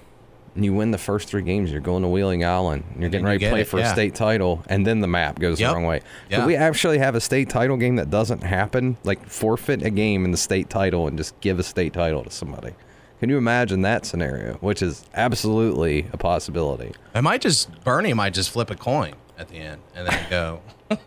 and 0.54 0.64
you 0.64 0.74
win 0.74 0.90
the 0.90 0.98
first 0.98 1.28
three 1.28 1.42
games, 1.42 1.70
you're 1.70 1.80
going 1.80 2.02
to 2.02 2.08
Wheeling 2.08 2.44
Island, 2.44 2.84
you're 2.96 3.04
And 3.04 3.12
getting 3.12 3.12
then 3.12 3.20
you 3.22 3.26
ready 3.26 3.44
to 3.44 3.50
play 3.50 3.60
it, 3.62 3.68
for 3.68 3.78
yeah. 3.78 3.88
a 3.90 3.92
state 3.92 4.14
title, 4.14 4.62
and 4.68 4.86
then 4.86 5.00
the 5.00 5.06
map 5.06 5.38
goes 5.38 5.60
Yep. 5.60 5.70
the 5.70 5.74
wrong 5.74 5.84
way. 5.86 6.00
Yeah. 6.28 6.38
Could 6.38 6.46
we 6.46 6.56
actually 6.56 6.98
have 6.98 7.14
a 7.14 7.20
state 7.20 7.48
title 7.48 7.76
game 7.76 7.96
that 7.96 8.10
doesn't 8.10 8.42
happen? 8.42 8.96
Like 9.04 9.26
forfeit 9.28 9.82
a 9.82 9.90
game 9.90 10.24
in 10.24 10.30
the 10.32 10.36
state 10.36 10.68
title 10.70 11.06
and 11.06 11.16
just 11.16 11.38
give 11.40 11.58
a 11.58 11.62
state 11.62 11.92
title 11.92 12.24
to 12.24 12.30
somebody. 12.30 12.74
Can 13.20 13.28
you 13.28 13.36
imagine 13.36 13.82
that 13.82 14.06
scenario? 14.06 14.54
Which 14.54 14.80
is 14.82 15.04
absolutely 15.14 16.06
a 16.12 16.16
possibility. 16.16 16.92
I 17.14 17.20
might 17.20 17.42
just 17.42 17.84
Bernie 17.84 18.14
might 18.14 18.32
just 18.34 18.50
flip 18.50 18.70
a 18.70 18.76
coin 18.76 19.12
at 19.38 19.48
the 19.48 19.56
end 19.56 19.82
and 19.94 20.06
then 20.08 20.26
go. 20.30 20.60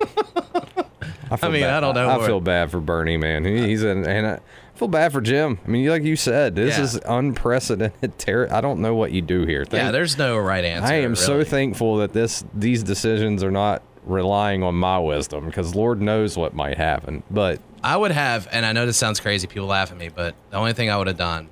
feel 1.37 1.51
mean, 1.51 1.61
bad. 1.61 1.73
I 1.75 1.79
don't 1.79 1.95
know 1.95 2.09
I, 2.09 2.17
what- 2.17 2.25
feel 2.25 2.41
bad 2.41 2.71
for 2.71 2.79
Bernie, 2.79 3.17
man. 3.17 3.45
He, 3.45 3.67
he's 3.67 3.83
in, 3.83 4.05
and 4.05 4.27
I 4.27 4.39
feel 4.75 4.87
bad 4.87 5.11
for 5.11 5.21
Jim. 5.21 5.59
I 5.65 5.67
mean, 5.69 5.87
like 5.87 6.03
you 6.03 6.15
said, 6.15 6.55
this 6.55 6.77
Yeah. 6.77 6.83
is 6.83 6.99
unprecedented 7.05 8.17
terror. 8.17 8.47
I 8.51 8.61
don't 8.61 8.79
know 8.79 8.95
what 8.95 9.11
you 9.11 9.21
do 9.21 9.45
here. 9.45 9.65
yeah, 9.71 9.91
there's 9.91 10.17
no 10.17 10.37
right 10.37 10.63
answer. 10.63 10.91
I 10.93 10.97
am 10.97 11.15
so 11.15 11.43
thankful 11.43 11.97
that 11.97 12.13
this 12.13 12.43
these 12.53 12.83
decisions 12.83 13.43
are 13.43 13.51
not 13.51 13.81
relying 14.05 14.63
on 14.63 14.75
my 14.75 14.99
wisdom 14.99 15.45
because 15.45 15.75
Lord 15.75 16.01
knows 16.01 16.37
what 16.37 16.53
might 16.53 16.77
happen. 16.77 17.23
But 17.31 17.59
I 17.83 17.95
would 17.95 18.11
have, 18.11 18.47
and 18.51 18.65
I 18.65 18.71
know 18.73 18.85
this 18.85 18.97
sounds 18.97 19.19
crazy. 19.19 19.47
People 19.47 19.67
laugh 19.67 19.91
at 19.91 19.97
me, 19.97 20.09
but 20.09 20.35
the 20.49 20.57
only 20.57 20.73
thing 20.73 20.89
I 20.89 20.97
would 20.97 21.07
have 21.07 21.17
done 21.17 21.49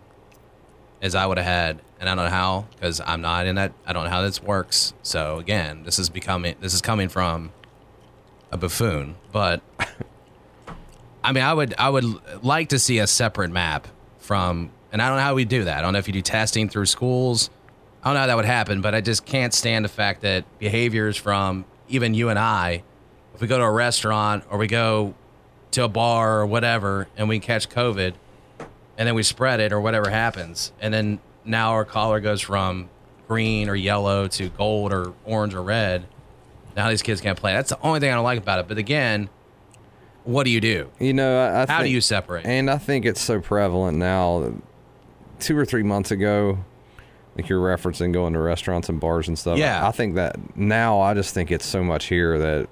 is 1.02 1.16
I 1.16 1.26
would 1.26 1.38
have 1.38 1.48
had, 1.48 1.82
and 2.00 2.08
I 2.10 2.16
don't 2.16 2.26
know 2.26 2.32
how 2.32 2.68
because 2.76 3.02
I'm 3.06 3.22
not 3.22 3.46
in 3.48 3.56
that. 3.56 3.74
I 3.86 3.94
don't 3.94 4.04
know 4.06 4.10
how 4.10 4.22
this 4.22 4.42
works. 4.42 4.94
So 5.02 5.38
again, 5.38 5.84
this 5.84 5.98
is 6.00 6.10
becoming 6.10 6.56
this 6.60 6.74
is 6.74 6.82
coming 6.82 7.10
from 7.10 7.52
a 8.52 8.58
buffoon, 8.58 9.16
but 9.32 9.62
I 11.24 11.32
mean, 11.32 11.44
I 11.44 11.54
would 11.54 11.74
I 11.78 11.90
would 11.90 12.06
like 12.44 12.70
to 12.70 12.80
see 12.80 13.00
a 13.00 13.08
separate 13.08 13.52
map 13.52 13.88
from, 14.20 14.72
and 14.92 15.02
I 15.02 15.08
don't 15.08 15.18
know 15.18 15.24
how 15.24 15.36
we 15.36 15.46
do 15.46 15.64
that. 15.66 15.80
I 15.80 15.82
don't 15.82 15.94
know 15.94 16.00
if 16.00 16.08
you 16.08 16.14
do 16.14 16.22
testing 16.22 16.70
through 16.70 16.88
schools. 16.88 17.50
I 18.04 18.08
don't 18.08 18.16
know 18.16 18.22
how 18.22 18.28
that 18.28 18.36
would 18.36 18.46
happen, 18.46 18.82
but 18.82 18.96
I 18.96 19.02
just 19.02 19.26
can't 19.26 19.54
stand 19.54 19.86
the 19.86 19.90
fact 19.90 20.22
that 20.22 20.46
behaviors 20.60 21.18
from 21.18 21.66
even 21.88 22.14
you 22.14 22.30
and 22.30 22.40
I, 22.40 22.84
if 23.36 23.42
we 23.42 23.48
go 23.48 23.58
to 23.58 23.64
a 23.64 23.72
restaurant 23.72 24.44
or 24.50 24.58
we 24.58 24.68
go 24.68 25.14
to 25.72 25.84
a 25.84 25.88
bar 25.88 26.40
or 26.40 26.46
whatever 26.48 27.08
and 27.16 27.30
we 27.30 27.40
catch 27.40 27.70
COVID 27.70 28.14
and 28.98 29.08
then 29.08 29.16
we 29.16 29.24
spread 29.24 29.60
it 29.60 29.72
or 29.72 29.80
whatever 29.80 30.10
happens. 30.10 30.72
And 30.82 30.94
then 30.94 31.20
now 31.46 31.72
our 31.72 31.86
color 31.86 32.20
goes 32.20 32.42
from 32.42 32.90
green 33.28 33.70
or 33.70 33.76
yellow 33.76 34.28
to 34.28 34.50
gold 34.50 34.92
or 34.92 35.14
orange 35.26 35.54
or 35.54 35.62
red. 35.62 36.06
Now 36.76 36.90
these 36.90 37.02
kids 37.02 37.22
can't 37.22 37.38
play. 37.38 37.54
That's 37.54 37.70
the 37.70 37.80
only 37.82 38.00
thing 38.00 38.12
I 38.12 38.16
don't 38.16 38.24
like 38.24 38.40
about 38.40 38.60
it. 38.60 38.68
But 38.68 38.78
again, 38.78 39.30
what 40.24 40.44
do 40.44 40.50
you 40.52 40.62
do? 40.62 40.90
you 41.00 41.14
know, 41.14 41.40
I, 41.40 41.64
I 41.64 41.66
How 41.72 41.82
do 41.84 41.90
you 41.90 42.02
separate? 42.02 42.46
And 42.46 42.70
I 42.70 42.78
think 42.78 43.06
it's 43.06 43.22
so 43.22 43.42
prevalent 43.42 43.98
now. 43.98 44.54
Two 45.40 45.58
or 45.58 45.66
three 45.66 45.82
months 45.84 46.12
ago, 46.12 46.60
like 47.36 47.50
you're 47.50 47.60
referencing 47.62 48.14
going 48.14 48.34
to 48.34 48.40
restaurants 48.40 48.90
and 48.90 49.00
bars 49.00 49.28
and 49.28 49.38
stuff. 49.40 49.58
Yeah. 49.58 49.88
I 49.88 49.92
think 49.92 50.16
that 50.16 50.38
now 50.56 51.02
I 51.02 51.16
just 51.16 51.34
think 51.34 51.52
it's 51.52 51.66
so 51.66 51.84
much 51.84 52.06
here 52.06 52.38
that. 52.38 52.70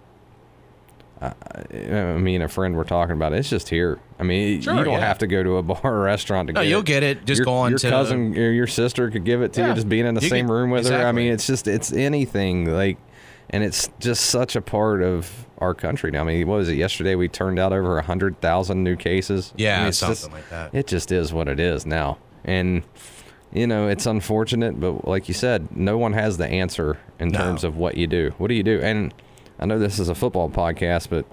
I, 1.22 1.34
I 1.74 2.18
me 2.18 2.36
and 2.36 2.43
a 2.43 2.47
friend 2.47 2.76
were 2.78 2.86
talking 2.86 3.14
about 3.14 3.34
it. 3.34 3.39
It's 3.39 3.50
just 3.50 3.68
here. 3.68 4.00
I 4.20 4.24
mean, 4.24 4.62
Sure, 4.62 4.76
you 4.78 4.84
don't 4.86 4.93
yeah. 4.93 5.00
have 5.08 5.18
to 5.18 5.28
go 5.28 5.43
to 5.43 5.58
a 5.58 5.64
bar 5.64 5.82
or 5.84 6.02
restaurant 6.04 6.47
to 6.47 6.54
No, 6.54 6.62
get 6.62 6.70
you'll 6.70 6.80
it. 6.80 6.86
get 6.86 7.04
it 7.04 7.26
just 7.26 7.39
your, 7.39 7.45
going 7.45 7.72
your 7.72 7.80
to- 7.80 7.89
cousin 7.89 8.38
or 8.38 8.52
your 8.52 8.68
sister 8.68 9.10
could 9.12 9.26
give 9.26 9.41
it 9.41 9.52
to 9.54 9.62
Yeah. 9.62 9.68
you 9.70 9.74
just 9.74 9.89
being 9.89 10.06
in 10.06 10.16
the 10.16 10.22
You 10.22 10.30
same 10.30 10.47
could- 10.47 10.54
room 10.54 10.70
with 10.70 10.88
her. 10.88 11.06
I 11.06 11.12
mean, 11.12 11.34
it's 11.34 11.45
just 11.45 11.68
it's 11.68 11.91
anything 11.91 12.72
like, 12.74 12.97
and 13.52 13.64
it's 13.64 13.89
just 14.00 14.26
such 14.28 14.56
a 14.56 14.62
part 14.62 15.02
of 15.02 15.45
our 15.58 15.74
country 15.74 16.12
now. 16.12 16.22
I 16.22 16.24
mean, 16.26 16.47
what 16.47 16.58
was 16.58 16.70
it 16.70 16.76
yesterday? 16.76 17.16
We 17.16 17.28
turned 17.28 17.60
out 17.60 17.74
over 17.74 17.97
a 17.97 18.04
hundred 18.04 18.39
thousand 18.41 18.84
new 18.84 18.95
cases. 18.95 19.54
Yeah, 19.58 19.82
I 19.82 19.84
mean, 19.86 19.93
something 19.93 20.16
just- 20.16 20.32
like 20.32 20.50
that. 20.50 20.74
It 20.74 20.88
just 20.88 21.12
is 21.12 21.34
what 21.34 21.47
it 21.47 21.60
is 21.60 21.86
now, 21.86 22.18
and 22.45 22.84
you 23.52 23.68
know 23.68 23.88
it's 23.88 24.06
unfortunate, 24.06 24.80
but 24.80 25.08
like 25.08 25.28
you 25.28 25.34
said, 25.34 25.76
no 25.76 25.97
one 25.97 26.14
has 26.14 26.38
the 26.38 26.47
answer 26.47 26.97
in 27.20 27.30
No. 27.30 27.39
terms 27.39 27.64
of 27.64 27.76
what 27.78 27.97
you 27.97 28.08
do. 28.08 28.32
What 28.38 28.47
do 28.47 28.54
you 28.54 28.64
do? 28.64 28.80
And 28.82 29.14
I 29.60 29.66
know 29.66 29.80
this 29.80 30.00
is 30.00 30.08
a 30.10 30.16
football 30.16 30.50
podcast, 30.50 31.10
but 31.10 31.26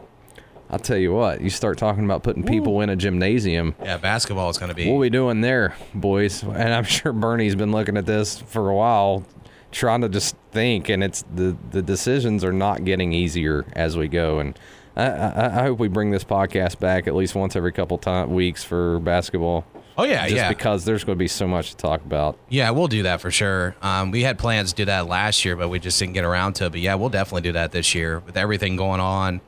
I'll 0.68 0.80
tell 0.80 0.96
you 0.96 1.12
what, 1.12 1.40
you 1.42 1.48
start 1.50 1.78
talking 1.78 2.04
about 2.04 2.24
putting 2.24 2.42
people 2.42 2.80
in 2.80 2.88
a 2.90 2.96
gymnasium. 2.96 3.76
yeah, 3.84 3.98
basketball 3.98 4.50
is 4.50 4.58
going 4.58 4.70
to 4.70 4.74
be. 4.74 4.90
What 4.90 4.98
we 4.98 5.10
doing 5.10 5.40
there, 5.40 5.76
boys? 5.94 6.42
And 6.42 6.74
I'm 6.74 6.82
sure 6.96 7.12
Bernie's 7.12 7.54
been 7.54 7.70
looking 7.70 7.96
at 7.96 8.04
this 8.06 8.40
for 8.40 8.68
a 8.70 8.74
while, 8.74 9.24
trying 9.72 10.00
to 10.02 10.08
just 10.08 10.36
think. 10.52 10.88
And 10.88 11.02
it's 11.02 11.24
the 11.34 11.56
the 11.70 11.82
decisions 11.82 12.44
are 12.44 12.52
not 12.52 12.84
getting 12.84 13.12
easier 13.12 13.66
as 13.74 13.96
we 13.96 14.08
go. 14.08 14.38
And 14.38 14.58
I, 14.96 15.06
I, 15.06 15.46
I 15.46 15.62
hope 15.64 15.78
we 15.78 15.88
bring 15.88 16.10
this 16.10 16.24
podcast 16.24 16.78
back 16.78 17.06
at 17.06 17.14
least 17.14 17.34
once 17.34 17.54
every 17.56 17.72
couple 17.72 17.98
time 17.98 18.32
weeks 18.32 18.64
for 18.64 18.98
basketball. 19.00 19.64
oh 19.98 20.04
yeah, 20.04 20.24
just 20.24 20.36
yeah. 20.36 20.48
because 20.48 20.84
there's 20.84 21.04
going 21.04 21.16
to 21.16 21.22
be 21.22 21.28
so 21.28 21.46
much 21.46 21.70
to 21.70 21.76
talk 21.76 22.02
about. 22.02 22.38
Yeah, 22.48 22.70
we'll 22.70 22.88
do 22.88 23.02
that 23.02 23.20
for 23.20 23.30
sure. 23.30 23.76
Um, 23.82 24.10
we 24.10 24.22
had 24.22 24.38
plans 24.38 24.70
to 24.70 24.76
do 24.76 24.84
that 24.86 25.06
last 25.06 25.44
year, 25.44 25.56
but 25.56 25.68
we 25.68 25.78
just 25.78 25.98
didn't 25.98 26.14
get 26.14 26.24
around 26.24 26.54
to 26.54 26.66
it. 26.66 26.70
But 26.70 26.80
yeah, 26.80 26.94
we'll 26.94 27.10
definitely 27.10 27.42
do 27.42 27.52
that 27.52 27.72
this 27.72 27.94
year 27.94 28.20
with 28.20 28.36
everything 28.36 28.76
going 28.76 29.00
on. 29.00 29.40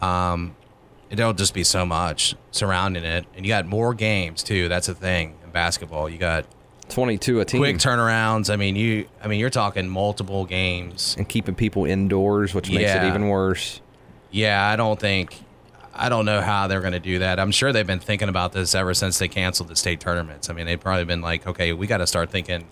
Um, 0.00 0.56
it'll 1.10 1.34
just 1.34 1.54
be 1.54 1.64
so 1.64 1.84
much 1.86 2.34
surrounding 2.50 3.04
it, 3.04 3.26
and 3.36 3.44
you 3.44 3.50
got 3.50 3.66
more 3.66 3.94
games 3.94 4.42
too. 4.42 4.68
That's 4.68 4.86
the 4.88 4.94
thing 4.94 5.36
in 5.44 5.50
basketball. 5.50 6.08
You 6.08 6.18
got 6.18 6.46
22 6.90 7.40
a 7.40 7.44
team. 7.44 7.60
quick 7.60 7.76
turnarounds. 7.76 8.52
I 8.52 8.56
mean, 8.56 8.76
you. 8.76 9.08
I 9.22 9.28
mean, 9.28 9.40
you're 9.40 9.50
talking 9.50 9.88
multiple 9.88 10.44
games. 10.44 11.14
and 11.18 11.28
keeping 11.28 11.54
people 11.54 11.84
indoors, 11.84 12.54
which 12.54 12.70
makes 12.70 12.90
it 12.90 13.04
even 13.04 13.28
worse. 13.28 13.80
Yeah, 14.30 14.64
I 14.66 14.76
don't 14.76 14.98
think. 14.98 15.34
I 15.92 16.08
don't 16.08 16.24
know 16.24 16.40
how 16.40 16.66
they're 16.68 16.80
going 16.80 16.92
to 16.92 17.00
do 17.00 17.18
that. 17.18 17.40
I'm 17.40 17.50
sure 17.50 17.72
they've 17.72 17.86
been 17.86 17.98
thinking 18.00 18.28
about 18.28 18.52
this 18.52 18.74
ever 18.74 18.94
since 18.94 19.18
they 19.18 19.28
canceled 19.28 19.68
the 19.68 19.76
state 19.76 20.00
tournaments. 20.00 20.48
I 20.48 20.52
mean, 20.52 20.66
they've 20.66 20.80
probably 20.80 21.04
been 21.04 21.20
like, 21.20 21.46
okay, 21.46 21.72
we 21.72 21.86
got 21.86 21.98
to 21.98 22.06
start 22.06 22.30
thinking 22.30 22.66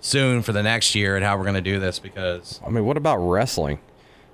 soon 0.00 0.42
for 0.42 0.52
the 0.52 0.62
next 0.62 0.94
year 0.94 1.16
and 1.16 1.24
how 1.24 1.36
we're 1.36 1.44
going 1.44 1.54
to 1.54 1.60
do 1.60 1.78
this 1.78 1.98
because 1.98 2.60
I 2.66 2.70
mean, 2.70 2.84
what 2.84 2.96
about 2.96 3.18
wrestling? 3.18 3.78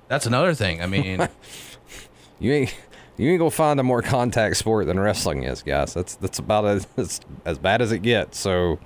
that's 0.08 0.26
another 0.26 0.54
thing. 0.54 0.82
I 0.82 0.86
mean, 0.86 1.28
You 2.40 2.52
ain't 2.52 2.74
you 3.20 3.30
ain't 3.30 3.38
gonna 3.38 3.50
find 3.50 3.78
a 3.78 3.82
more 3.82 4.02
contact 4.16 4.56
sport 4.56 4.86
than 4.86 4.98
wrestling 4.98 5.44
is, 5.44 5.62
guys. 5.62 5.94
That's 5.94 6.14
that's 6.16 6.38
about 6.38 6.64
as 6.64 6.86
as, 6.96 7.20
as 7.44 7.58
bad 7.58 7.82
as 7.82 7.92
it 7.92 7.98
gets. 8.00 8.38
So 8.38 8.78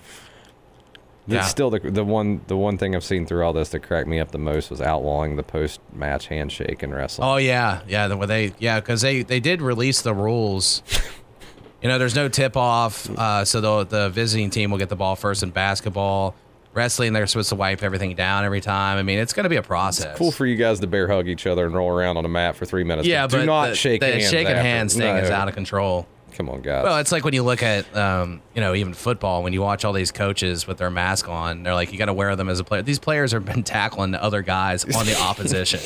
It's 1.26 1.35
Yeah. 1.35 1.43
still 1.43 1.70
the 1.70 1.78
the 1.80 2.05
one 2.05 2.43
the 2.49 2.57
one 2.57 2.76
thing 2.76 2.95
I've 2.95 3.05
seen 3.05 3.24
through 3.26 3.45
all 3.45 3.53
this 3.53 3.70
that 3.70 3.80
cracked 3.80 4.09
me 4.09 4.20
up 4.20 4.30
the 4.30 4.39
most 4.39 4.70
was 4.70 4.80
outlawing 4.80 5.37
the 5.37 5.43
post 5.43 5.80
match 5.93 6.26
handshake 6.26 6.82
in 6.82 6.93
wrestling. 6.95 7.28
Oh 7.28 7.37
yeah, 7.37 7.80
yeah. 7.89 8.09
The, 8.09 8.16
way 8.16 8.26
they 8.26 8.53
yeah, 8.59 8.80
because 8.80 9.01
they 9.01 9.22
they 9.22 9.41
did 9.41 9.62
release 9.62 10.03
the 10.03 10.12
rules. 10.14 10.82
you 11.82 11.89
know, 11.89 11.99
there's 11.99 12.14
no 12.14 12.28
tip 12.28 12.57
off, 12.57 13.09
uh, 13.11 13.45
so 13.45 13.61
the 13.61 13.85
the 13.85 14.09
visiting 14.11 14.51
team 14.51 14.70
will 14.70 14.78
get 14.78 14.89
the 14.91 14.97
ball 14.97 15.16
first 15.16 15.43
in 15.43 15.51
basketball. 15.51 16.35
Wrestling, 16.75 17.12
they're 17.12 17.27
supposed 17.27 17.51
to 17.51 17.55
wipe 17.55 17.83
everything 17.83 18.14
down 18.14 18.45
every 18.45 18.61
time. 18.61 18.99
I 18.99 19.03
mean, 19.03 19.18
it's 19.18 19.33
going 19.33 19.45
to 19.45 19.51
be 19.51 19.57
a 19.57 19.62
process. 19.62 20.07
It's 20.07 20.18
Cool 20.18 20.33
for 20.33 20.47
you 20.47 20.57
guys 20.57 20.81
to 20.81 20.87
bear 20.87 21.09
hug 21.09 21.29
each 21.29 21.47
other 21.47 21.66
and 21.66 21.75
roll 21.75 21.89
around 21.89 22.16
on 22.16 22.25
a 22.25 22.29
mat 22.29 22.57
for 22.57 22.66
three 22.66 22.85
minutes. 22.85 23.07
yeah, 23.07 23.27
do 23.27 23.39
but 23.39 23.45
not 23.45 23.68
the, 23.70 23.75
shake 23.77 24.01
the 24.01 24.07
hands. 24.07 24.25
shaking 24.25 24.47
after. 24.49 24.62
hands 24.62 24.97
thing 24.97 25.16
is 25.16 25.31
out 25.31 25.49
of 25.49 25.55
control. 25.55 26.07
Come 26.35 26.49
on, 26.49 26.62
guys. 26.62 26.83
Well, 26.83 26.99
it's 26.99 27.12
like 27.12 27.25
when 27.25 27.33
you 27.33 27.45
look 27.45 27.62
at, 27.62 27.97
um, 27.97 28.43
you 28.55 28.61
know, 28.61 28.75
even 28.75 28.93
football, 28.93 29.45
when 29.45 29.53
you 29.53 29.62
watch 29.62 29.85
all 29.85 29.93
these 29.93 30.11
coaches 30.11 30.66
with 30.66 30.79
their 30.79 30.91
mask 30.91 31.29
on, 31.29 31.62
they're 31.62 31.75
like, 31.75 31.93
you 31.93 31.99
got 31.99 32.07
to 32.07 32.12
wear 32.12 32.35
them 32.35 32.49
as 32.49 32.59
a 32.59 32.64
player. 32.64 32.83
These 32.83 32.99
players 32.99 33.31
have 33.31 33.45
been 33.45 33.62
tackling 33.62 34.16
other 34.16 34.43
guys 34.43 34.85
on 34.85 35.07
the 35.07 35.16
opposition 35.20 35.81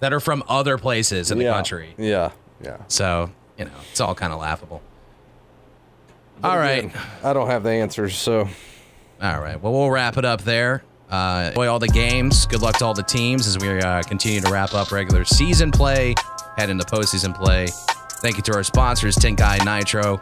that 0.00 0.12
are 0.12 0.20
from 0.20 0.44
other 0.48 0.76
places 0.76 1.30
in 1.30 1.38
the 1.38 1.44
yeah. 1.44 1.54
country. 1.54 1.94
Yeah, 1.96 2.32
yeah. 2.62 2.76
So, 2.88 3.30
you 3.56 3.64
know, 3.64 3.70
it's 3.90 4.00
all 4.00 4.14
kind 4.14 4.34
of 4.34 4.38
laughable. 4.38 4.82
All 6.44 6.58
right. 6.58 6.84
Again, 6.84 7.00
I 7.24 7.32
don't 7.32 7.46
have 7.46 7.62
the 7.62 7.70
answers, 7.70 8.16
so 8.16 8.48
All 9.22 9.40
right. 9.40 9.60
Well, 9.60 9.72
we'll 9.72 9.90
wrap 9.90 10.16
it 10.18 10.24
up 10.24 10.42
there. 10.42 10.82
Uh, 11.10 11.46
enjoy 11.48 11.68
all 11.68 11.78
the 11.78 11.88
games. 11.88 12.46
Good 12.46 12.62
luck 12.62 12.78
to 12.78 12.84
all 12.84 12.94
the 12.94 13.02
teams 13.02 13.46
as 13.46 13.58
we 13.58 13.68
uh, 13.80 14.02
continue 14.02 14.40
to 14.40 14.50
wrap 14.50 14.74
up 14.74 14.90
regular 14.90 15.24
season 15.24 15.70
play, 15.70 16.14
head 16.56 16.68
into 16.68 16.84
postseason 16.84 17.34
play. 17.34 17.68
Thank 18.20 18.36
you 18.36 18.42
to 18.44 18.54
our 18.54 18.64
sponsors, 18.64 19.16
Guy 19.16 19.58
Nitro, 19.64 20.20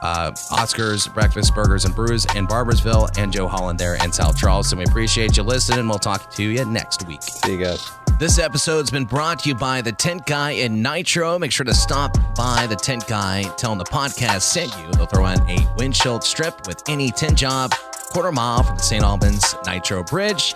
uh, 0.00 0.30
Oscars, 0.50 1.12
Breakfast 1.12 1.54
Burgers 1.54 1.84
and 1.84 1.94
Brews 1.94 2.24
in 2.34 2.46
Barboursville, 2.46 3.16
and 3.18 3.32
Joe 3.32 3.46
Holland 3.46 3.78
there 3.78 3.94
in 4.02 4.12
South 4.12 4.36
Charleston. 4.36 4.78
We 4.78 4.84
appreciate 4.84 5.36
you 5.36 5.42
listening. 5.42 5.86
We'll 5.88 5.98
talk 5.98 6.30
to 6.32 6.42
you 6.42 6.64
next 6.64 7.06
week. 7.06 7.22
see 7.22 7.52
you 7.52 7.64
guys. 7.64 7.86
This 8.18 8.38
episode's 8.38 8.90
been 8.90 9.04
brought 9.04 9.40
to 9.40 9.48
you 9.48 9.54
by 9.54 9.82
the 9.82 9.90
Tent 9.90 10.26
Guy 10.26 10.52
in 10.52 10.80
Nitro. 10.80 11.38
Make 11.38 11.50
sure 11.50 11.64
to 11.64 11.74
stop 11.74 12.16
by 12.36 12.66
the 12.68 12.76
Tent 12.76 13.06
Guy, 13.08 13.42
tell 13.56 13.70
them 13.70 13.78
the 13.78 13.84
podcast 13.84 14.42
sent 14.42 14.70
you. 14.78 14.92
They'll 14.92 15.06
throw 15.06 15.26
in 15.26 15.40
a 15.50 15.74
windshield 15.76 16.22
strip 16.22 16.66
with 16.66 16.82
any 16.88 17.10
tent 17.10 17.36
job, 17.36 17.72
quarter 18.12 18.30
mile 18.30 18.62
from 18.62 18.78
St. 18.78 19.02
Albans 19.02 19.54
Nitro 19.64 20.02
Bridge. 20.02 20.54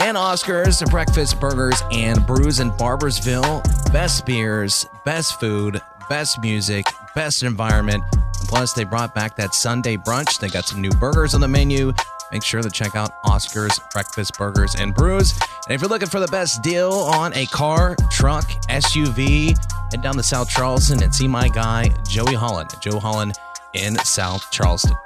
And 0.00 0.16
Oscars, 0.16 0.84
breakfast, 0.90 1.38
burgers, 1.38 1.80
and 1.92 2.26
brews 2.26 2.58
in 2.58 2.72
Barboursville. 2.72 3.62
Best 3.92 4.26
beers, 4.26 4.86
best 5.04 5.38
food, 5.38 5.80
best 6.08 6.40
music, 6.40 6.86
best 7.14 7.44
environment. 7.44 8.02
Plus, 8.48 8.72
they 8.72 8.82
brought 8.82 9.14
back 9.14 9.36
that 9.36 9.54
Sunday 9.54 9.96
brunch. 9.96 10.40
They 10.40 10.48
got 10.48 10.66
some 10.66 10.80
new 10.80 10.90
burgers 10.90 11.34
on 11.34 11.40
the 11.40 11.48
menu. 11.48 11.92
Make 12.32 12.42
sure 12.42 12.62
to 12.62 12.70
check 12.70 12.96
out 12.96 13.22
Oscars 13.22 13.78
Breakfast 13.92 14.36
Burgers 14.36 14.74
and 14.74 14.92
Brews. 14.92 15.32
And 15.66 15.74
if 15.74 15.80
you're 15.80 15.88
looking 15.88 16.08
for 16.08 16.20
the 16.20 16.26
best 16.26 16.62
deal 16.62 16.92
on 16.92 17.32
a 17.34 17.46
car, 17.46 17.96
truck, 18.10 18.44
SUV, 18.68 19.56
head 19.92 20.02
down 20.02 20.16
to 20.16 20.22
South 20.22 20.50
Charleston 20.50 21.02
and 21.02 21.14
see 21.14 21.28
my 21.28 21.48
guy, 21.48 21.90
Joey 22.08 22.34
Holland. 22.34 22.70
Joe 22.80 22.98
Holland 22.98 23.38
in 23.72 23.96
South 23.98 24.50
Charleston. 24.50 24.96